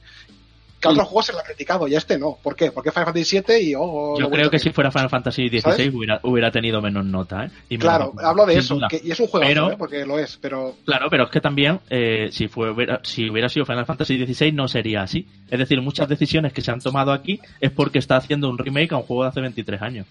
[0.84, 2.38] que otros juegos se le ha criticado y a este no.
[2.44, 2.72] ¿Por qué?
[2.72, 6.20] Porque Final Fantasy VII y oh, Yo creo que si fuera Final Fantasy XVI hubiera,
[6.24, 7.50] hubiera tenido menos nota, ¿eh?
[7.70, 9.76] Y menos Claro, hablo de eso, que, y es un juego, Pero- ¿eh?
[9.78, 13.50] porque lo es, pero Claro, pero es que también, eh, si, fue, hubiera, si hubiera
[13.50, 15.26] sido Final Fantasy XVI, no sería así.
[15.50, 18.92] Es decir, muchas decisiones que se han tomado aquí es porque está haciendo un remake
[18.94, 20.06] a un juego de hace 23 años.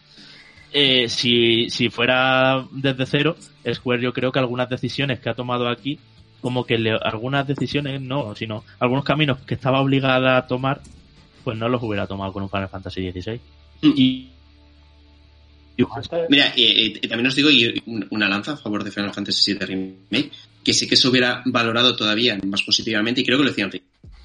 [0.74, 3.36] eh, si, si fuera desde cero,
[3.70, 5.98] Square yo creo que algunas decisiones que ha tomado aquí,
[6.43, 10.82] como que le- algunas decisiones no, sino algunos caminos que estaba obligada a tomar,
[11.45, 13.40] pues no los hubiera tomado con un Final Fantasy XVI.
[13.80, 14.28] Y, y-
[16.28, 19.55] Mira, eh, eh, también os digo y un- una lanza a favor de Final Fantasy
[19.55, 20.30] VII Remake,
[20.62, 23.80] que sí que se hubiera valorado todavía más positivamente, y creo que lo decía antes,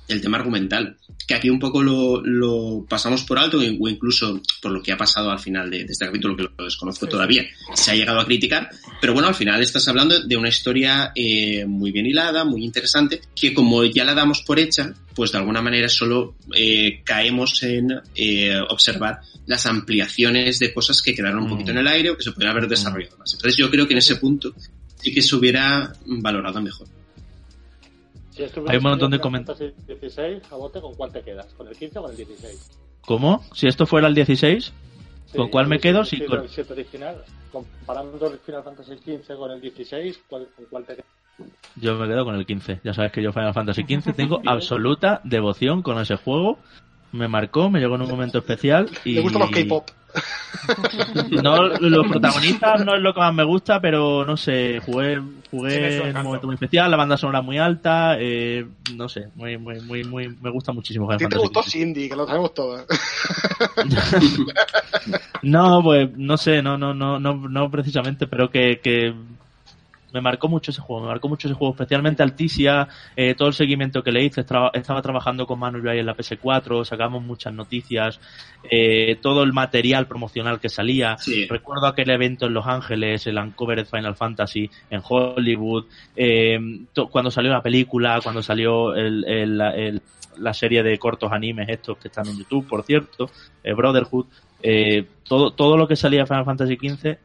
[0.07, 0.97] el tema argumental,
[1.27, 4.97] que aquí un poco lo, lo pasamos por alto, o incluso por lo que ha
[4.97, 8.25] pasado al final de, de este capítulo, que lo desconozco todavía, se ha llegado a
[8.25, 8.69] criticar,
[9.01, 13.21] pero bueno, al final estás hablando de una historia eh, muy bien hilada, muy interesante,
[13.35, 17.89] que como ya la damos por hecha, pues de alguna manera solo eh, caemos en
[18.15, 21.49] eh, observar las ampliaciones de cosas que quedaron un Mm.
[21.49, 23.33] poquito en el aire o que se podrían haber desarrollado más.
[23.33, 24.53] Entonces yo creo que en ese punto
[25.01, 26.87] sí que se hubiera valorado mejor.
[28.37, 31.21] Si Hay un montón de en coment- Final Fantasy 16, a bote, ¿con cuál te
[31.21, 31.47] quedas?
[31.53, 32.71] ¿Con el 15 o con el 16?
[33.01, 33.43] ¿Cómo?
[33.53, 34.73] Si esto fuera el 16,
[35.35, 36.03] ¿con cuál me quedo?
[36.05, 37.23] Sí, Sí, con- el 7 original.
[37.51, 41.07] Comparando el Final Fantasy 15 con el 16, ¿cuál, ¿con cuál te quedas?
[41.75, 42.81] Yo me quedo con el 15.
[42.83, 46.59] Ya sabes que yo Final Fantasy 15 tengo absoluta devoción con ese juego.
[47.11, 49.87] Me marcó, me llegó en un momento especial y Le gustan los K-pop.
[51.43, 56.09] no los protagonistas no es lo que más me gusta, pero no sé, jugué jugué
[56.09, 59.79] en un momento muy especial, la banda sonora muy alta, eh, no sé, muy muy
[59.81, 61.77] muy muy me gusta muchísimo A ti te gustó 15.
[61.77, 62.85] Cindy, que lo sabemos todos.
[65.43, 69.13] No, pues no sé, no, no, no, no, no precisamente, pero que, que
[70.13, 73.53] me marcó mucho ese juego, me marcó mucho ese juego, especialmente Alticia, eh, todo el
[73.53, 77.23] seguimiento que le hice, estaba, estaba trabajando con Manu yo ahí en la PS4, sacamos
[77.23, 78.19] muchas noticias,
[78.69, 81.45] eh, todo el material promocional que salía, Sí.
[81.47, 85.85] recuerdo aquel evento en Los Ángeles, el Uncovered Final Fantasy en Hollywood,
[86.15, 86.57] eh,
[87.11, 90.01] cuando salió la película, cuando salió el, el- la- el-
[90.37, 93.29] la serie de cortos animes estos que están en YouTube, por cierto,
[93.63, 94.27] eh, Brotherhood,
[94.61, 97.17] eh, todo, todo lo que salía de Final Fantasy XV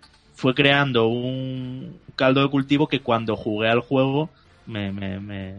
[0.43, 4.29] fue creando un caldo de cultivo que cuando jugué al juego
[4.67, 5.55] me, me, me,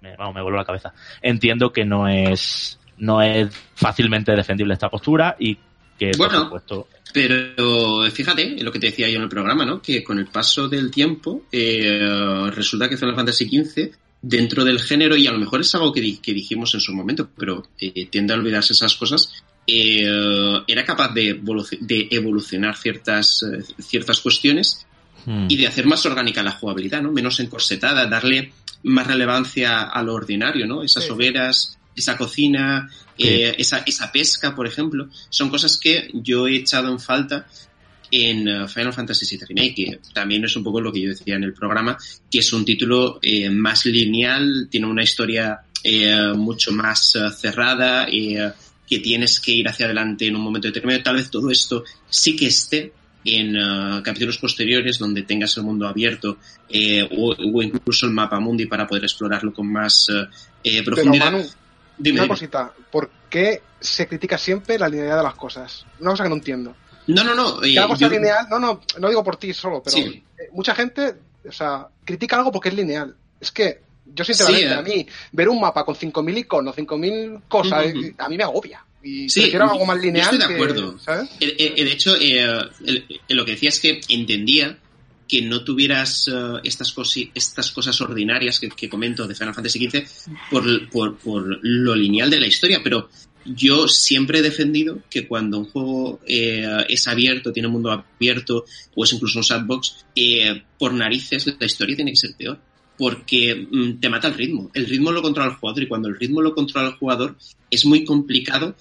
[0.00, 0.92] me, vamos, me voló la cabeza.
[1.20, 5.58] Entiendo que no es, no es fácilmente defendible esta postura y
[5.98, 6.44] que, por Bueno.
[6.44, 9.82] supuesto, Pero fíjate, lo que te decía yo en el programa, ¿no?
[9.82, 13.90] Que con el paso del tiempo eh, resulta que Final Fantasy XV
[14.22, 16.94] dentro del género, y a lo mejor es algo que, di- que dijimos en su
[16.94, 22.76] momento, pero eh, tiende a olvidarse esas cosas, eh, era capaz de, evolu- de evolucionar
[22.76, 24.86] ciertas, eh, ciertas cuestiones
[25.26, 27.12] hmm, y de hacer más orgánica la jugabilidad, ¿no?
[27.12, 28.52] Menos encorsetada, darle
[28.84, 30.82] más relevancia a lo ordinario, ¿no?
[30.82, 31.10] Esas Sí.
[31.10, 33.28] hogueras, esa cocina, Sí.
[33.28, 37.46] eh, esa, esa pesca, por ejemplo, son cosas que yo he echado en falta
[38.10, 41.36] en eh, Final Fantasy VII Remake, que también es un poco lo que yo decía
[41.36, 41.96] en el programa,
[42.30, 48.06] que es un título eh, más lineal, tiene una historia eh, mucho más eh, cerrada,
[48.10, 48.52] eh,
[48.96, 51.02] que tienes que ir hacia adelante en un momento determinado.
[51.02, 52.92] Tal vez todo esto sí que esté
[53.24, 56.38] en eh, capítulos posteriores donde tengas el mundo abierto
[56.68, 60.26] eh, o, o incluso el mapa mundi para poder explorarlo con más eh,
[60.64, 61.32] eh, Pero profundidad.
[61.32, 61.44] Manu,
[61.98, 62.28] Dime, una dime.
[62.28, 62.72] cosita.
[62.90, 65.84] ¿Por qué se critica siempre la linealidad de las cosas?
[66.00, 66.74] Una cosa que no entiendo.
[67.06, 67.62] No, no, no.
[67.62, 70.22] eh, yo- lineal, no, no, no digo por ti solo, pero Sí.
[70.38, 71.14] eh, mucha gente,
[71.48, 73.14] o sea, critica algo porque es lineal.
[73.40, 74.76] Es que yo sinceramente, Sí, eh.
[74.76, 78.84] a mí, ver un mapa con 5.000 iconos, 5.000 cosas, eh, a mí me agobia.
[79.02, 80.98] Y Sí, prefiero algo más yo lineal estoy de que- acuerdo.
[80.98, 81.28] ¿sabes?
[81.40, 82.46] Eh, eh, de hecho, eh,
[83.28, 84.78] lo que decía es que entendía
[85.28, 89.88] que no tuvieras eh, estas, cosi- estas cosas ordinarias que, que comento de Final Fantasy
[89.88, 90.04] XV
[90.50, 93.08] por, por, por lo lineal de la historia, pero
[93.44, 98.64] yo siempre he defendido que cuando un juego eh, es abierto, tiene un mundo abierto
[98.94, 102.60] o es incluso un sandbox, eh, por narices la historia tiene que ser peor.
[103.02, 104.70] Porque mm, te mata el ritmo.
[104.74, 107.36] El ritmo lo controla el jugador y cuando el ritmo lo controla el jugador
[107.68, 108.76] es muy complicado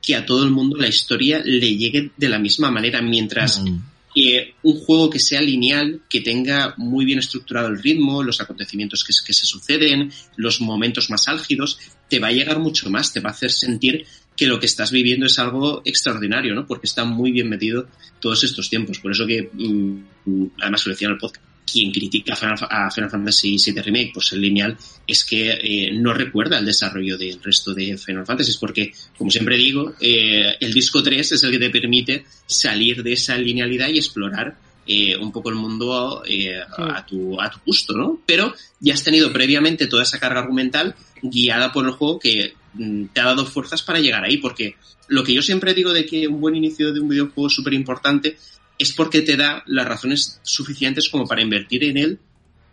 [0.00, 3.78] que a todo el mundo la historia le llegue de la misma manera, mientras mm,
[4.14, 9.04] que un juego que sea lineal, que tenga muy bien estructurado el ritmo, los acontecimientos
[9.04, 13.20] que, que se suceden, los momentos más álgidos, te va a llegar mucho más, te
[13.20, 16.66] va a hacer sentir que lo que estás viviendo es algo extraordinario, ¿no?
[16.66, 19.00] Porque está muy bien metido todos estos tiempos.
[19.00, 23.56] Por eso que, mm, además lo decía en el podcast, quien critica a Final, Fantasy
[23.58, 27.98] VII Remake por ser lineal es que eh, no recuerda el desarrollo del resto de
[27.98, 32.24] Final Fantasy, porque, como siempre digo, eh, el disco 3 es el que te permite
[32.46, 34.56] salir de esa linealidad y explorar
[34.88, 38.20] eh, un poco el mundo eh, a, tu, a tu gusto, ¿no?
[38.24, 43.06] Pero ya has tenido previamente toda esa carga argumental guiada por el juego que mm,
[43.06, 44.76] te ha dado fuerzas para llegar ahí, porque
[45.08, 47.74] lo que yo siempre digo de que un buen inicio de un videojuego es súper
[47.74, 48.36] importante
[48.78, 52.18] es porque te da las razones suficientes como para invertir en él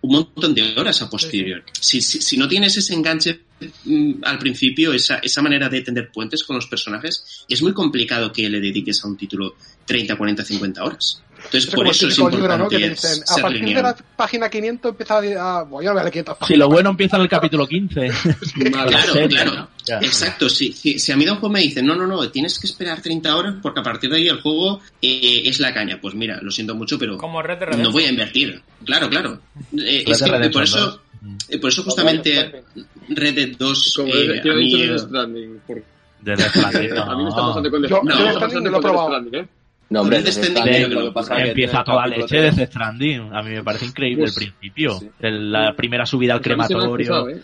[0.01, 1.64] un montón de horas a posterior.
[1.80, 3.39] Si, si, si no tienes ese enganche
[3.86, 8.34] mm, al principio, esa, esa manera de tender puentes con los personajes, es muy complicado
[8.34, 11.24] que le dediques a un título 30, 40, 50 horas.
[11.46, 12.64] Entonces, Es por eso es típico libro, ¿no?
[12.64, 13.84] importante Que te dicen, a partir de lineal.
[13.84, 15.60] la página 500 empieza a...
[15.60, 18.12] a voy a ver 500 Si lo bueno empieza en el capítulo 15.
[18.72, 19.54] Claro, La serie, claro.
[19.56, 19.70] ¿no?
[19.86, 19.98] Ya.
[20.00, 22.58] Exacto, si, si, si a mí de un juego me dicen, no, no, no, tienes
[22.58, 26.00] que esperar 30 horas porque a partir de ahí el juego eh, es la caña.
[26.02, 28.62] Pues mira, lo siento mucho, pero Como Red Dead no voy a invertir.
[28.86, 29.39] Claro, claro.
[29.78, 30.80] Eh, Red es que Redemption por eso,
[31.22, 31.36] 2.
[31.50, 32.64] eh, por eso justamente
[33.10, 35.62] Red Dead 2 Como eh, que a mí, Death eh, Stranding.
[35.68, 35.84] porque
[36.22, 37.48] De Death Stranding, A mí me está no.
[37.50, 39.08] pasando con Death Yo- no, yo Stranding pasando lo he probado.
[39.10, 39.48] Stranding, ¿eh?
[39.90, 42.52] No, hombre, Empieza toda capítulo leche de.
[42.52, 43.34] Death Stranding.
[43.34, 45.00] A mí me parece increíble Pues, el principio.
[45.00, 45.10] sí.
[45.20, 47.30] La primera subida al Pues crematorio.
[47.30, 47.42] ¿eh?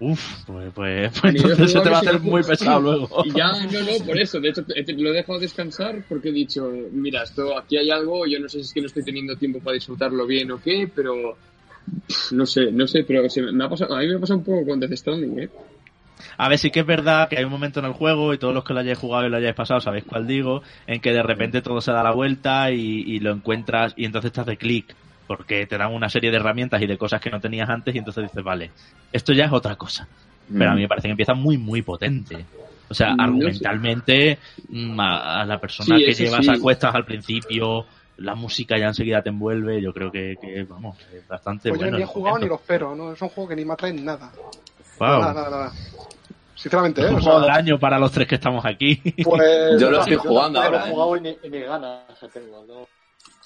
[0.00, 3.22] Uf, pues, pues, pues entonces se te va a hacer muy pesado luego.
[3.24, 4.40] Y ya, no, no, por eso.
[4.40, 8.40] De hecho, lo he dejado descansar porque he dicho, mira, esto aquí hay algo, yo
[8.40, 11.36] no sé si es que no estoy teniendo tiempo para disfrutarlo bien o qué, pero
[12.32, 14.66] no sé, no sé, pero me ha pasado, a mí me ha pasado un poco
[14.66, 15.48] con Death Stranding, ¿eh?
[16.44, 18.52] A ver, sí que es verdad que hay un momento en el juego, y todos
[18.52, 21.22] los que lo hayáis jugado y lo hayáis pasado sabéis cuál digo, en que de
[21.22, 24.92] repente todo se da la vuelta y, y lo encuentras y entonces te hace clic,
[25.28, 27.98] porque te dan una serie de herramientas y de cosas que no tenías antes y
[27.98, 28.72] entonces dices, vale,
[29.12, 30.08] esto ya es otra cosa.
[30.52, 32.44] Pero a mí me parece que empieza muy, muy potente.
[32.88, 34.38] O sea, Mm, no argumentalmente,
[34.68, 36.50] mm, a, a la persona Sí, que llevas sí.
[36.50, 37.86] a cuestas al principio,
[38.16, 41.86] la música ya enseguida te envuelve, yo creo que, que, vamos, es bastante Pues yo
[41.86, 41.98] bueno.
[41.98, 43.12] ni he jugado ni lo espero, ¿no?
[43.12, 44.32] Es un juego que ni me atrae nada.
[45.00, 45.72] Nada, nada.
[46.62, 47.08] Sinceramente, ¿eh?
[47.08, 49.02] Un O juego sea, del año para los tres que estamos aquí.
[49.24, 49.80] pues...
[49.80, 50.90] Yo lo estoy jugando lo he ahora, ¿eh?
[50.90, 52.64] jugado y ni, y ni ganas que tengo.
[52.64, 52.86] ¿no?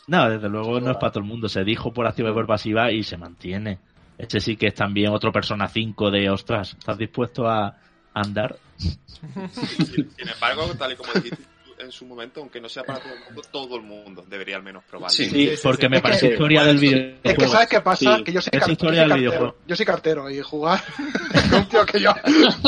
[0.06, 1.48] No, desde luego no es para todo el mundo.
[1.48, 3.78] Se dijo por activa y por pasiva y se mantiene.
[4.18, 7.74] Este sí que es también otro Persona 5 de, ostras, ¿estás dispuesto a
[8.12, 8.56] andar?
[8.76, 11.55] Sin embargo, tal y como dijiste
[11.86, 14.62] en su momento, aunque no sea para todo el mundo, todo el mundo debería al
[14.62, 15.08] menos probarlo.
[15.14, 15.24] Sí.
[15.30, 15.88] Sí, sí, porque sí.
[15.88, 17.52] me parece que- historia del Es que videojuego.
[17.52, 18.16] ¿sabes qué pasa?
[18.16, 19.16] Sí, que yo soy, es historia soy del cartero.
[19.30, 19.56] videojuego.
[19.66, 20.80] Yo soy cartero y jugar
[21.50, 22.12] con un tío que yo...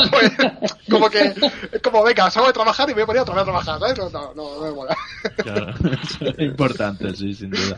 [0.09, 0.31] Pues,
[0.89, 1.33] como que...
[1.71, 3.97] Es como, venga, salgo de trabajar y me voy a poner a trabajar, trabajar, ¿sabes?
[3.97, 4.97] No, no, no, no me mola.
[5.37, 5.69] Claro,
[6.03, 7.77] eso es importante, sí, sin duda.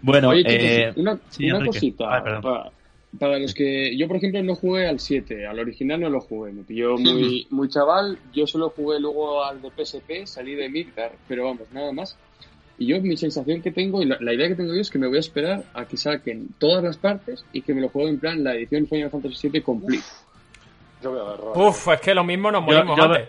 [0.00, 2.22] Bueno, Oye, eh, una, sí, una cosita.
[2.22, 2.70] Perdón.
[3.18, 3.96] Para, los que.
[3.96, 6.52] Yo, por ejemplo, no jugué al 7, al original no lo jugué.
[6.52, 8.18] Me pilló muy, muy chaval.
[8.32, 12.16] Yo solo jugué luego al de PSP, salí de Midgar, pero vamos, nada más.
[12.78, 14.98] Y yo, mi sensación que tengo y la, la idea que tengo yo es que
[14.98, 18.08] me voy a esperar a que saquen todas las partes y que me lo juegue
[18.10, 20.02] en plan la edición Final Fantasy VII complete.
[21.02, 21.52] Yo veo error.
[21.58, 23.28] Uf, es que lo mismo nos morimos yo antes.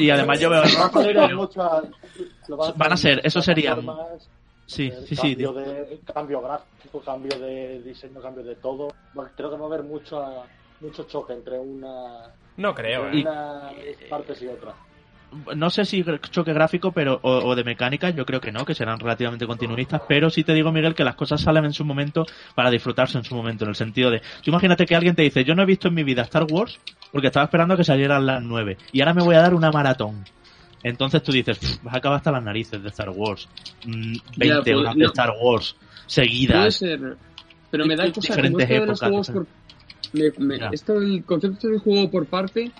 [0.00, 0.62] y además yo veo...
[2.48, 3.76] Van Van a ser, eso sería-
[4.66, 5.36] plataformas, Sí, el sí, sí.
[5.36, 8.88] cambio, de, cambio gráfico, cambio de diseño, cambio de todo.
[9.14, 10.22] Bueno, creo que no va a haber mucho,
[10.80, 13.22] mucho choque entre una, No creo, entre ¿eh?
[13.22, 13.72] unas
[14.08, 14.74] partes y otras.
[15.56, 18.74] no sé si choque gráfico pero o, o de mecánica, yo creo que no, que
[18.74, 22.24] serán relativamente continuistas, pero sí te digo, Miguel, que las cosas salen en su momento
[22.54, 25.44] para disfrutarse en su momento, en el sentido de, tú imagínate que alguien te dice,
[25.44, 26.78] yo no he visto en mi vida Star Wars
[27.12, 29.70] porque estaba esperando a que salieran las 9 y ahora me voy a dar una
[29.72, 30.24] maratón.
[30.84, 33.48] Entonces tú dices, "Pff, vas a acabar hasta las narices de Star Wars.
[33.86, 35.06] Mm, 20 Ya, pues, horas de no.
[35.08, 36.76] Star Wars Puede seguidas.
[36.76, 37.16] ser.
[37.70, 39.46] Pero me da cosa como Diferentes esto de los juegos por.
[40.12, 42.70] me- me- esto del concepto del juego por parte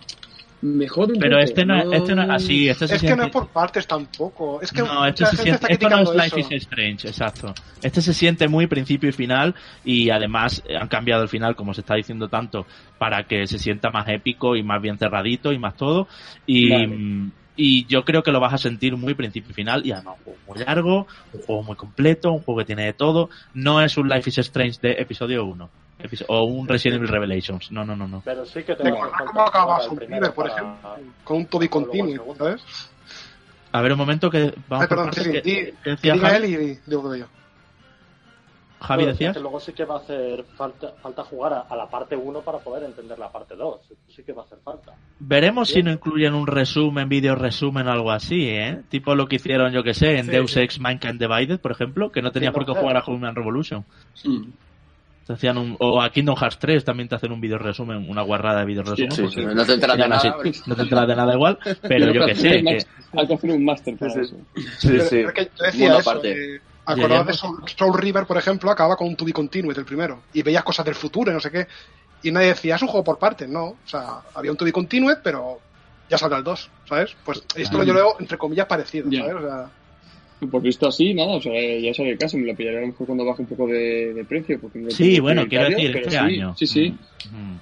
[0.63, 1.45] me jode un Pero poco.
[1.45, 3.49] este no, es- este no es así, este se Es que no siente- es por
[3.49, 4.63] partes tampoco.
[4.63, 6.55] Es que No, mucha se siente, esto no es Life eso.
[6.55, 7.55] is Strange, exacto.
[7.83, 11.75] Este se siente muy principio y final y además eh, han cambiado el final, como
[11.75, 12.67] se está diciendo tanto,
[12.99, 16.07] para que se sienta más épico y más bien cerradito y más todo.
[16.47, 17.31] Y, Vale.
[17.57, 20.25] Y yo creo que lo vas a sentir muy principio y final y además un
[20.25, 23.31] juego muy largo, un juego muy completo, un juego que tiene de todo.
[23.55, 27.71] No es un Life is Strange de episodio 1 episo- o un Resident Evil Revelations.
[27.71, 28.23] No, no, no, no.
[28.25, 30.57] Pero sí que te a cómo falta acaba jugar al Soul primero River, por para-
[30.57, 32.35] ejemplo, con un Toby segundo.
[32.37, 32.63] ¿sabes?
[33.73, 36.13] A ver, un momento que vamos Ay, perdón, por sí, sí, que- di- que decía
[36.15, 37.27] diga él y digo yo.
[38.85, 39.35] Javi, Bueno, decías.
[39.37, 42.41] que luego sí que va a hacer falta, falta jugar a, a la parte 1
[42.43, 43.81] para poder entender la parte 2.
[44.09, 44.95] Sí que va a hacer falta.
[45.19, 45.87] Veremos si Bien.
[45.87, 48.83] no incluyen un resumen, vídeo resumen algo así, ¿eh?
[48.89, 50.61] Tipo lo que hicieron, yo que sé, en Sí, Deus sí.
[50.61, 53.05] Ex Mankind Divided, por ejemplo, que no tenías por qué jugar a.
[53.07, 53.85] Human Revolution.
[55.27, 58.21] Te hacían un, o a Kingdom Hearts 3 también te hacen un vídeo resumen, una
[58.21, 59.11] guarrada de vídeo resumen.
[59.11, 60.17] Sí, porque sí, no te enteras de nada.
[60.45, 60.63] así.
[60.67, 62.79] No te enteras de nada igual, pero yo que sé, que...
[63.19, 64.35] Hay que hacer un máster para Sí, sí.
[64.35, 64.37] eso.
[64.81, 65.25] Sí, sí.
[65.35, 66.57] que yo decía Mundo eso, aparte.
[66.57, 67.37] eh, acordad de Lleguemos.
[67.39, 70.23] Soul, Soul River, por ejemplo, acaba con un To Be Continued, el primero.
[70.33, 71.67] Y veías cosas del futuro y no sé qué.
[72.23, 73.65] Y nadie decía, es un juego por partes, no.
[73.65, 75.59] O sea, había un To Be Continued, pero
[76.09, 77.17] ya saldrá el 2, ¿sabes?
[77.25, 77.85] Pues esto Claro.
[77.85, 79.21] yo lo veo, entre comillas, parecido, Ya.
[79.21, 79.35] ¿sabes?
[79.37, 79.71] O sea,
[80.51, 82.87] Pues visto así, nada, o sea, ya sabe el caso, me lo pillaré a lo
[82.89, 84.61] mejor cuando baje un poco de, de precio.
[84.61, 86.55] Porque no Sí, bueno, quiero decir, este sí, año.
[86.57, 86.91] Sí, sí.
[87.31, 87.55] Mm.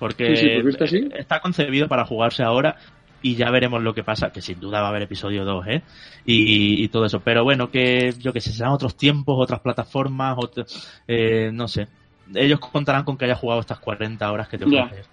[0.00, 1.08] Porque Sí, sí, pues visto así.
[1.16, 2.76] está concebido para jugarse ahora.
[3.24, 5.82] Y ya veremos lo que pasa, que sin duda va a haber episodio 2, ¿eh?
[6.26, 7.20] Y, y todo eso.
[7.20, 10.66] Pero bueno, que yo que sé, serán otros tiempos, otras plataformas, otro-
[11.08, 11.88] eh, no sé.
[12.34, 14.84] Ellos contarán con que haya jugado estas 40 horas que te Ya.
[14.84, 15.08] ofreces.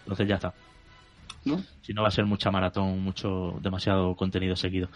[0.00, 0.54] Entonces ya está.
[1.44, 1.60] ¿No?
[1.82, 4.88] Si no va a ser mucha maratón, mucho, demasiado contenido seguido.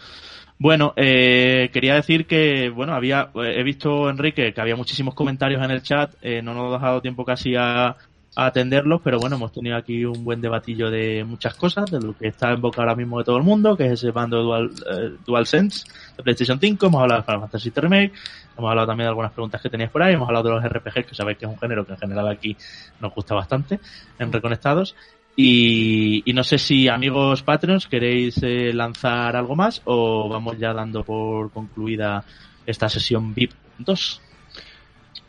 [0.59, 5.63] Bueno, eh, quería decir que, bueno, había, eh, he visto, Enrique, que había muchísimos comentarios
[5.63, 7.95] en el chat, eh, no nos ha dado tiempo casi a,
[8.35, 12.27] atenderlos, pero bueno, hemos tenido aquí un buen debatillo de muchas cosas, de lo que
[12.27, 15.17] está en boca ahora mismo de todo el mundo, que es ese bando Dual, eh,
[15.25, 15.85] DualSense
[16.17, 18.13] de PlayStation 5, hemos hablado de Final Fantasy Remake,
[18.57, 21.05] hemos hablado también de algunas preguntas que teníais por ahí, hemos hablado de los RPGs,
[21.05, 22.57] que sabéis que es un género que en general aquí
[22.99, 23.79] nos gusta bastante
[24.17, 24.95] en Reconectados.
[25.35, 30.73] Y, y no sé si amigos Patreons queréis eh, lanzar algo más o vamos ya
[30.73, 32.23] dando por concluida
[32.67, 34.21] esta sesión VIP 2.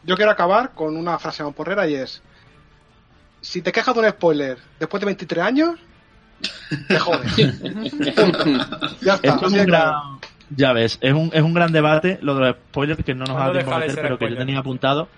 [0.05, 2.23] Yo quiero acabar con una frase mamporrera y es:
[3.45, 5.75] Si te quejas de un spoiler después de 23 años,
[6.89, 7.37] te jodes.
[9.03, 9.37] ya está.
[9.37, 9.95] Es un gran,
[10.49, 13.31] ya ves, es un, es un gran debate lo de los spoilers que no nos
[13.31, 15.09] ha ¿Cuándo dado tiempo de pero que yo tenía apuntado.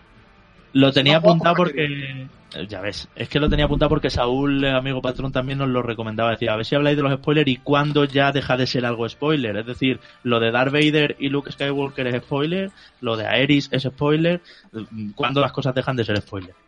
[0.73, 4.65] Lo tenía no apuntado porque eh, ya ves, es que lo tenía apuntado porque Saúl,
[4.65, 6.33] amigo patrón, también nos lo recomendaba.
[6.33, 9.09] Decía, a ver si habláis de los spoilers y cuándo ya deja de ser algo
[9.09, 9.57] spoiler.
[9.57, 13.85] Es decir, lo de Darth Vader y Luke Skywalker es spoiler, lo de Aerys es
[13.85, 14.41] spoiler,
[14.73, 16.66] mm, cuándo las cosas dejan de ser spoiler.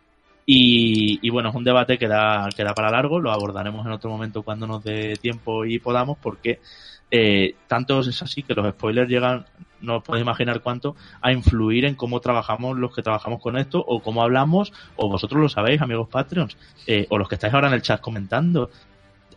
[0.51, 3.91] Y, y bueno, es un debate que da, que da para largo, lo abordaremos en
[3.91, 6.59] otro momento cuando nos dé tiempo y podamos, porque
[7.11, 9.45] eh, tanto es así que los spoilers llegan,
[9.79, 13.77] no os podéis imaginar cuánto, a influir en cómo trabajamos los que trabajamos con esto,
[13.77, 16.57] o cómo hablamos, o vosotros lo sabéis, amigos Patreons,
[16.87, 18.71] eh, o los que estáis ahora en el chat comentando.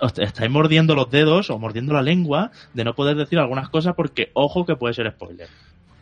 [0.01, 3.95] Os estáis mordiendo los dedos o mordiendo la lengua de no poder decir algunas cosas
[3.95, 5.51] porque, ojo, que puede ser spoiler.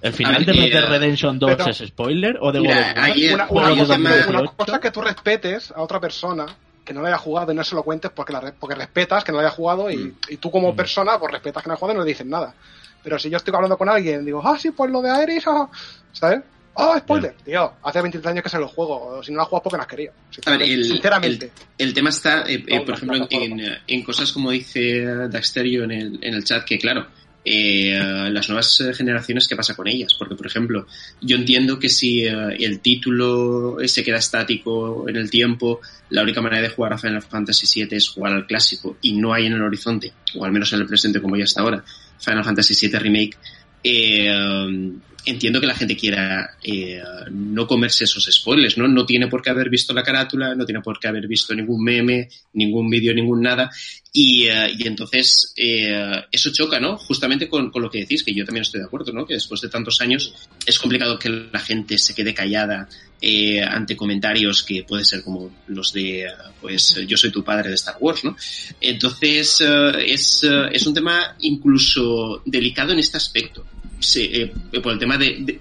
[0.03, 2.95] ¿El final ver, de Red Dead Redemption 2 pero- es spoiler o de Mira,
[3.35, 4.31] Una, una de 2018.
[4.31, 6.47] una cosa es que tú respetes a otra persona
[6.85, 9.23] que no la haya jugado y no se lo cuentes porque, la, re- porque respetas
[9.23, 10.17] que no la haya jugado y, Mm.
[10.31, 10.77] y tú como Mm.
[10.77, 12.55] persona pues respetas que no haya jugado y no le dices nada.
[13.03, 15.69] Pero si yo estoy hablando con alguien digo, ah, sí, pues lo de Aerys, ah",
[16.13, 16.41] ¿sabes?
[16.77, 17.35] Ah, spoiler.
[17.45, 19.19] Tío, hace 23 años que se lo juego.
[19.19, 20.13] o Si no lo has jugado porque no has querido.
[20.47, 21.51] A ver, el, Sinceramente.
[21.79, 25.85] el, el tema está, eh, eh, por ejemplo, en, en, en cosas como dice Daxterio
[25.85, 27.07] en el, en el chat, que claro,
[27.45, 27.99] eh,
[28.31, 30.15] las nuevas eh, generaciones, ¿qué pasa con ellas?
[30.19, 30.87] Porque, por ejemplo,
[31.21, 35.81] yo entiendo que si eh, el título se queda estático en el tiempo,
[36.11, 39.33] la única manera de jugar a Final Fantasy VII es jugar al clásico y no
[39.33, 41.83] hay en el horizonte, o al menos en el presente como ya hasta ahora,
[42.19, 43.37] Final Fantasy VII Remake,
[43.83, 44.93] eh,
[45.25, 48.89] entiendo que la gente quiera eh, no comerse esos spoilers, ¿no?
[48.89, 51.83] No tiene por qué haber visto la carátula, no tiene por qué haber visto ningún
[51.83, 53.71] meme, ningún vídeo, ningún nada.
[54.13, 56.97] Y, eh, y entonces eh, eso choca, ¿no?
[56.97, 59.27] Justamente con, con lo que decís, que yo también estoy de acuerdo, ¿no?
[59.27, 60.35] Que después de tantos años
[60.67, 62.89] es complicado que la gente se quede callada
[63.23, 66.27] eh, ante comentarios que puede ser como los de,
[66.59, 68.35] pues, yo soy tu padre de Star Wars, ¿no?
[68.81, 73.67] Entonces eh, es, eh, es un tema incluso delicado en este aspecto.
[74.01, 74.53] Sí, eh,
[74.83, 75.59] por el tema de, de-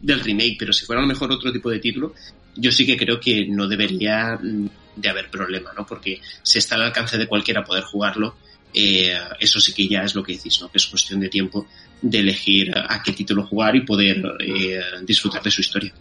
[0.00, 2.14] del remake, pero si fuera a lo mejor otro tipo de título,
[2.56, 5.84] yo sí que creo que no debería mm, de haber problema, ¿no?
[5.86, 8.36] Porque si está al alcance de cualquiera poder jugarlo,
[8.72, 10.70] eh, eso sí que ya es lo que decís, ¿no?
[10.70, 11.66] Que es cuestión de tiempo
[12.00, 15.92] de elegir a qué título jugar y poder eh, disfrutar de su historia.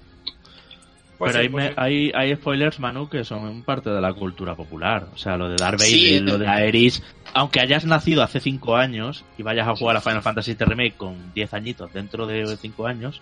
[1.20, 1.74] Pues Pero sí, hay, pues sí.
[1.76, 5.10] hay, hay spoilers, Manu, que son parte de la cultura popular.
[5.14, 7.04] O sea, lo de Darth Vader, Sí, lo de Aerys.
[7.34, 10.96] Aunque hayas nacido hace 5 años y vayas a jugar a Final Fantasy VII Remake
[10.96, 13.20] con 10 añitos dentro de 5 años,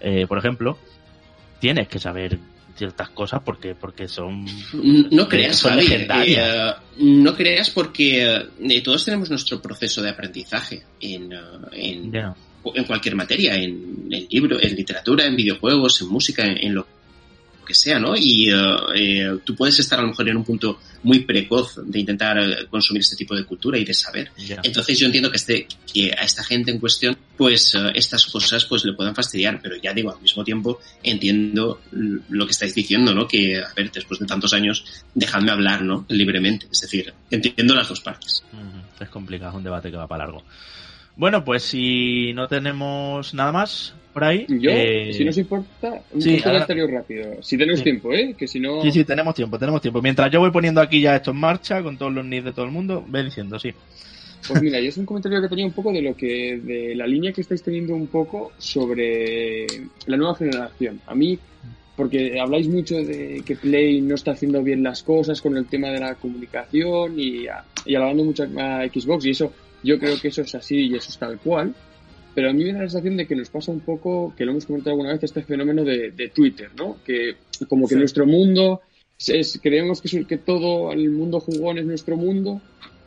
[0.00, 0.78] eh, por ejemplo,
[1.60, 2.38] tienes que saber
[2.76, 4.44] ciertas cosas porque porque son
[5.10, 6.48] No creas, son legendarias.
[6.56, 12.00] eh, no creas porque eh, todos tenemos nuestro proceso de aprendizaje en, eh,
[12.74, 16.86] en cualquier materia, en, en libro, en literatura, en videojuegos, en música, en, en lo
[17.64, 18.14] que sea, ¿no?
[18.16, 18.54] Y eh,
[18.96, 22.66] eh, tú puedes estar a lo mejor en un punto muy precoz de intentar eh,
[22.70, 24.30] consumir este tipo de cultura y de saber.
[24.36, 24.60] ya.
[24.62, 28.64] Entonces yo entiendo que, este, que a esta gente en cuestión, pues eh, estas cosas
[28.64, 33.14] pues le puedan fastidiar, pero ya digo, al mismo tiempo entiendo lo que estáis diciendo,
[33.14, 33.26] ¿no?
[33.28, 34.84] Que, a ver, después de tantos años,
[35.14, 36.04] dejadme hablar, ¿no?
[36.08, 36.66] Libremente.
[36.70, 38.44] Es decir, entiendo las dos partes.
[38.52, 40.42] Ujú, Es complicado, es un debate que va para largo.
[41.16, 44.46] Bueno, pues si no tenemos nada más por ahí.
[44.48, 47.42] Yo, eh, si no os importa, un sí, comentario rápido.
[47.42, 47.84] Si tenemos Sí.
[47.84, 48.34] tiempo, ¿eh?
[48.38, 48.80] Que si no...
[48.80, 50.00] Sí, sí, tenemos tiempo, tenemos tiempo.
[50.00, 52.64] Mientras yo voy poniendo aquí ya esto en marcha con todos los needs de todo
[52.64, 53.72] el mundo, ve diciendo, sí.
[54.48, 57.06] Pues mira, yo es un comentario que tenía un poco de lo que, de la
[57.06, 59.66] línea que estáis teniendo un poco sobre
[60.06, 61.00] la nueva generación.
[61.06, 61.38] A mí,
[61.96, 65.88] porque habláis mucho de que Play no está haciendo bien las cosas con el tema
[65.88, 67.46] de la comunicación y,
[67.86, 71.08] y alabando mucho a Xbox y eso, yo creo que eso es así y eso
[71.10, 71.74] es tal cual.
[72.34, 74.50] Pero a mí me da la sensación de que nos pasa un poco, que lo
[74.52, 76.96] hemos comentado alguna vez, este fenómeno de, de Twitter, ¿no?
[77.04, 77.36] Que
[77.68, 77.98] como que Sí.
[78.00, 78.80] nuestro mundo,
[79.28, 82.60] es, creemos que, que todo el mundo jugón es nuestro mundo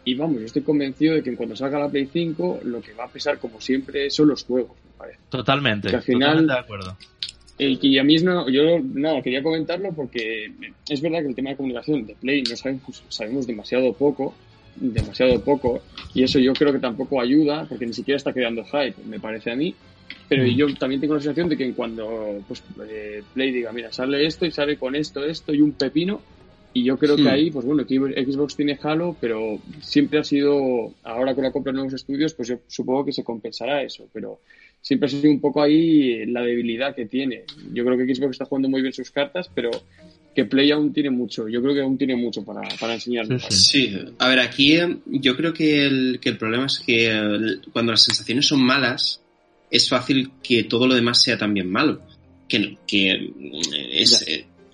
[0.05, 3.03] Y vamos, yo estoy convencido de que cuando salga la Play 5, lo que va
[3.03, 5.19] a pesar, como siempre, son los juegos, me parece.
[5.29, 6.97] Totalmente, Que al final- totalmente de acuerdo.
[7.59, 10.49] El que a mí es no, yo nada, quería comentarlo porque
[10.87, 14.33] es verdad que el tema de comunicación de Play no sabemos, sabemos demasiado poco,
[14.79, 15.81] demasiado poco,
[16.13, 19.51] y eso yo creo que tampoco ayuda, porque ni siquiera está creando hype, me parece
[19.51, 19.75] a mí.
[20.29, 20.55] Pero Mm.
[20.55, 24.25] yo también tengo la sensación de que en cuando pues, eh, Play diga, mira, sale
[24.25, 26.21] esto y sale con esto, esto y un pepino,
[26.73, 27.27] y yo creo que Hmm.
[27.27, 31.77] ahí, pues bueno, Xbox tiene Halo, pero siempre ha sido, ahora con la compra de
[31.77, 34.39] nuevos estudios, pues yo supongo que se compensará eso, pero
[34.81, 37.43] siempre ha sido un poco ahí la debilidad que tiene.
[37.73, 39.71] Yo creo que Xbox está jugando muy bien sus cartas, pero
[40.37, 43.43] que Play aún tiene mucho, yo creo que aún tiene mucho para, para enseñarnos.
[43.49, 47.57] Sí, a ver, aquí eh, yo creo que el, que el problema es que eh,
[47.73, 49.19] cuando las sensaciones son malas,
[49.71, 52.01] es fácil que todo lo demás sea también malo.
[52.47, 53.31] Que, no- que eh,
[53.93, 54.27] es,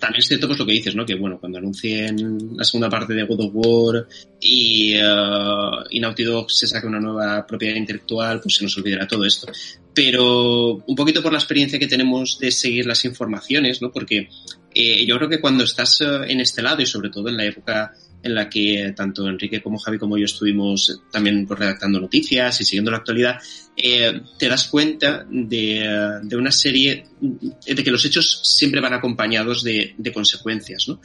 [0.04, 1.06] también es cierto pues lo que dices, ¿no?
[1.06, 4.06] Que bueno, cuando anuncien la segunda parte de God of War
[4.40, 9.24] y, y Naughty Dog se saque una nueva propiedad intelectual, pues se nos olvidará todo
[9.24, 9.46] esto.
[9.94, 13.90] Pero un poquito por la experiencia que tenemos de seguir las informaciones, ¿no?
[13.90, 14.28] Porque
[14.74, 17.44] eh, yo creo que cuando estás eh, en este lado y sobre todo en la
[17.44, 17.94] época
[18.24, 22.90] en la que tanto Enrique como Javi como yo estuvimos también redactando noticias y siguiendo
[22.90, 23.38] la actualidad,
[23.76, 29.94] eh, te das cuenta de, una serie, de que los hechos siempre van acompañados de,
[30.12, 31.00] consecuencias, ¿no?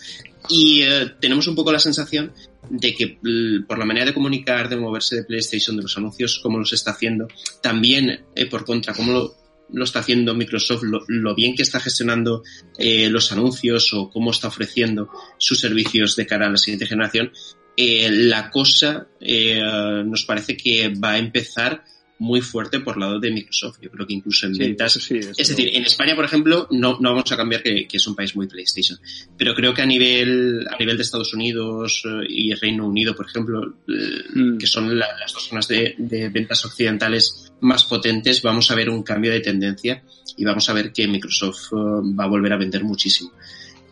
[0.49, 2.31] Y eh, tenemos un poco la sensación
[2.69, 6.39] de que l- por la manera de comunicar, de moverse de PlayStation, de los anuncios,
[6.41, 7.27] como los está haciendo,
[7.61, 9.35] también eh, por contra, cómo lo,
[9.71, 12.43] lo está haciendo Microsoft, lo, lo bien que está gestionando
[12.77, 17.31] eh, los anuncios o cómo está ofreciendo sus servicios de cara a la siguiente generación,
[17.77, 19.61] eh, la cosa eh,
[20.05, 21.83] nos parece que va a empezar
[22.19, 23.79] muy fuerte por lado de Microsoft.
[23.81, 24.93] Yo creo que incluso en Sí, ventas.
[24.93, 28.05] sí, es decir, en España, por ejemplo, no, no vamos a cambiar que, que es
[28.07, 28.99] un país muy PlayStation.
[29.37, 33.25] Pero creo que a nivel, a nivel de Estados Unidos eh, y Reino Unido, por
[33.25, 34.57] ejemplo, eh, Mm.
[34.57, 38.89] que son la- las dos zonas de, de ventas occidentales más potentes, vamos a ver
[38.89, 40.03] un cambio de tendencia
[40.37, 41.75] y vamos a ver que Microsoft eh,
[42.19, 43.31] va a volver a vender muchísimo.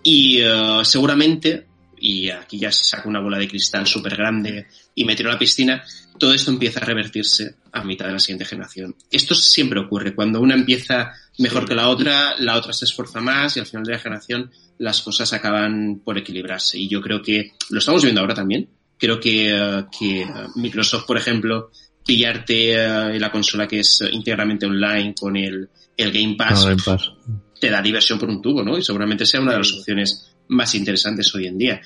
[0.04, 1.66] Y eh, seguramente,
[2.00, 5.34] y aquí ya se saca una bola de cristal súper grande y me tiro a
[5.34, 5.84] la piscina,
[6.18, 8.96] todo esto empieza a revertirse a mitad de la siguiente generación.
[9.12, 10.16] Esto siempre ocurre.
[10.16, 13.84] Cuando una empieza mejor que la otra, la otra se esfuerza más y al final
[13.86, 16.78] de la generación las cosas acaban por equilibrarse.
[16.78, 18.70] Y yo creo que lo estamos viendo ahora también.
[18.98, 21.72] Creo que, eh, que eh, Microsoft, por ejemplo,
[22.06, 26.82] pillarte eh, la consola que es íntegramente online con el, el Game Pass, No, Game
[26.84, 27.12] Pass.
[27.60, 28.78] te da diversión por un tubo, ¿no?
[28.78, 31.82] Y seguramente sea una de las opciones más interesantes hoy en día.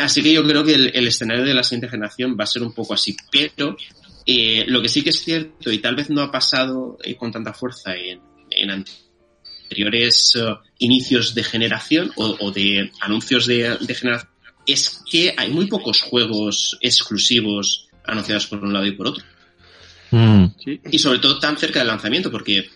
[0.00, 2.62] Así que yo creo que el, el escenario de la siguiente generación va a ser
[2.62, 3.76] un poco así, pero
[4.26, 7.32] eh, lo que sí que es cierto y tal vez no ha pasado eh, con
[7.32, 8.20] tanta fuerza en,
[8.50, 14.30] en anteriores eh, inicios de generación o, o de anuncios de, de generación
[14.66, 19.24] es que hay muy pocos juegos exclusivos anunciados por un lado y por otro.
[20.10, 20.46] Mm.
[20.90, 22.68] Y sobre todo tan cerca del lanzamiento, porque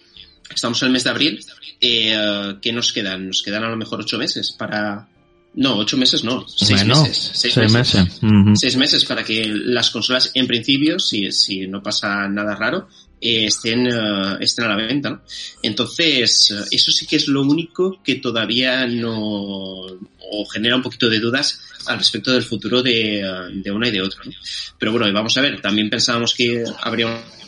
[0.53, 1.41] estamos en el mes de abril.
[1.81, 3.27] Eh, ¿Qué nos quedan?
[3.27, 5.09] Nos quedan a lo mejor ocho meses para.
[5.57, 7.31] No, ocho meses no, seis Bueno, meses.
[7.33, 8.21] Seis, seis meses.
[8.55, 12.89] Seis meses para que las consolas, en principio, si, si no pasa nada raro,
[13.21, 15.11] eh, estén, eh, estén a la venta.
[15.11, 15.23] ¿no?
[15.63, 19.17] Entonces, eh, eso sí que es lo único que todavía no.
[19.17, 23.23] o genera un poquito de dudas al respecto del futuro de,
[23.55, 24.25] de una y de otra.
[24.25, 24.33] ¿no?
[24.79, 27.44] Pero bueno, y vamos a ver, también pensábamos que habría un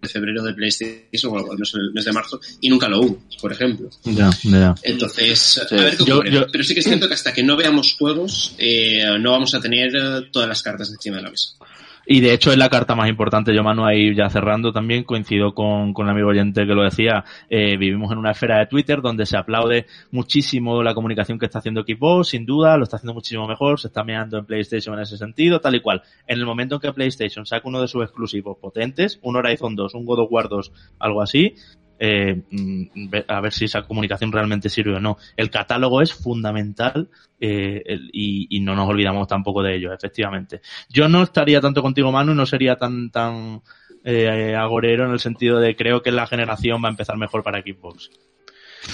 [0.00, 3.00] de febrero de PlayStation o al menos en el mes de marzo y nunca lo
[3.00, 3.88] hubo, por ejemplo.
[4.04, 4.74] Ya, ya.
[4.82, 5.74] Entonces, Sí.
[5.74, 6.32] a ver qué Yo- ocurre.
[6.32, 9.54] yo- Pero sí que es cierto que hasta que no veamos juegos, eh, no vamos
[9.54, 11.50] a tener eh, todas las cartas encima de la mesa.
[12.06, 13.54] Y de hecho es la carta más importante.
[13.54, 17.24] Yo, Manu, ahí ya cerrando también, coincido con, con el amigo oyente que lo decía.
[17.48, 21.58] Eh, vivimos en una esfera de Twitter donde se aplaude muchísimo la comunicación que está
[21.58, 25.02] haciendo Xbox, sin duda, lo está haciendo muchísimo mejor, se está meando en PlayStation en
[25.02, 26.02] ese sentido, tal y cual.
[26.26, 29.94] En el momento en que PlayStation saca uno de sus exclusivos potentes, un Horizon 2,
[29.94, 31.54] un God of War 2, algo así,
[32.02, 32.84] eh, mm,
[33.28, 35.18] a ver si esa comunicación realmente sirve o no.
[35.36, 37.08] El catálogo es fundamental
[37.38, 40.62] eh, el- y, y no nos olvidamos tampoco de ello, efectivamente.
[40.88, 43.60] Yo no estaría tanto contigo, Manu, no sería tan tan
[44.02, 47.60] eh, agorero en el sentido de creo que la generación va a empezar mejor para
[47.60, 48.10] Xbox.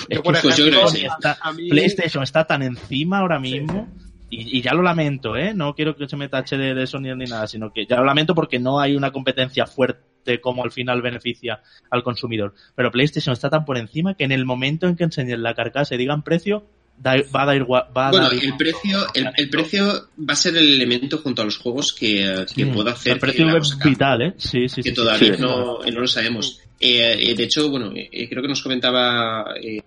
[0.09, 1.07] Es Yo, por que pues yo ejemplo, creo que sí.
[1.07, 3.89] está- a mí- PlayStation está tan encima ahora mismo
[4.31, 5.55] y, y ya lo lamento, ¿eh?
[5.55, 8.05] No quiero que se me tache de, de Sony ni nada, sino que ya lo
[8.05, 12.55] lamento porque no hay una competencia fuerte como al final beneficia al consumidor.
[12.75, 15.95] Pero PlayStation está tan por encima que en el momento en que enseñen la carcasa
[15.95, 16.65] y digan precio,
[16.99, 17.85] da- va a dar igual.
[17.97, 18.59] Va a Bueno, dar el igual.
[18.59, 19.87] precio, el, el precio
[20.19, 22.73] va a ser el elemento junto a los juegos que, que Mm.
[22.75, 24.35] pueda hacer El precio que es vital, ¿eh?
[24.37, 24.95] Sí, sí, que sí.
[24.95, 25.41] todavía sí.
[25.41, 26.61] no, no lo sabemos.
[26.81, 29.81] Eh, eh, de hecho, bueno, eh, creo que nos comentaba eh,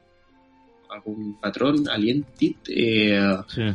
[0.89, 3.19] algún patrón, Alientit, eh,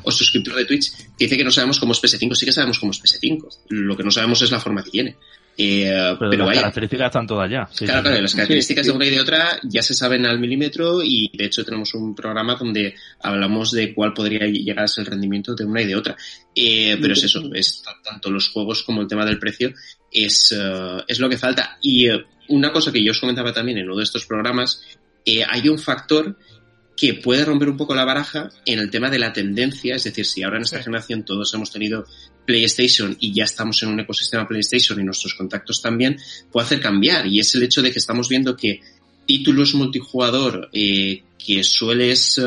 [0.03, 2.35] o suscriptor de Twitch, que dice que no sabemos cómo es PS5.
[2.35, 3.49] Sí que sabemos cómo es PS5.
[3.69, 5.17] Lo que no sabemos es la forma que tiene.
[5.57, 7.69] Eh, pero, las características están todas ya.
[7.87, 11.31] claro, claro, las características de una y de otra ya se saben al milímetro y
[11.33, 15.55] de hecho tenemos un programa donde hablamos de cuál podría llegar a ser el rendimiento
[15.55, 16.17] de una y de otra.
[16.55, 19.73] Eh, pero es eso, es tanto los juegos como el tema del precio
[20.11, 21.79] es, eh, es lo que falta.
[21.81, 22.09] Y
[22.49, 24.83] una cosa que yo os comentaba también en uno de estos programas,
[25.49, 26.37] hay un factor
[26.97, 30.25] que puede romper un poco la baraja en el tema de la tendencia, es decir,
[30.25, 32.07] si ahora en esta generación todos hemos tenido
[32.47, 36.19] PlayStation y ya estamos en un ecosistema PlayStation y nuestros contactos también,
[36.53, 38.81] puede hacer cambiar y es el hecho de que estamos viendo que
[39.27, 42.43] títulos multijugador eh, que sueles eh,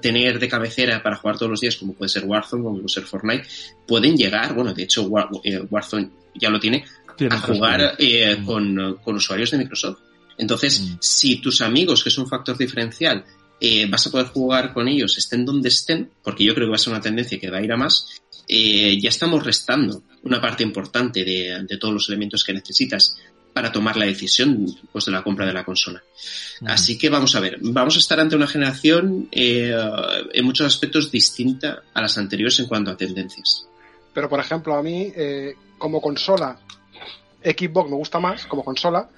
[0.00, 3.04] tener de cabecera para jugar todos los días, como puede ser Warzone, como puede ser
[3.04, 3.46] Fortnite,
[3.86, 5.08] pueden llegar, bueno, de hecho
[5.44, 6.84] eh, Warzone ya lo tiene,
[7.30, 8.44] a jugar mm.
[8.44, 9.98] con, con, usuarios de Microsoft.
[10.38, 10.96] Entonces, mm.
[11.00, 13.24] si tus amigos, que es un factor diferencial,
[13.64, 16.74] eh, vas a poder jugar con ellos estén donde estén, porque yo creo que va
[16.74, 20.40] a ser una tendencia que va a ir a más, eh, ya estamos restando una
[20.40, 23.16] parte importante de, todos los elementos que necesitas
[23.52, 26.02] para tomar la decisión pues, de la compra de la consola.
[26.66, 29.72] Así que vamos a ver, vamos a estar ante una generación eh,
[30.32, 33.68] en muchos aspectos distinta a las anteriores en cuanto a tendencias.
[34.12, 35.12] Pero, por ejemplo, a mí,
[35.78, 36.58] como consola,
[37.44, 39.08] Xbox me gusta más como consola,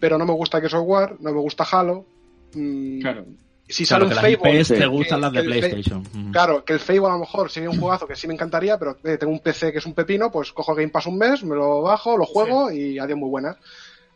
[0.00, 2.06] pero no me gusta of War, no me gusta Halo.
[2.54, 3.26] Mm, claro
[3.68, 4.64] si sale un Fable.
[4.64, 6.04] te gustan las de PlayStation.
[6.32, 8.96] Claro, que el Fable a lo mejor sería un juegazo que sí me encantaría, pero
[9.04, 11.54] eh, tengo un PC que es un pepino, pues cojo Game Pass un mes, me
[11.54, 13.56] lo bajo, lo juego y adiós muy buenas.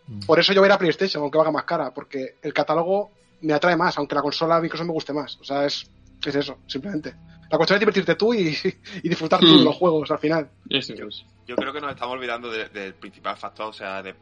[0.07, 0.21] Mm.
[0.21, 3.11] Por eso yo voy a ir a PlayStation, aunque valga más cara, porque el catálogo
[3.41, 5.39] me atrae más, aunque la consola Microsoft me guste más.
[5.41, 5.87] O sea, es,
[6.25, 7.15] es eso, simplemente.
[7.51, 8.57] La cuestión es divertirte tú y,
[9.03, 9.65] disfrutar tú de mm.
[9.65, 10.51] los juegos al final.
[10.69, 14.15] Yo, creo que nos estamos olvidando del principal factor, o sea, de,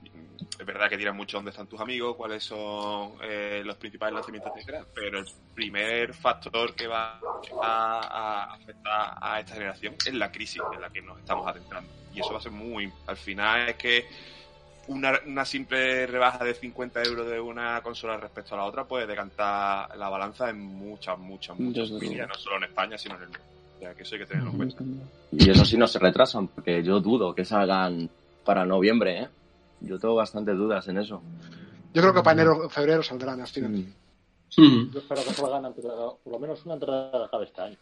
[0.59, 4.53] es verdad que tiras mucho dónde están tus amigos, cuáles son eh, los principales lanzamientos,
[4.55, 7.21] etcétera, pero el primer factor que va
[7.61, 11.91] a, afectar a esta generación es la crisis en la que nos estamos adentrando.
[12.15, 12.91] Y eso va a ser muy.
[13.07, 14.07] Al final es que
[14.87, 19.07] una, una simple rebaja de 50 euros de una consola respecto a la otra puede
[19.07, 23.29] decantar la balanza en muchas, muchas, muchas opiniones, no solo en España, sino en el
[23.29, 23.45] mundo.
[23.77, 24.85] O sea, que eso hay que tenerlo en cuenta.
[25.33, 28.09] Y eso sí no se retrasan, porque yo dudo que salgan
[28.45, 29.29] para noviembre, ¿eh?
[29.81, 31.23] Yo tengo bastantes dudas en eso.
[31.95, 34.91] Yo creo que para enero febrero saldrán las mm.
[34.93, 37.77] Yo espero que salgan por lo menos una entrada de este año.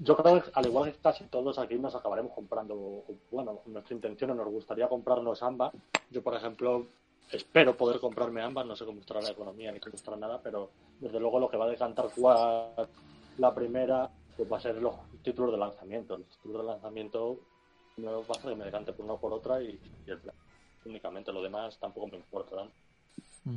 [0.00, 4.30] yo creo que al igual que casi todos aquí nos acabaremos comprando, bueno, nuestra intención
[4.30, 5.74] o nos gustaría comprarnos ambas.
[6.10, 6.86] Yo, por ejemplo,
[7.30, 10.70] espero poder comprarme ambas, no sé cómo estará la economía ni cómo estará nada, pero
[10.98, 12.88] desde luego lo que va a decantar jugar
[13.36, 16.16] la primera pues va a ser los títulos de lanzamiento.
[16.16, 17.40] Los títulos de lanzamiento
[17.98, 20.18] no va a ser que me decante por una o por otra y, y el
[20.18, 20.34] plan
[20.86, 22.56] únicamente, lo demás tampoco me importa.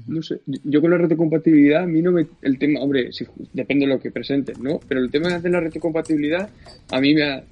[0.07, 0.22] ¿no?
[0.22, 2.27] sé, yo con la retrocompatibilidad, a mí no me.
[2.41, 4.80] El tema, hombre, si, depende de lo que presentes, ¿no?
[4.88, 6.49] Pero el tema de la retrocompatibilidad,
[6.91, 7.43] a mí me,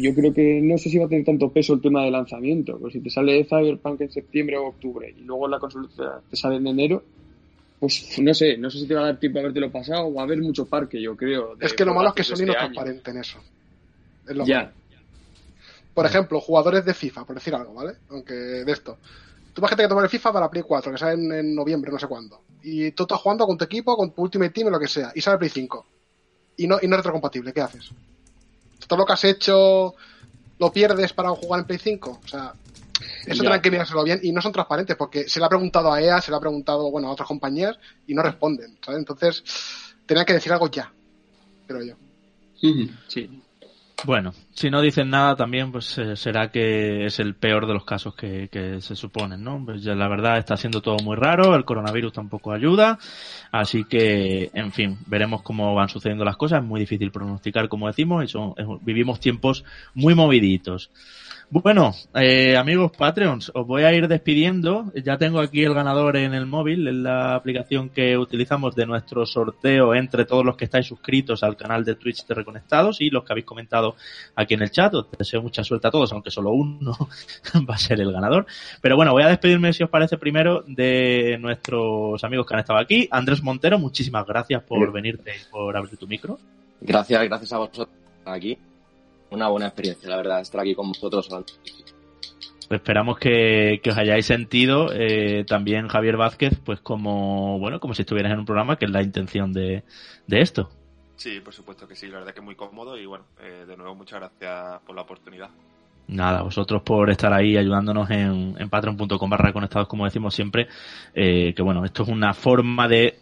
[0.00, 2.78] Yo creo que no sé si va a tener tanto peso el tema de lanzamiento.
[2.78, 5.88] Pues si te sale Cyberpunk en septiembre o octubre y luego la consola
[6.28, 7.02] te sale en enero,
[7.80, 10.20] pues no sé, no sé si te va a dar tiempo a habértelo pasado o
[10.20, 11.56] a ver mucho parque, yo creo.
[11.60, 13.38] Es que lo malo es que Sony no es transparente en eso.
[14.28, 14.70] Es lo ya,
[15.98, 17.96] por ejemplo, jugadores de FIFA, por decir algo, ¿vale?
[18.10, 18.98] Aunque de esto.
[19.52, 22.06] Tú imagínate que tomar el FIFA para Play 4, que sale en, noviembre, no sé
[22.06, 22.40] cuándo.
[22.62, 25.10] Y tú estás jugando con tu equipo, con tu Ultimate Team o lo que sea.
[25.16, 25.86] Y sale Play 5.
[26.58, 27.52] Y no, y no es retrocompatible.
[27.52, 27.90] ¿Qué haces?
[28.86, 29.96] Todo lo que has hecho
[30.60, 32.20] lo pierdes para jugar en Play 5.
[32.24, 32.54] O sea,
[33.26, 36.00] eso tendrán que mirárselo bien y no son transparentes porque se le ha preguntado a
[36.00, 37.76] EA, se le ha preguntado, bueno, a otras compañías
[38.06, 39.00] y no responden, ¿sabes?
[39.00, 39.42] Entonces,
[40.06, 40.92] tenían que decir algo ya,
[41.66, 41.94] creo yo.
[43.08, 43.42] Sí.
[44.04, 47.84] Bueno, si no dicen nada también, pues eh, será que es el peor de los
[47.84, 48.48] casos que,
[48.80, 49.62] se suponen, ¿no?
[49.64, 52.98] Pues ya la verdad está siendo todo muy raro, el coronavirus tampoco ayuda,
[53.52, 57.86] así que, en fin, veremos cómo van sucediendo las cosas, es muy difícil pronosticar, como
[57.86, 59.64] decimos, y son, vivimos tiempos
[59.94, 60.90] muy moviditos.
[61.50, 64.92] Bueno, eh, amigos Patreons, os voy a ir despidiendo.
[64.94, 69.24] Ya tengo aquí el ganador en el móvil, en la aplicación que utilizamos de nuestro
[69.24, 73.24] sorteo entre todos los que estáis suscritos al canal de Twitch de Reconectados y los
[73.24, 73.96] que habéis comentado
[74.36, 74.94] aquí en el chat.
[74.94, 76.92] Os deseo mucha suerte a todos, aunque solo uno
[77.68, 78.46] va a ser el ganador.
[78.80, 82.78] Pero bueno, voy a despedirme, si os parece, primero de nuestros amigos que han estado
[82.78, 83.08] aquí.
[83.10, 86.38] Andrés Montero, muchísimas gracias por venirte y por abrir tu micro.
[86.80, 87.88] Gracias, gracias a vosotros
[88.24, 88.58] aquí
[89.30, 91.28] una buena experiencia, la verdad, estar aquí con vosotros.
[92.70, 98.32] Esperamos que, os hayáis sentido eh, también Javier Vázquez, pues como bueno, como si estuvieras
[98.32, 99.84] en un programa, que es la intención de,
[100.28, 100.70] esto.
[101.18, 103.96] Sí, por supuesto que sí, la verdad que muy cómodo y bueno, eh, de nuevo
[103.96, 105.50] muchas gracias por la oportunidad.
[106.06, 110.68] Nada, vosotros por estar ahí ayudándonos en, en patreon.com barra conectados, como decimos siempre,
[111.12, 113.18] eh, que bueno, esto es una forma de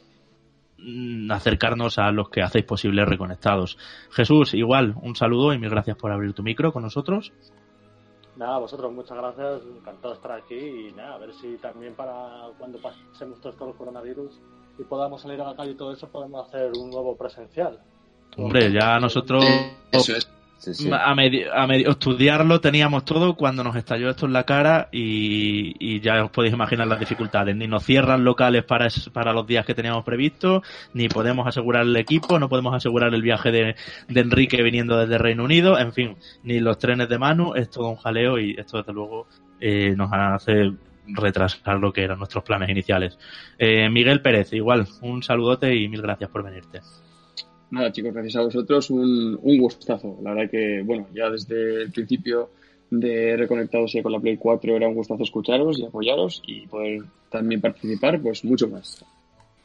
[0.77, 3.78] mm, acercarnos a los que hacéis posible reconectados.
[4.10, 7.32] Jesús, igual, un saludo y mil gracias por abrir tu micro con nosotros.
[8.36, 12.51] Nada, vosotros muchas gracias, encantado de estar aquí y nada, a ver si también para
[12.59, 14.39] cuando pasemos todo esto del coronavirus
[14.78, 17.78] y podamos salir a la calle y todo eso, podemos hacer un nuevo presencial.
[18.36, 19.44] Hombre, ya nosotros
[19.92, 20.28] Eso es.
[20.58, 20.90] Sí, sí.
[20.90, 25.74] a, medio, a medio estudiarlo teníamos todo cuando nos estalló esto en la cara y,
[25.78, 27.54] y ya os podéis imaginar las dificultades.
[27.54, 30.62] Ni nos cierran locales para, es- para los días que teníamos previstos,
[30.94, 33.76] ni podemos asegurar el equipo, no podemos asegurar el viaje de,
[34.08, 37.88] de Enrique viniendo desde Reino Unido, en fin, ni los trenes de Manu, es todo
[37.90, 39.26] un jaleo y esto desde luego
[39.60, 40.72] eh, nos hace
[41.08, 43.18] retrasar lo que eran nuestros planes iniciales.
[43.58, 46.80] Eh, Miguel Pérez, igual, un saludote y mil gracias por venirte.
[47.70, 50.18] Nada, chicos, gracias a vosotros, un, un gustazo.
[50.22, 52.50] La verdad que, bueno, ya desde el principio
[52.90, 57.02] de Reconectados y con la Play 4 era un gustazo escucharos y apoyaros y poder
[57.30, 59.04] también participar, pues mucho más.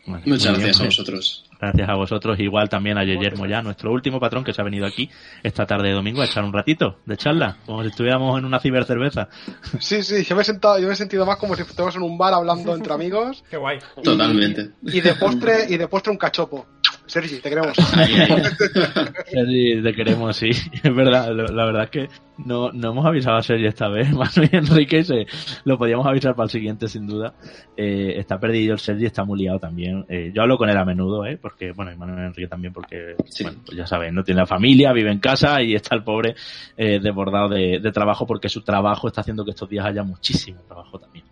[0.05, 0.97] Bueno, Muchas bien, gracias a pues.
[0.97, 1.45] vosotros.
[1.59, 4.87] Gracias a vosotros, igual también a Yeyermo ya, nuestro último patrón que se ha venido
[4.87, 5.11] aquí
[5.43, 8.59] esta tarde de domingo a echar un ratito de charla, como si estuviéramos en una
[8.59, 9.29] cibercerveza.
[9.79, 12.01] Sí, sí, yo me he sentado, yo me he sentido más como si estuviéramos en
[12.01, 13.77] un bar hablando entre amigos Qué guay.
[14.03, 14.71] Totalmente.
[14.83, 16.65] y de postre y de postre un cachopo.
[17.11, 17.75] Sergi, te queremos.
[19.25, 22.07] Sergi, te queremos, sí, es verdad, lo- la verdad es que
[22.37, 25.25] no, no hemos avisado a Sergi esta vez, Manu y Enrique se,
[25.65, 27.33] lo podíamos avisar para el siguiente sin duda.
[27.75, 30.05] Eh, está perdido el Sergi, está muy liado también.
[30.09, 32.73] Eh, yo hablo con él a menudo, eh, porque, bueno, y Manu y Enrique también
[32.73, 33.43] porque, Sí.
[33.43, 36.35] bueno, pues ya saben, no tiene la familia, vive en casa y está el pobre
[36.77, 40.61] eh, desbordado de, de trabajo porque su trabajo está haciendo que estos días haya muchísimo
[40.67, 41.25] trabajo también.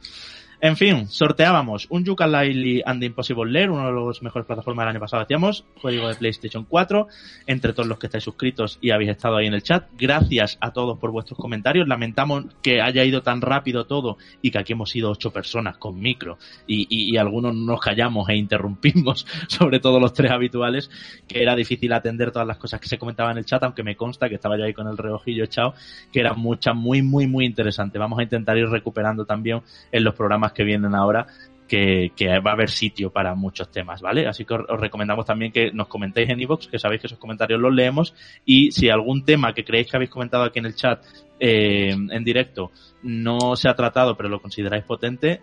[0.62, 4.90] En fin, sorteábamos un Yooka-Laylee and the Impossible Lair, uno de los mejores plataformas del
[4.90, 7.08] año pasado, decíamos, código de PlayStation 4,
[7.48, 9.88] entre todos los que estáis suscritos y habéis estado ahí en el chat.
[9.98, 11.88] Gracias a todos por vuestros comentarios.
[11.88, 15.98] Lamentamos que haya ido tan rápido todo y que aquí hemos sido ocho personas con
[15.98, 16.38] micro
[16.68, 20.92] y algunos nos callamos e interrumpimos, sobre todo los tres habituales,
[21.26, 23.96] que era difícil atender todas las cosas que se comentaban en el chat, aunque me
[23.96, 25.74] consta que estaba yo ahí con el reojillo echado,
[26.12, 27.98] que eran muchas muy, muy, muy interesantes.
[27.98, 29.62] Vamos a intentar ir recuperando también
[29.92, 31.28] en los programas que vienen ahora
[31.70, 32.12] que,
[32.46, 34.28] va a haber sitio para muchos temas, ¿vale?
[34.28, 37.20] Así que os, os recomendamos también que nos comentéis en iVoox, que sabéis que esos
[37.20, 38.14] comentarios los leemos,
[38.44, 41.06] y si algún tema que creéis que habéis comentado aquí en el chat
[41.40, 42.72] eh, en directo
[43.04, 45.42] no se ha tratado, pero lo consideráis potente,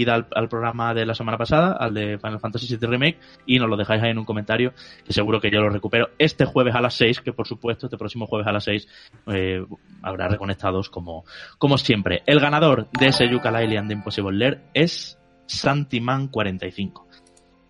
[0.00, 3.58] id al, al programa de la semana pasada, al de Final Fantasy VII Remake, y
[3.58, 4.72] nos lo dejáis ahí en un comentario,
[5.04, 7.98] que seguro que yo lo recupero este jueves a las 6, que por supuesto este
[7.98, 8.88] próximo jueves a las 6
[9.28, 9.64] eh,
[10.02, 11.24] habrá reconectados como,
[11.58, 12.22] como siempre.
[12.26, 17.03] El ganador de ese Yooka-Laylee and the Impossible Lair es Santiman45.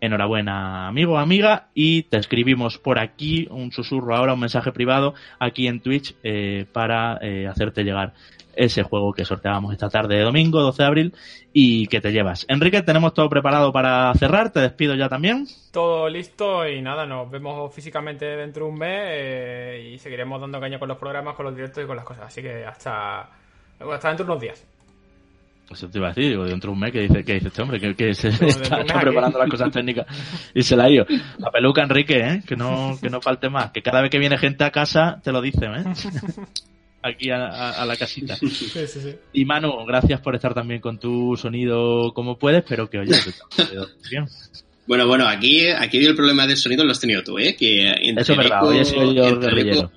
[0.01, 5.67] Enhorabuena, amigo, amiga, y te escribimos por aquí un susurro ahora, un mensaje privado aquí
[5.67, 8.13] en Twitch eh, para eh, hacerte llegar
[8.57, 11.15] ese juego que sorteábamos esta tarde de domingo, 12 de abril,
[11.53, 12.47] y que te llevas.
[12.49, 15.47] Enrique, tenemos todo preparado para cerrar, te despido ya también.
[15.73, 20.61] Todo listo y nada, nos vemos físicamente dentro de un mes eh, y seguiremos dando
[20.61, 22.27] caña con los programas, con los directos y con las cosas.
[22.27, 23.31] Así que hasta,
[23.81, 24.74] hasta dentro de unos días.
[25.71, 27.63] Eso te iba a decir, digo, dentro de un mes que dice, que dice este
[27.63, 30.07] hombre, que, que se de está, preparando las cosas técnicas
[30.55, 31.07] y se la ha ido.
[31.39, 32.43] La peluca Enrique, ¿eh?
[32.47, 35.33] que no, que no falte más, que cada vez que viene gente a casa te
[35.33, 35.85] lo dicen, ¿eh?
[37.03, 38.37] aquí a, a- a la casita.
[38.37, 39.15] Sí, sí, sí.
[39.33, 43.13] Y Manu, gracias por estar también con tu sonido como puedes, pero que oye,
[43.57, 43.65] que
[44.11, 44.27] bien.
[44.87, 47.57] Bueno, bueno, aquí, aquí el problema del sonido lo has tenido tú, ¿eh?
[47.59, 49.79] Que entre Eso es verdad, hoy he sido yo guerrillero.
[49.81, 49.93] eco-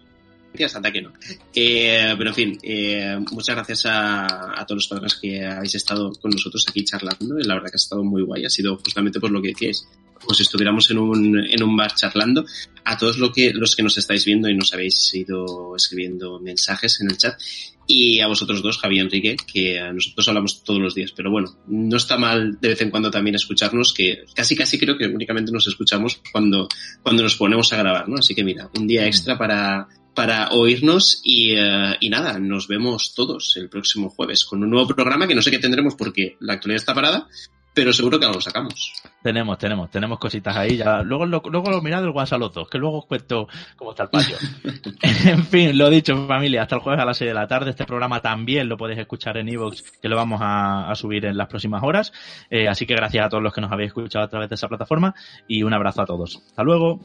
[0.58, 1.14] Tías, anda que no.
[1.54, 6.12] Eh, pero en fin, eh, muchas gracias a, a todos los padres que habéis estado
[6.14, 7.36] con nosotros aquí charlando.
[7.40, 8.46] La verdad que ha estado muy guay.
[8.46, 9.88] Ha sido justamente por lo que decíais.
[10.20, 12.44] Como si estuviéramos en un, en un bar charlando.
[12.84, 17.00] A todos lo que, los que nos estáis viendo y nos habéis ido escribiendo mensajes
[17.02, 17.40] en el chat.
[17.90, 21.14] Y a vosotros dos, Javi y Enrique, que nosotros hablamos todos los días.
[21.16, 24.98] Pero bueno, no está mal de vez en cuando también escucharnos, que casi casi creo
[24.98, 26.68] que únicamente nos escuchamos cuando,
[27.02, 28.18] cuando nos ponemos a grabar, ¿no?
[28.18, 33.14] Así que mira, un día extra para, para oírnos y, eh, y nada, nos vemos
[33.14, 36.54] todos el próximo jueves con un nuevo programa que no sé qué tendremos porque la
[36.54, 37.28] actualidad está parada,
[37.72, 38.94] pero seguro que algo sacamos.
[39.22, 40.78] Tenemos, tenemos, tenemos cositas ahí.
[40.78, 44.10] Ya, luego, lo, luego lo mirad los dos, que luego os cuento cómo está el
[44.10, 44.38] patio.
[45.04, 47.70] en fin, lo dicho, familia, hasta el jueves a las 6 de la tarde.
[47.70, 51.38] Este programa también lo podéis escuchar en Evox, que lo vamos a, a subir en
[51.38, 52.12] las próximas horas.
[52.50, 54.68] Eh, así que gracias a todos los que nos habéis escuchado a través de esa
[54.68, 55.14] plataforma
[55.48, 56.42] y un abrazo a todos.
[56.48, 57.02] Hasta luego.